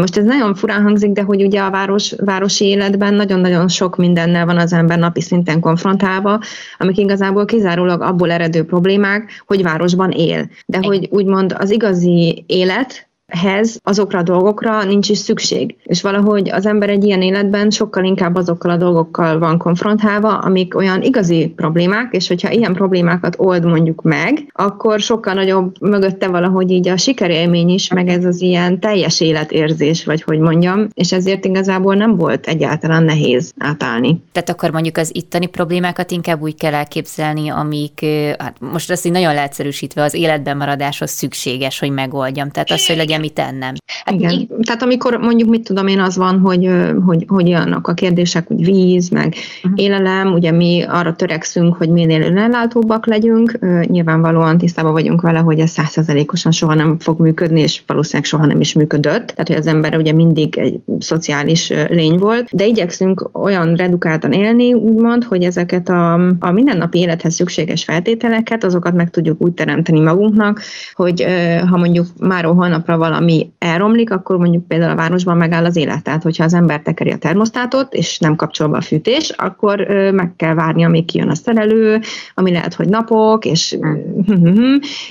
most 0.00 0.16
ez 0.16 0.24
nagyon 0.24 0.54
furán 0.54 0.82
hangzik, 0.82 1.10
de 1.10 1.22
hogy 1.22 1.42
ugye 1.42 1.60
a 1.60 1.70
város, 1.70 2.14
városi 2.24 2.64
életben 2.64 3.14
nagyon-nagyon 3.14 3.68
sok 3.68 3.96
mindennel 3.96 4.46
van 4.46 4.58
az 4.58 4.72
ember 4.72 4.98
napi 4.98 5.20
szinten 5.20 5.60
konfrontálva, 5.60 6.40
amik 6.78 6.98
igazából 6.98 7.44
kizárólag 7.44 8.02
abból 8.02 8.30
eredő 8.30 8.64
problémák, 8.64 9.42
hogy 9.46 9.62
városban 9.62 10.10
él. 10.10 10.48
De 10.66 10.78
hogy 10.82 11.08
úgymond 11.10 11.56
az 11.58 11.70
igazi 11.70 12.44
élet, 12.46 13.09
hez, 13.30 13.78
azokra 13.82 14.18
a 14.18 14.22
dolgokra 14.22 14.84
nincs 14.84 15.08
is 15.08 15.18
szükség. 15.18 15.76
És 15.82 16.02
valahogy 16.02 16.50
az 16.50 16.66
ember 16.66 16.88
egy 16.88 17.04
ilyen 17.04 17.22
életben 17.22 17.70
sokkal 17.70 18.04
inkább 18.04 18.34
azokkal 18.34 18.70
a 18.70 18.76
dolgokkal 18.76 19.38
van 19.38 19.58
konfrontálva, 19.58 20.38
amik 20.38 20.76
olyan 20.76 21.02
igazi 21.02 21.52
problémák, 21.56 22.12
és 22.14 22.28
hogyha 22.28 22.50
ilyen 22.50 22.72
problémákat 22.72 23.34
old 23.38 23.64
mondjuk 23.64 24.02
meg, 24.02 24.50
akkor 24.52 25.00
sokkal 25.00 25.34
nagyobb 25.34 25.80
mögötte 25.80 26.28
valahogy 26.28 26.70
így 26.70 26.88
a 26.88 26.96
sikerélmény 26.96 27.68
is, 27.68 27.92
meg 27.92 28.08
ez 28.08 28.24
az 28.24 28.40
ilyen 28.40 28.80
teljes 28.80 29.20
életérzés, 29.20 30.04
vagy 30.04 30.22
hogy 30.22 30.38
mondjam, 30.38 30.88
és 30.94 31.12
ezért 31.12 31.44
igazából 31.44 31.94
nem 31.94 32.16
volt 32.16 32.46
egyáltalán 32.46 33.02
nehéz 33.02 33.52
átállni. 33.58 34.22
Tehát 34.32 34.48
akkor 34.48 34.70
mondjuk 34.70 34.96
az 34.96 35.10
itteni 35.14 35.46
problémákat 35.46 36.10
inkább 36.10 36.42
úgy 36.42 36.54
kell 36.54 36.74
elképzelni, 36.74 37.48
amik, 37.48 38.06
hát 38.38 38.56
most 38.72 38.90
azt 38.90 39.06
így 39.06 39.12
nagyon 39.12 39.34
leegyszerűsítve 39.34 40.02
az 40.02 40.14
életben 40.14 40.56
maradáshoz 40.56 41.10
szükséges, 41.10 41.78
hogy 41.78 41.90
megoldjam. 41.90 42.50
Tehát 42.50 42.70
az, 42.70 42.86
hogy 42.86 42.96
legyen 42.96 43.19
mit 43.20 43.32
tennem. 43.32 43.74
Hát 44.04 44.14
Igen. 44.14 44.30
Így, 44.30 44.48
tehát 44.62 44.82
amikor 44.82 45.16
mondjuk, 45.16 45.48
mit 45.48 45.64
tudom 45.64 45.86
én, 45.86 46.00
az 46.00 46.16
van, 46.16 46.38
hogy, 46.38 46.70
hogy, 47.06 47.24
hogy 47.28 47.48
olyanok 47.48 47.88
a 47.88 47.94
kérdések, 47.94 48.46
hogy 48.46 48.64
víz, 48.64 49.08
meg 49.08 49.34
uh-huh. 49.62 49.72
élelem, 49.82 50.32
ugye 50.32 50.50
mi 50.50 50.84
arra 50.88 51.14
törekszünk, 51.14 51.76
hogy 51.76 51.88
minél 51.88 52.22
önellátóbbak 52.22 53.06
legyünk, 53.06 53.58
nyilvánvalóan 53.86 54.58
tisztában 54.58 54.92
vagyunk 54.92 55.20
vele, 55.20 55.38
hogy 55.38 55.58
ez 55.58 55.70
százszerzelékosan 55.70 56.52
soha 56.52 56.74
nem 56.74 56.98
fog 56.98 57.20
működni, 57.20 57.60
és 57.60 57.82
valószínűleg 57.86 58.24
soha 58.24 58.46
nem 58.46 58.60
is 58.60 58.72
működött, 58.72 59.26
tehát 59.26 59.48
hogy 59.48 59.56
az 59.56 59.66
ember 59.66 59.96
ugye 59.96 60.12
mindig 60.12 60.58
egy 60.58 60.80
szociális 60.98 61.72
lény 61.88 62.18
volt, 62.18 62.48
de 62.52 62.66
igyekszünk 62.66 63.30
olyan 63.32 63.74
redukáltan 63.74 64.32
élni, 64.32 64.72
úgymond, 64.72 65.24
hogy 65.24 65.42
ezeket 65.42 65.88
a, 65.88 66.14
a 66.38 66.50
mindennapi 66.50 66.98
élethez 66.98 67.34
szükséges 67.34 67.84
feltételeket, 67.84 68.64
azokat 68.64 68.94
meg 68.94 69.10
tudjuk 69.10 69.42
úgy 69.42 69.52
teremteni 69.52 70.00
magunknak, 70.00 70.60
hogy 70.94 71.26
ha 71.70 71.76
mondjuk 71.76 72.06
már 72.18 72.44
holnapra 72.44 72.96
valami 72.96 73.09
elromlik, 73.58 74.10
akkor 74.10 74.36
mondjuk 74.36 74.66
például 74.66 74.90
a 74.90 74.96
városban 74.96 75.36
megáll 75.36 75.64
az 75.64 75.76
élet. 75.76 76.02
Tehát, 76.02 76.22
hogyha 76.22 76.44
az 76.44 76.54
ember 76.54 76.80
tekeri 76.80 77.10
a 77.10 77.18
termosztátot, 77.18 77.94
és 77.94 78.18
nem 78.18 78.36
kapcsol 78.36 78.68
be 78.68 78.76
a 78.76 78.80
fűtés, 78.80 79.30
akkor 79.30 79.86
meg 80.12 80.32
kell 80.36 80.54
várni, 80.54 80.84
amíg 80.84 81.04
kijön 81.04 81.28
a 81.28 81.34
szerelő, 81.34 82.00
ami 82.34 82.50
lehet, 82.52 82.74
hogy 82.74 82.88
napok, 82.88 83.44
és, 83.44 83.78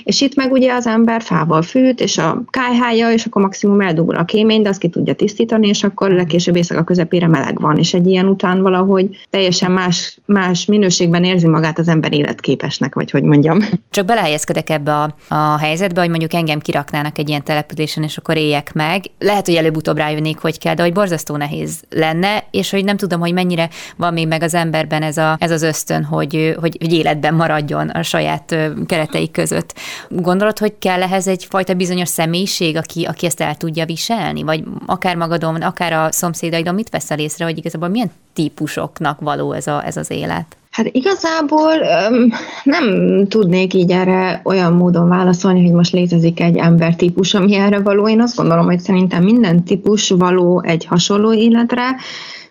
és 0.02 0.20
itt 0.20 0.34
meg 0.34 0.52
ugye 0.52 0.72
az 0.72 0.86
ember 0.86 1.22
fával 1.22 1.62
fűt, 1.62 2.00
és 2.00 2.18
a 2.18 2.42
kájhája, 2.50 3.12
és 3.12 3.24
akkor 3.24 3.42
maximum 3.42 3.80
eldugul 3.80 4.16
a 4.16 4.24
kémény, 4.24 4.62
de 4.62 4.68
azt 4.68 4.80
ki 4.80 4.88
tudja 4.88 5.14
tisztítani, 5.14 5.68
és 5.68 5.84
akkor 5.84 6.10
legkésőbb 6.10 6.56
éjszaka 6.56 6.84
közepére 6.84 7.26
meleg 7.26 7.60
van, 7.60 7.78
és 7.78 7.94
egy 7.94 8.06
ilyen 8.06 8.26
után 8.26 8.62
valahogy 8.62 9.08
teljesen 9.30 9.70
más, 9.70 10.18
más 10.24 10.64
minőségben 10.66 11.24
érzi 11.24 11.48
magát 11.48 11.78
az 11.78 11.88
ember 11.88 12.12
életképesnek, 12.12 12.94
vagy 12.94 13.10
hogy 13.10 13.22
mondjam. 13.22 13.58
Csak 13.90 14.06
belehelyezkedek 14.06 14.70
ebbe 14.70 14.92
a, 14.92 15.14
a 15.28 15.58
helyzetbe, 15.58 16.00
hogy 16.00 16.10
mondjuk 16.10 16.34
engem 16.34 16.58
kiraknának 16.60 17.18
egy 17.18 17.28
ilyen 17.28 17.42
településen, 17.80 18.02
és 18.02 18.16
akkor 18.16 18.36
éljek 18.36 18.72
meg. 18.72 19.04
Lehet, 19.18 19.46
hogy 19.46 19.54
előbb-utóbb 19.54 19.96
rájönnék, 19.96 20.38
hogy 20.38 20.58
kell, 20.58 20.74
de 20.74 20.82
hogy 20.82 20.92
borzasztó 20.92 21.36
nehéz 21.36 21.82
lenne, 21.90 22.44
és 22.50 22.70
hogy 22.70 22.84
nem 22.84 22.96
tudom, 22.96 23.20
hogy 23.20 23.32
mennyire 23.32 23.68
van 23.96 24.12
még 24.12 24.26
meg 24.26 24.42
az 24.42 24.54
emberben 24.54 25.02
ez, 25.02 25.16
a, 25.16 25.36
ez 25.40 25.50
az 25.50 25.62
ösztön, 25.62 26.04
hogy, 26.04 26.56
hogy, 26.60 26.76
hogy 26.80 26.92
életben 26.92 27.34
maradjon 27.34 27.88
a 27.88 28.02
saját 28.02 28.56
keretei 28.86 29.30
között. 29.30 29.74
Gondolod, 30.08 30.58
hogy 30.58 30.74
kell 30.78 31.02
ehhez 31.02 31.26
egyfajta 31.26 31.74
bizonyos 31.74 32.08
személyiség, 32.08 32.76
aki, 32.76 33.04
aki 33.04 33.26
ezt 33.26 33.40
el 33.40 33.54
tudja 33.54 33.84
viselni? 33.84 34.42
Vagy 34.42 34.64
akár 34.86 35.16
magadon, 35.16 35.62
akár 35.62 35.92
a 35.92 36.12
szomszédaidon 36.12 36.74
mit 36.74 36.90
veszel 36.90 37.18
észre, 37.18 37.44
hogy 37.44 37.58
igazából 37.58 37.88
milyen 37.88 38.10
típusoknak 38.32 39.20
való 39.20 39.52
ez, 39.52 39.66
a, 39.66 39.86
ez 39.86 39.96
az 39.96 40.10
élet? 40.10 40.59
Hát 40.70 40.86
igazából 40.92 41.72
öm, 42.08 42.32
nem 42.62 42.84
tudnék 43.28 43.74
így 43.74 43.90
erre 43.90 44.40
olyan 44.44 44.72
módon 44.72 45.08
válaszolni, 45.08 45.64
hogy 45.64 45.74
most 45.74 45.92
létezik 45.92 46.40
egy 46.40 46.56
embertípus, 46.56 47.34
ami 47.34 47.54
erre 47.54 47.80
való. 47.80 48.08
Én 48.08 48.20
azt 48.20 48.36
gondolom, 48.36 48.64
hogy 48.64 48.80
szerintem 48.80 49.24
minden 49.24 49.64
típus 49.64 50.10
való 50.10 50.62
egy 50.64 50.84
hasonló 50.84 51.32
életre, 51.32 51.96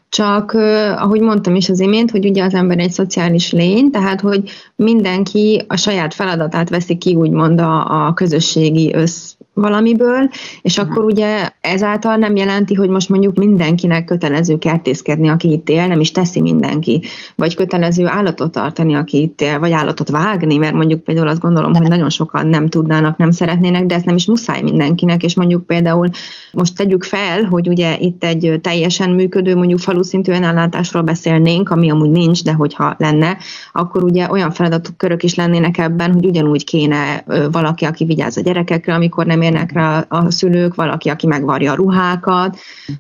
csak 0.10 0.52
ahogy 0.98 1.22
mondtam 1.22 1.56
is 1.56 1.70
az 1.70 1.80
imént, 1.80 2.12
hogy 2.12 2.26
ugye 2.26 2.44
az 2.44 2.54
ember 2.54 2.80
egy 2.80 2.92
szociális 2.92 3.52
lény, 3.52 3.92
tehát 3.92 4.22
hogy 4.22 4.50
mindenki 4.76 5.66
a 5.68 5.76
saját 5.76 6.14
feladatát 6.14 6.70
veszi 6.70 6.98
ki 6.98 7.16
úgymond 7.16 7.60
a, 7.60 8.06
a 8.08 8.14
közösségi 8.14 8.94
össz 8.94 9.34
valamiből, 9.60 10.30
és 10.62 10.78
uh-huh. 10.78 10.92
akkor 10.92 11.04
ugye 11.04 11.50
ezáltal 11.62 12.16
nem 12.16 12.36
jelenti, 12.36 12.74
hogy 12.74 12.90
most 12.90 13.10
mondjuk 13.10 13.38
mindenkinek 13.38 14.06
kötelező 14.06 14.58
kertészkedni, 14.58 15.28
aki 15.28 15.52
itt 15.52 15.70
él, 15.70 15.88
nem 15.88 16.00
is 16.00 16.12
teszi 16.12 16.42
mindenki, 16.42 17.02
vagy 17.36 17.56
kötelező 17.56 18.08
állatot 18.08 18.52
tartani, 18.52 18.96
aki 18.96 19.22
itt 19.22 19.42
él, 19.42 19.60
vagy 19.60 19.72
állatot 19.72 20.10
vágni, 20.10 20.58
mert 20.58 20.74
mondjuk 20.74 21.04
például 21.04 21.28
azt 21.28 21.42
gondolom, 21.42 21.74
hogy 21.74 21.88
nagyon 21.88 22.10
sokan 22.10 22.48
nem 22.48 22.68
tudnának, 22.68 23.18
nem 23.18 23.32
szeretnének, 23.32 23.86
de 23.86 23.96
ez 23.96 24.04
nem 24.04 24.16
is 24.16 24.26
muszáj 24.26 24.62
mindenkinek, 24.62 25.24
és 25.24 25.36
mondjuk 25.36 25.66
például 25.66 26.10
most 26.52 26.76
tegyük 26.76 27.04
fel, 27.04 27.44
hogy 27.44 27.68
ugye 27.68 27.98
itt 28.00 28.24
egy 28.24 28.60
teljesen 28.62 29.10
működő, 29.10 29.56
mondjuk 29.56 29.80
falu 29.80 30.04
szintű 30.04 30.32
ellátásról 30.32 31.04
beszélnénk, 31.04 31.70
ami 31.70 31.90
amúgy 31.92 32.10
nincs, 32.10 32.44
de 32.44 32.54
hogyha 32.54 32.96
lenne, 32.98 33.38
akkor 33.72 34.04
ugye 34.04 34.30
olyan 34.30 34.52
feladatok 34.52 34.98
körök 34.98 35.24
is 35.24 35.36
lennének 35.36 35.78
ebben, 35.78 36.14
hogy 36.14 36.26
ugyanúgy 36.26 36.64
kéne 36.64 37.24
valaki, 37.52 37.86
aki 37.86 38.06
vigyáz 38.06 38.38
a 38.38 38.42
gyerekekre, 38.42 38.94
amikor 38.94 39.26
nem 39.26 39.42
érnek 39.50 39.72
rá 39.72 40.06
a 40.10 40.32
szülők, 40.32 40.76
valaki, 40.76 41.10
aki 41.10 41.28
megvarja 41.28 41.72
a 41.72 41.76
ruhákat, 41.76 42.58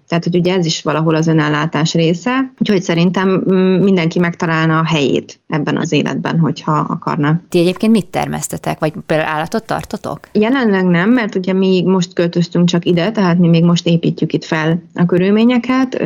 tehát 0.07 0.23
hogy 0.23 0.35
ugye 0.35 0.53
ez 0.53 0.65
is 0.65 0.81
valahol 0.81 1.15
az 1.15 1.27
önellátás 1.27 1.93
része, 1.93 2.53
úgyhogy 2.59 2.81
szerintem 2.81 3.43
mm, 3.51 3.83
mindenki 3.83 4.19
megtalálna 4.19 4.79
a 4.79 4.85
helyét 4.85 5.39
ebben 5.47 5.77
az 5.77 5.91
életben, 5.91 6.39
hogyha 6.39 6.71
akarna. 6.71 7.41
Ti 7.49 7.59
egyébként 7.59 7.91
mit 7.91 8.05
termesztetek, 8.05 8.79
vagy 8.79 8.93
például 9.05 9.29
állatot 9.29 9.65
tartotok? 9.65 10.19
Jelenleg 10.31 10.85
nem, 10.85 11.09
mert 11.09 11.35
ugye 11.35 11.53
mi 11.53 11.83
most 11.85 12.13
költöztünk 12.13 12.67
csak 12.67 12.85
ide, 12.85 13.11
tehát 13.11 13.37
mi 13.37 13.47
még 13.47 13.63
most 13.63 13.87
építjük 13.87 14.33
itt 14.33 14.45
fel 14.45 14.81
a 14.93 15.05
körülményeket. 15.05 16.01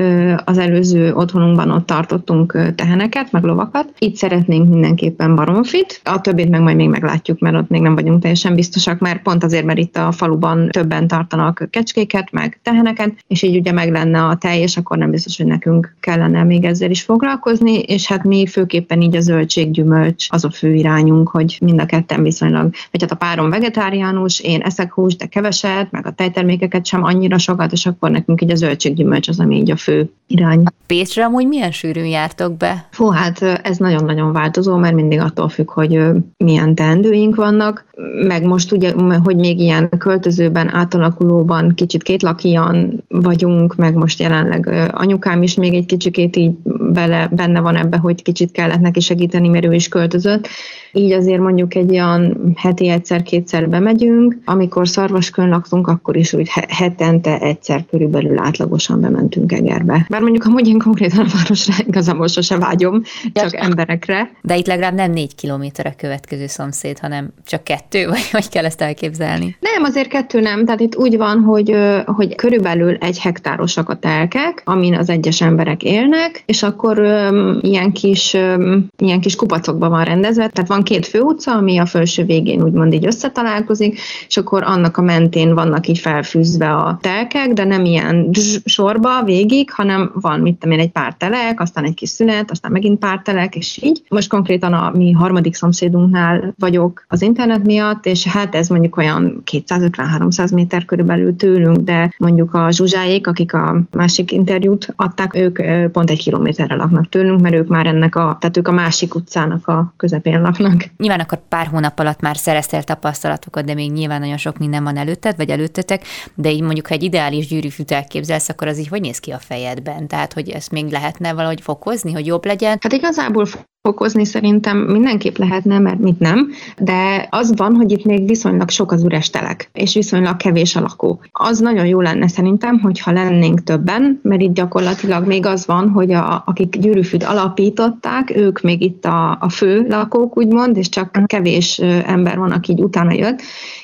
Az 0.46 0.58
előző 0.58 1.14
otthonunkban 1.14 1.72
ott 1.72 1.86
tartottunk 1.86 2.74
teheneket, 2.76 3.32
meg 3.32 3.44
lovakat. 3.44 3.94
Itt 4.00 4.16
szeretnénk 4.16 4.70
mindenképpen 4.70 5.36
baromfit, 5.36 6.02
a 6.04 6.22
többét 6.22 6.50
meg 6.50 6.62
majd 6.62 6.76
még 6.76 6.90
meglátjuk, 6.90 7.40
mert 7.40 7.56
ott 7.56 7.70
még 7.70 7.82
nem 7.82 7.96
vagyunk 7.96 8.22
teljesen 8.22 8.56
biztosak, 8.56 9.00
mert 9.00 9.22
pont 9.22 9.44
azért, 9.44 9.66
mert 9.66 9.80
itt 9.80 9.98
a 9.98 10.12
faluban 10.24 10.70
többen 10.70 11.08
tartanak 11.08 11.68
kecskéket, 11.70 12.32
meg 12.32 12.60
teheneket, 12.62 13.14
és 13.28 13.42
így 13.42 13.58
ugye 13.58 13.72
meg 13.72 13.92
lenne 13.92 14.24
a 14.24 14.36
tej, 14.36 14.60
és 14.60 14.78
akkor 14.78 14.98
nem 14.98 15.12
biztos, 15.12 15.38
hogy 15.38 15.46
nekünk 15.46 15.96
kellene 16.00 16.44
még 16.44 16.64
ezzel 16.64 16.90
is 16.90 17.02
foglalkozni, 17.02 17.80
és 17.80 18.08
hát 18.08 18.24
mi 18.24 18.48
főképpen 18.48 19.02
így 19.02 19.16
a 19.16 19.20
zöldség, 19.20 19.72
gyümölcs 19.72 20.28
az 20.30 20.46
a 20.46 20.52
fő 20.52 20.74
irányunk, 20.74 21.30
hogy 21.30 21.58
mind 21.62 21.80
a 21.80 21.86
ketten 21.86 22.24
viszonylag, 22.24 22.70
vagy 22.92 23.02
hát 23.02 23.12
a 23.12 23.16
párom 23.16 23.50
vegetáriánus, 23.50 24.40
én 24.40 24.62
eszek 24.62 24.94
hús, 24.94 25.16
de 25.16 25.26
keveset, 25.26 25.92
meg 25.92 26.06
a 26.06 26.12
tejtermékeket 26.12 26.86
sem 26.86 27.04
annyira 27.04 27.38
sokat, 27.38 27.72
és 27.72 27.86
akkor 27.86 28.12
nekünk 28.12 28.42
így 28.42 28.52
a 28.52 28.56
zöldség, 28.56 28.94
gyümölcs 28.94 29.28
az, 29.28 29.40
ami 29.40 29.56
így 29.56 29.72
a 29.72 29.76
fő 29.76 30.10
irány. 30.28 30.64
Pécsre 30.88 31.26
amúgy 31.26 31.48
milyen 31.48 31.72
sűrűn 31.72 32.06
jártok 32.06 32.58
be? 32.58 32.88
Hú, 32.96 33.10
hát 33.10 33.42
ez 33.42 33.78
nagyon-nagyon 33.78 34.32
változó, 34.32 34.76
mert 34.76 34.96
mindig 34.96 35.20
attól 35.20 35.50
függ, 35.50 35.72
hogy 35.72 36.02
milyen 36.38 36.76
teendőink 36.76 37.36
vannak, 37.36 37.86
meg 38.28 38.44
most 38.44 38.72
ugye, 38.72 38.94
hogy 39.24 39.36
még 39.36 39.60
ilyen 39.60 39.90
költözőben, 39.98 40.74
átalakulóban 40.74 41.74
kicsit 41.76 42.04
kétlakian 42.04 43.04
vagyunk, 43.08 43.76
meg 43.76 43.94
most 43.94 44.20
jelenleg 44.20 44.90
anyukám 44.92 45.44
is 45.44 45.56
még 45.56 45.74
egy 45.74 45.86
kicsikét 45.86 46.36
így 46.36 46.52
bele, 46.94 47.30
benne 47.32 47.60
van 47.60 47.76
ebbe, 47.76 47.98
hogy 47.98 48.22
kicsit 48.22 48.52
kellett 48.52 48.80
neki 48.80 49.00
segíteni, 49.00 49.48
mert 49.48 49.66
ő 49.66 49.74
is 49.74 49.88
költözött, 49.88 50.48
így 50.92 51.12
azért 51.12 51.42
mondjuk 51.42 51.76
egy 51.76 51.92
olyan 51.92 52.54
heti 52.56 52.88
egyszer-kétszer 52.88 53.70
bemegyünk, 53.70 54.38
amikor 54.46 54.88
szarvaskön 54.88 55.50
laktunk, 55.50 55.88
akkor 55.88 56.16
is 56.16 56.34
úgy 56.34 56.50
hetente 56.68 57.40
egyszer 57.40 57.86
körülbelül 57.90 58.40
átlagosan 58.40 59.02
bementünk 59.02 59.52
Egerbe. 59.52 60.06
Bár 60.10 60.22
mondjuk 60.22 60.46
amúgy 60.46 60.68
én 60.68 60.80
konkrétan 60.80 61.26
a 61.26 61.30
városra 61.38 61.74
igazából 61.88 62.28
sose 62.28 62.58
vágyom, 62.58 63.02
csak 63.34 63.56
emberekre. 63.56 64.32
De 64.42 64.58
itt 64.58 64.68
legalább 64.68 64.94
nem 64.94 65.12
négy 65.12 65.36
kilométer 65.36 65.86
a 65.86 65.94
következő 65.98 66.48
szomszéd, 66.48 67.00
hanem 67.00 67.34
csak 67.46 67.64
kettő, 67.64 67.82
vagy 68.10 68.30
hogy 68.32 68.50
kell 68.50 68.66
ezt 68.66 68.82
elképzelni? 68.82 69.58
Nem, 69.60 69.84
azért 69.84 70.08
kettő 70.08 70.40
nem. 70.40 70.66
Tehát 70.66 70.80
itt 70.80 70.96
úgy 70.96 71.18
van, 71.18 71.40
hogy, 71.40 71.76
hogy 72.06 72.36
körülbelül 72.36 72.96
egy 72.96 73.20
hektárosak 73.20 73.90
a 73.90 73.96
telkek, 73.96 74.62
amin 74.66 74.96
az 74.96 75.10
egyes 75.10 75.42
emberek 75.42 75.84
élnek, 75.84 76.44
és 76.46 76.64
akkor 76.64 77.00
um, 77.00 77.58
ilyen 77.62 77.92
kis, 77.92 78.34
um, 78.34 78.88
ilyen 78.98 79.20
kis 79.20 79.36
kupacokban 79.36 79.90
van 79.90 80.04
rendezve, 80.04 80.48
tehát 80.48 80.70
van 80.70 80.84
két 80.84 81.08
fő 81.08 81.20
utca, 81.20 81.52
ami 81.52 81.78
a 81.78 81.86
felső 81.86 82.24
végén 82.24 82.64
úgymond 82.64 82.94
így 82.94 83.06
összetalálkozik, 83.06 84.00
és 84.28 84.38
akkor 84.38 84.64
annak 84.64 84.98
a 84.98 85.02
mentén 85.02 85.54
vannak 85.54 85.88
így 85.88 86.00
felfűzve 86.00 86.76
a 86.76 86.98
telkek, 87.02 87.48
de 87.48 87.64
nem 87.64 87.86
ilyen 87.86 88.30
sorba 88.66 89.24
végig, 89.24 89.72
hanem 89.72 90.12
van, 90.14 90.40
mit 90.40 90.56
tudom 90.56 90.78
én, 90.78 90.84
egy 90.84 90.92
pár 90.92 91.16
telek, 91.18 91.60
aztán 91.60 91.84
egy 91.84 91.94
kis 91.94 92.10
szünet, 92.10 92.52
aztán 92.52 92.72
megint 92.72 93.00
pár 93.00 93.22
telek, 93.24 93.56
és 93.56 93.80
így. 93.82 94.02
Most 94.10 94.30
konkrétan 94.30 94.74
a 94.74 94.92
mi 94.96 95.12
harmadik 95.12 95.56
szomszédunknál 95.56 96.54
vagyok 96.58 97.06
az 97.08 97.22
internet 97.22 97.66
miatt, 97.74 98.06
és 98.06 98.28
hát 98.28 98.56
ez 98.56 98.68
mondjuk 98.68 98.98
olyan 98.98 99.44
250-300 99.52 100.54
méter 100.54 100.86
körülbelül 100.86 101.36
tőlünk, 101.36 101.78
de 101.78 102.14
mondjuk 102.18 102.54
a 102.54 102.72
zsuzsáék, 102.72 103.28
akik 103.28 103.54
a 103.54 103.82
másik 103.92 104.32
interjút 104.32 104.94
adták, 104.96 105.36
ők 105.36 105.60
pont 105.92 106.10
egy 106.10 106.24
kilométerre 106.24 106.76
laknak 106.76 107.10
tőlünk, 107.10 107.42
mert 107.42 107.56
ők 107.56 107.68
már 107.68 107.86
ennek 107.86 108.16
a, 108.16 108.38
tehát 108.40 108.58
ők 108.58 108.68
a 108.68 108.72
másik 108.72 109.16
utcának 109.16 109.68
a 109.68 109.94
közepén 109.98 110.42
laknak. 110.42 110.86
Nyilván 110.98 111.20
akkor 111.20 111.40
pár 111.50 111.68
hónap 111.68 112.00
alatt 112.00 112.22
már 112.22 112.38
szereztél 112.38 112.84
tapasztalatokat, 112.84 113.66
de 113.66 113.74
még 113.74 113.92
nyilván 113.92 114.20
nagyon 114.20 114.38
sok 114.38 114.58
minden 114.58 114.84
van 114.84 114.98
előtted, 114.98 115.36
vagy 115.38 115.50
előttetek, 115.50 116.04
de 116.36 116.52
így 116.52 116.62
mondjuk, 116.62 116.88
ha 116.88 116.94
egy 116.94 117.04
ideális 117.04 117.48
gyűrűfűt 117.48 117.92
elképzelsz, 117.92 118.50
akkor 118.50 118.68
az 118.68 118.80
így 118.80 118.88
hogy 118.88 119.02
néz 119.02 119.20
ki 119.20 119.32
a 119.32 119.40
fejedben? 119.40 120.08
Tehát, 120.08 120.34
hogy 120.34 120.50
ezt 120.50 120.72
még 120.72 120.92
lehetne 120.92 121.34
valahogy 121.34 121.62
fokozni, 121.62 122.12
hogy 122.12 122.26
jobb 122.26 122.46
legyen? 122.46 122.78
Hát 122.82 122.94
igazából 122.94 123.46
okozni 123.90 124.26
szerintem 124.26 124.78
mindenképp 124.78 125.38
lehetne, 125.38 125.80
mert 125.80 126.00
mit 126.00 126.20
nem, 126.20 126.50
de 126.78 127.28
az 127.30 127.54
van, 127.56 127.76
hogy 127.76 127.92
itt 127.92 128.06
még 128.06 128.28
viszonylag 128.28 128.70
sok 128.70 128.92
az 128.92 129.04
üres 129.04 129.30
telek, 129.30 129.70
és 129.74 129.94
viszonylag 129.94 130.38
kevés 130.38 130.76
a 130.76 130.82
lakó. 130.82 131.22
Az 131.32 131.60
nagyon 131.60 131.86
jó 131.86 132.02
lenne 132.02 132.28
szerintem, 132.28 132.80
hogyha 132.80 133.12
lennénk 133.12 133.64
többen, 133.64 134.20
mert 134.22 134.42
itt 134.42 134.54
gyakorlatilag 134.54 135.28
még 135.28 135.46
az 135.46 135.66
van, 135.66 135.90
hogy 135.90 136.12
a, 136.12 136.44
akik 136.46 136.78
gyűrűfüd 136.78 137.24
alapították, 137.24 138.36
ők 138.36 138.62
még 138.62 138.82
itt 138.82 139.06
a, 139.06 139.38
a 139.40 139.50
fő 139.50 139.86
lakók, 139.90 140.38
úgymond, 140.38 140.78
és 140.78 140.90
csak 140.90 141.22
kevés 141.26 141.80
ember 142.06 142.38
van, 142.38 142.52
aki 142.52 142.72
így 142.72 142.84
utána 142.84 143.14
jött, 143.14 143.42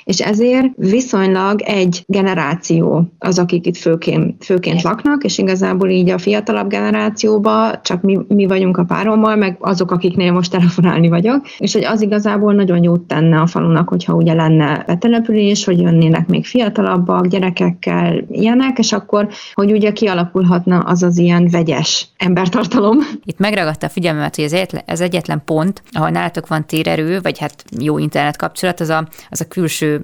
és 0.09 0.19
ezért 0.19 0.67
viszonylag 0.75 1.61
egy 1.61 2.03
generáció 2.07 3.11
az, 3.19 3.39
akik 3.39 3.65
itt 3.65 3.77
főként, 3.77 4.45
főként 4.45 4.81
laknak, 4.81 5.23
és 5.23 5.37
igazából 5.37 5.89
így 5.89 6.09
a 6.09 6.17
fiatalabb 6.17 6.69
generációban 6.69 7.79
csak 7.83 8.01
mi, 8.01 8.19
mi 8.27 8.45
vagyunk 8.45 8.77
a 8.77 8.83
párommal, 8.83 9.35
meg 9.35 9.57
azok, 9.59 9.91
akiknél 9.91 10.31
most 10.31 10.51
telefonálni 10.51 11.07
vagyok, 11.07 11.47
és 11.57 11.73
hogy 11.73 11.83
az 11.83 12.01
igazából 12.01 12.53
nagyon 12.53 12.83
jót 12.83 13.01
tenne 13.01 13.39
a 13.39 13.47
falunak, 13.47 13.89
hogyha 13.89 14.13
ugye 14.13 14.33
lenne 14.33 14.83
betelepülés, 14.87 15.65
hogy 15.65 15.81
jönnének 15.81 16.27
még 16.27 16.45
fiatalabbak, 16.45 17.27
gyerekekkel, 17.27 18.23
ilyenek, 18.31 18.77
és 18.77 18.91
akkor, 18.91 19.27
hogy 19.53 19.71
ugye 19.71 19.91
kialakulhatna 19.91 20.79
az 20.79 21.03
az 21.03 21.17
ilyen 21.17 21.47
vegyes 21.51 22.07
embertartalom. 22.17 22.97
Itt 23.23 23.39
megragadta 23.39 23.85
a 23.85 23.89
figyelmemet, 23.89 24.35
hogy 24.35 24.45
ez 24.45 24.53
egyetlen, 24.53 24.81
ez 24.85 25.01
egyetlen 25.01 25.41
pont, 25.45 25.83
ahol 25.91 26.09
nálatok 26.09 26.47
van 26.47 26.65
térerő, 26.65 27.19
vagy 27.21 27.39
hát 27.39 27.63
jó 27.79 27.97
internet 27.97 28.37
kapcsolat, 28.37 28.79
az 28.79 28.89
a, 28.89 29.07
az 29.29 29.41
a 29.41 29.47
külső 29.47 29.98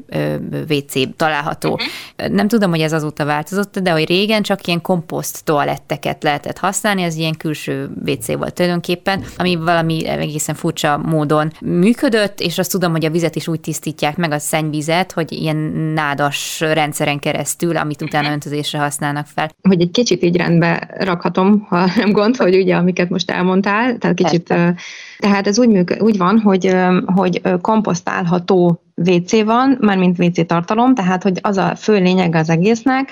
WC 0.70 1.16
található. 1.16 1.72
Uh-huh. 1.72 2.36
Nem 2.36 2.48
tudom, 2.48 2.70
hogy 2.70 2.82
ez 2.82 2.94
azóta 2.94 3.26
változott, 3.26 3.80
de 3.80 3.92
hogy 3.92 4.08
régen 4.08 4.42
csak 4.42 4.68
ilyen 4.68 4.82
komposzt 4.82 5.44
toaletteket 5.44 6.24
lehetett 6.24 6.58
használni, 6.58 7.04
az 7.04 7.16
ilyen 7.16 7.38
külső 7.38 7.90
WC 8.06 8.34
volt 8.38 8.54
tulajdonképpen, 8.54 9.24
ami 9.38 9.56
valami 9.56 10.08
egészen 10.08 10.56
furcsa 10.56 10.98
módon 10.98 11.52
működött, 11.62 12.40
és 12.40 12.58
azt 12.58 12.72
tudom, 12.72 12.92
hogy 12.92 13.06
a 13.06 13.10
vizet 13.10 13.36
is 13.36 13.48
úgy 13.48 13.60
tisztítják 13.60 14.18
meg, 14.18 14.32
a 14.32 14.40
szennyvizet, 14.40 15.12
hogy 15.12 15.32
ilyen 15.32 15.56
nádas 15.94 16.60
rendszeren 16.60 17.20
keresztül, 17.20 17.78
amit 17.78 18.02
utána 18.02 18.32
öntözésre 18.32 18.80
használnak 18.80 19.26
fel. 19.36 19.50
Hogy 19.62 19.82
egy 19.82 19.92
kicsit 19.92 20.24
így 20.24 20.36
rendbe 20.36 20.90
rakhatom, 21.00 21.66
ha 21.70 21.90
nem 21.96 22.12
gond, 22.12 22.38
hogy 22.38 22.56
ugye 22.56 22.76
amiket 22.76 23.10
most 23.10 23.32
elmondtál, 23.32 23.98
tehát 23.98 24.16
kicsit 24.16 24.44
Persze. 24.44 24.76
Tehát 25.20 25.48
ez 25.48 25.60
úgy, 25.60 25.70
működ, 25.70 26.02
úgy 26.02 26.18
van, 26.18 26.40
hogy, 26.40 26.76
hogy 27.06 27.42
komposztálható 27.62 28.82
WC 28.96 29.44
van, 29.44 29.78
mármint 29.82 30.20
WC 30.20 30.46
tartalom, 30.46 30.96
tehát 30.96 31.24
hogy 31.24 31.40
az 31.42 31.58
a 31.58 31.76
fő 31.76 31.94
lényeg 31.94 32.36
az 32.36 32.50
egésznek, 32.50 33.12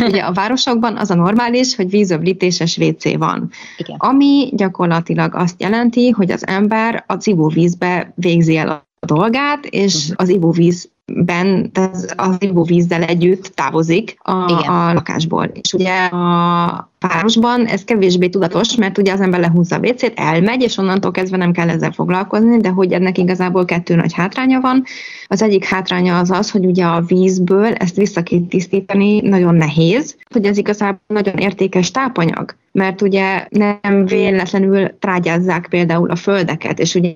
Ugye 0.00 0.22
a 0.22 0.32
városokban 0.32 0.96
az 0.96 1.10
a 1.10 1.14
normális, 1.14 1.76
hogy 1.76 1.90
vízöblítéses 1.90 2.78
WC 2.78 3.16
van. 3.16 3.50
Igen. 3.76 3.96
Ami 3.98 4.50
gyakorlatilag 4.52 5.34
azt 5.34 5.60
jelenti, 5.62 6.10
hogy 6.10 6.30
az 6.30 6.46
ember 6.46 7.04
az 7.06 7.26
ivóvízbe 7.26 8.12
végzi 8.14 8.56
el 8.56 8.68
a 8.68 9.06
dolgát, 9.06 9.64
és 9.64 9.94
uh-huh. 9.94 10.14
az 10.16 10.28
ivóvíz 10.28 10.88
ben 11.12 11.70
az, 11.74 12.14
az 12.16 12.36
ivóvízzel 12.38 13.02
együtt 13.02 13.44
távozik 13.54 14.16
a, 14.22 14.32
a 14.70 14.92
lakásból. 14.92 15.44
És 15.44 15.72
ugye 15.72 16.04
a 16.04 16.90
városban 17.00 17.66
ez 17.66 17.84
kevésbé 17.84 18.28
tudatos, 18.28 18.74
mert 18.74 18.98
ugye 18.98 19.12
az 19.12 19.20
ember 19.20 19.40
lehúzza 19.40 19.76
a 19.76 19.78
WC-t, 19.78 20.12
elmegy, 20.16 20.62
és 20.62 20.76
onnantól 20.76 21.10
kezdve 21.10 21.36
nem 21.36 21.52
kell 21.52 21.68
ezzel 21.68 21.92
foglalkozni, 21.92 22.60
de 22.60 22.68
hogy 22.68 22.92
ennek 22.92 23.18
igazából 23.18 23.64
kettő 23.64 23.94
nagy 23.94 24.12
hátránya 24.12 24.60
van. 24.60 24.84
Az 25.26 25.42
egyik 25.42 25.64
hátránya 25.64 26.18
az 26.18 26.30
az, 26.30 26.50
hogy 26.50 26.64
ugye 26.64 26.84
a 26.84 27.00
vízből 27.00 27.72
ezt 27.72 27.96
vissza 27.96 28.22
tisztítani 28.48 29.20
nagyon 29.20 29.54
nehéz, 29.54 30.16
hogy 30.30 30.44
ez 30.44 30.58
igazából 30.58 31.00
nagyon 31.06 31.36
értékes 31.36 31.90
tápanyag 31.90 32.54
mert 32.72 33.02
ugye 33.02 33.46
nem 33.50 34.04
véletlenül 34.06 34.98
trágyázzák 34.98 35.66
például 35.70 36.10
a 36.10 36.16
földeket, 36.16 36.78
és 36.78 36.94
ugye 36.94 37.14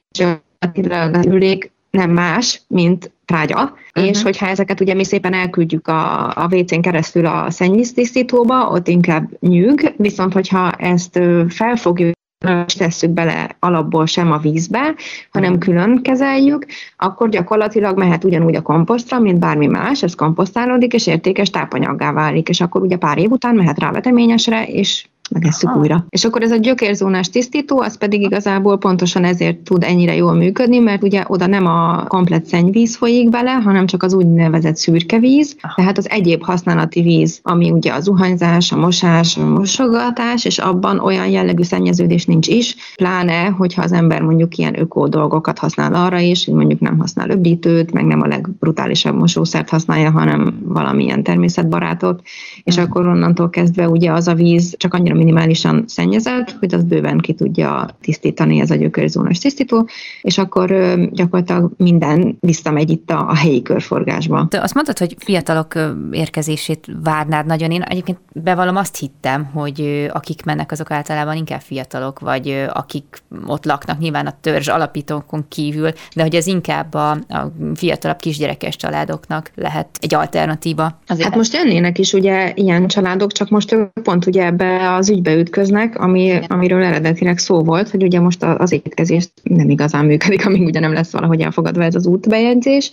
a 0.59 1.27
ülék 1.27 1.73
nem 1.91 2.11
más, 2.11 2.63
mint 2.69 3.11
trágya, 3.25 3.63
uh-huh. 3.63 4.11
és 4.11 4.23
hogyha 4.23 4.47
ezeket 4.47 4.81
ugye 4.81 4.95
mi 4.95 5.05
szépen 5.05 5.35
elküldjük 5.35 5.89
a, 5.89 6.29
a 6.29 6.49
WC-n 6.51 6.81
keresztül 6.81 7.27
a 7.27 7.51
szennyvíztisztítóba, 7.51 8.69
ott 8.69 8.89
inkább 8.89 9.31
nyűg, 9.41 9.95
viszont 9.97 10.33
hogyha 10.33 10.71
ezt 10.71 11.21
felfogjuk 11.49 12.19
és 12.67 12.75
tesszük 12.75 13.11
bele 13.11 13.57
alapból 13.59 14.07
sem 14.07 14.33
a 14.33 14.39
vízbe, 14.39 14.95
hanem 15.31 15.59
külön 15.59 16.03
kezeljük, 16.03 16.67
akkor 16.97 17.29
gyakorlatilag 17.29 17.99
mehet 17.99 18.25
ugyanúgy 18.25 18.55
a 18.55 18.63
komposztra, 18.63 19.19
mint 19.19 19.39
bármi 19.39 19.67
más, 19.67 20.03
ez 20.03 20.15
komposztálódik, 20.15 20.93
és 20.93 21.07
értékes 21.07 21.51
tápanyaggá 21.51 22.13
válik, 22.13 22.49
és 22.49 22.61
akkor 22.61 22.83
ugye 22.83 22.97
pár 22.97 23.19
év 23.19 23.31
után 23.31 23.55
mehet 23.55 23.79
rá 23.79 23.91
veteményesre, 23.91 24.67
és 24.67 25.07
megesszük 25.31 25.77
újra. 25.77 26.05
És 26.09 26.25
akkor 26.25 26.43
ez 26.43 26.51
a 26.51 26.57
gyökérzónás 26.57 27.31
tisztító, 27.31 27.81
az 27.81 27.99
pedig 27.99 28.23
igazából 28.23 28.79
pontosan 28.79 29.25
ezért 29.25 29.57
tud 29.57 29.83
ennyire 29.83 30.15
jól 30.15 30.35
működni, 30.35 30.79
mert 30.79 31.03
ugye 31.03 31.25
oda 31.27 31.47
nem 31.47 31.67
a 31.67 32.05
komplet 32.07 32.47
szennyvíz 32.47 32.97
folyik 32.97 33.29
bele, 33.29 33.51
hanem 33.51 33.87
csak 33.87 34.03
az 34.03 34.15
úgynevezett 34.15 34.77
szürke 34.77 35.19
víz, 35.19 35.57
tehát 35.77 35.99
az 35.99 36.11
egyéb 36.11 36.45
használati 36.45 37.03
víz, 37.03 37.41
ami 37.43 37.71
ugye 37.71 37.93
a 37.93 38.01
zuhanyzás, 38.01 38.73
a 38.73 38.77
mosás, 38.77 39.37
a 39.37 39.47
mosogatás, 39.47 40.45
és 40.45 40.59
abban 40.59 40.99
olyan 40.99 41.29
jellegű 41.29 41.63
szennyeződés 41.63 42.25
nincs 42.25 42.49
is, 42.49 42.77
pláne, 42.97 43.45
hogyha 43.45 43.83
az 43.83 43.93
ember 43.93 44.23
mondjuk 44.23 44.57
ilyen 44.57 44.81
ökó 44.81 45.09
dolgokat 45.09 45.59
használ 45.59 45.95
arra 45.95 46.19
is, 46.19 46.45
hogy 46.45 46.55
mondjuk 46.55 46.81
nem 46.81 46.99
használ 46.99 47.31
öblítőt, 47.31 47.93
meg 47.93 48.05
nem 48.05 48.21
a 48.21 48.27
legbrutálisabb 48.27 49.15
mosószert 49.15 49.69
használja, 49.69 50.11
hanem 50.11 50.59
valamilyen 50.65 51.23
természetbarátot, 51.23 52.23
és 52.65 52.79
mm. 52.79 52.83
akkor 52.83 53.07
onnantól 53.07 53.51
kezdve 53.51 53.89
ugye 53.89 54.13
az 54.13 54.29
a 54.29 54.35
víz 54.35 54.75
csak 54.77 54.95
annyira 54.95 55.15
minimálisan 55.21 55.85
szennyezett, 55.87 56.57
hogy 56.59 56.75
az 56.75 56.85
bőven 56.85 57.19
ki 57.19 57.33
tudja 57.33 57.89
tisztítani 58.01 58.61
ez 58.61 58.71
a 58.71 58.75
gyökörzónos 58.75 59.39
tisztító, 59.39 59.89
és 60.23 60.39
akkor 60.39 60.97
gyakorlatilag 61.13 61.71
minden 61.77 62.37
visszamegy 62.41 62.91
itt 62.91 63.11
a, 63.11 63.29
a 63.29 63.37
helyi 63.37 63.63
körforgásba. 63.63 64.47
Te 64.49 64.61
azt 64.61 64.75
mondtad, 64.75 64.99
hogy 64.99 65.17
fiatalok 65.19 65.75
érkezését 66.11 66.87
várnád 67.03 67.47
nagyon. 67.47 67.71
Én 67.71 67.83
egyébként 67.83 68.19
bevallom 68.33 68.77
azt 68.77 68.97
hittem, 68.97 69.45
hogy 69.45 70.09
akik 70.13 70.45
mennek, 70.45 70.73
azok 70.73 70.91
általában 70.91 71.37
inkább 71.37 71.61
fiatalok, 71.61 72.19
vagy 72.19 72.65
akik 72.73 73.23
ott 73.47 73.65
laknak, 73.65 73.99
nyilván 73.99 74.27
a 74.27 74.35
törzs 74.41 74.69
alapítókon 74.69 75.45
kívül, 75.49 75.91
de 76.15 76.23
hogy 76.23 76.35
ez 76.35 76.47
inkább 76.47 76.95
a, 76.95 77.11
a 77.11 77.53
fiatalabb 77.75 78.19
kisgyerekes 78.19 78.77
családoknak 78.77 79.51
lehet 79.55 79.89
egy 80.01 80.15
alternatíva. 80.15 80.99
Azért 81.07 81.29
hát 81.29 81.37
most 81.37 81.55
jönnének 81.55 81.99
is 81.99 82.13
ugye 82.13 82.53
ilyen 82.55 82.87
családok, 82.87 83.33
csak 83.33 83.49
most 83.49 83.77
pont 84.03 84.27
ugye 84.27 84.45
ebbe 84.45 84.95
az 84.95 85.09
ügybe 85.11 85.35
ütköznek, 85.35 85.99
ami, 85.99 86.39
amiről 86.47 86.83
eredetileg 86.83 87.39
szó 87.39 87.63
volt, 87.63 87.89
hogy 87.89 88.03
ugye 88.03 88.21
most 88.21 88.43
az 88.43 88.73
étkezés 88.73 89.29
nem 89.43 89.71
igazán 89.71 90.05
működik, 90.05 90.47
amíg 90.47 90.65
ugye 90.65 90.81
nem 90.81 90.93
lesz 90.93 91.13
valahogy 91.13 91.41
elfogadva 91.41 91.83
ez 91.83 91.95
az 91.95 92.07
útbejegyzés. 92.07 92.91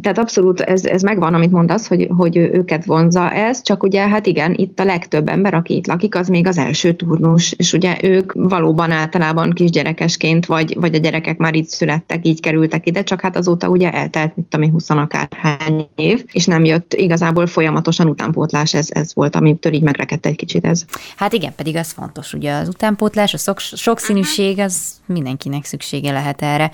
Tehát 0.00 0.18
abszolút 0.18 0.60
ez, 0.60 0.84
ez 0.84 1.02
megvan, 1.02 1.34
amit 1.34 1.50
mondasz, 1.50 1.86
hogy, 1.86 2.08
hogy 2.16 2.36
őket 2.36 2.84
vonza 2.84 3.30
ez, 3.30 3.62
csak 3.62 3.82
ugye 3.82 4.08
hát 4.08 4.26
igen, 4.26 4.54
itt 4.56 4.80
a 4.80 4.84
legtöbb 4.84 5.28
ember, 5.28 5.54
aki 5.54 5.74
itt 5.76 5.86
lakik, 5.86 6.14
az 6.14 6.28
még 6.28 6.46
az 6.46 6.58
első 6.58 6.92
turnus, 6.92 7.52
és 7.52 7.72
ugye 7.72 7.96
ők 8.02 8.32
valóban 8.32 8.90
általában 8.90 9.50
kisgyerekesként, 9.50 10.46
vagy, 10.46 10.76
vagy 10.80 10.94
a 10.94 10.98
gyerekek 10.98 11.38
már 11.38 11.54
itt 11.54 11.68
születtek, 11.68 12.26
így 12.26 12.40
kerültek 12.40 12.86
ide, 12.86 13.02
csak 13.02 13.20
hát 13.20 13.36
azóta 13.36 13.68
ugye 13.68 13.92
eltelt, 13.92 14.36
mit 14.36 14.46
tudom 14.46 14.70
20 14.70 14.90
akárhány 14.90 15.86
év, 15.94 16.24
és 16.32 16.46
nem 16.46 16.64
jött 16.64 16.94
igazából 16.94 17.46
folyamatosan 17.46 18.06
utánpótlás, 18.06 18.74
ez, 18.74 18.88
ez 18.90 19.14
volt, 19.14 19.36
amitől 19.36 19.72
így 19.72 19.82
megrekedt 19.82 20.26
egy 20.26 20.36
kicsit 20.36 20.64
ez. 20.64 20.84
Hát 21.16 21.32
igen, 21.34 21.54
pedig 21.54 21.76
az 21.76 21.90
fontos, 21.90 22.32
ugye 22.32 22.52
az 22.52 22.68
utánpótlás, 22.68 23.34
a 23.34 23.38
sok, 23.38 23.58
sokszínűség, 23.60 24.58
az 24.58 24.92
mindenkinek 25.06 25.64
szüksége 25.64 26.12
lehet 26.12 26.42
erre. 26.42 26.70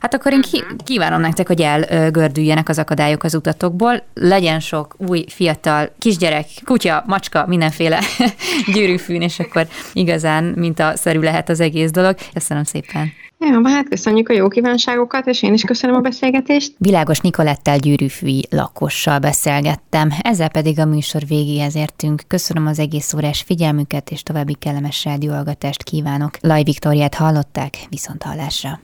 Hát 0.00 0.14
akkor 0.14 0.32
én 0.32 0.42
kívánom 0.84 1.20
nektek, 1.20 1.46
hogy 1.46 1.60
elgördüljenek 1.60 2.68
az 2.68 2.78
akadályok 2.78 3.24
az 3.24 3.34
utatokból, 3.34 4.02
legyen 4.14 4.60
sok 4.60 4.94
új, 4.98 5.24
fiatal, 5.28 5.90
kisgyerek, 5.98 6.46
kutya, 6.64 7.04
macska, 7.06 7.46
mindenféle 7.46 8.00
gyűrűfűn, 8.74 9.22
és 9.22 9.38
akkor 9.38 9.66
igazán 9.92 10.44
mint 10.44 10.80
a 10.80 10.96
szerű 10.96 11.20
lehet 11.20 11.48
az 11.48 11.60
egész 11.60 11.90
dolog. 11.90 12.16
Köszönöm 12.32 12.64
szépen. 12.64 13.23
Ja, 13.46 13.68
hát 13.68 13.88
köszönjük 13.88 14.28
a 14.28 14.32
jó 14.32 14.48
kívánságokat, 14.48 15.26
és 15.26 15.42
én 15.42 15.52
is 15.52 15.62
köszönöm 15.62 15.96
a 15.96 16.00
beszélgetést. 16.00 16.74
Világos 16.78 17.18
Nikolettel 17.18 17.78
gyűrűfűi 17.78 18.44
lakossal 18.50 19.18
beszélgettem, 19.18 20.08
ezzel 20.22 20.48
pedig 20.48 20.78
a 20.78 20.84
műsor 20.84 21.22
végéhez 21.26 21.76
értünk. 21.76 22.22
Köszönöm 22.26 22.66
az 22.66 22.78
egész 22.78 23.12
órás 23.14 23.42
figyelmüket, 23.42 24.10
és 24.10 24.22
további 24.22 24.54
kellemes 24.54 25.04
rádióalgatást 25.04 25.82
kívánok. 25.82 26.36
Laj 26.40 26.62
Viktoriát 26.62 27.14
hallották, 27.14 27.78
viszont 27.88 28.22
hallásra. 28.22 28.80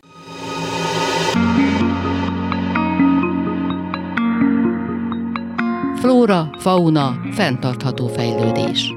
Flóra, 6.01 6.51
fauna, 6.59 7.21
fenntartható 7.33 8.07
fejlődés. 8.07 8.95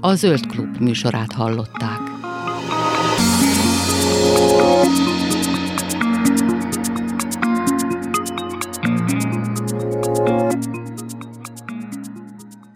A 0.00 0.14
Zöld 0.14 0.46
Klub 0.46 0.76
műsorát 0.80 1.32
hallották. 1.32 2.19
Música 4.30 5.09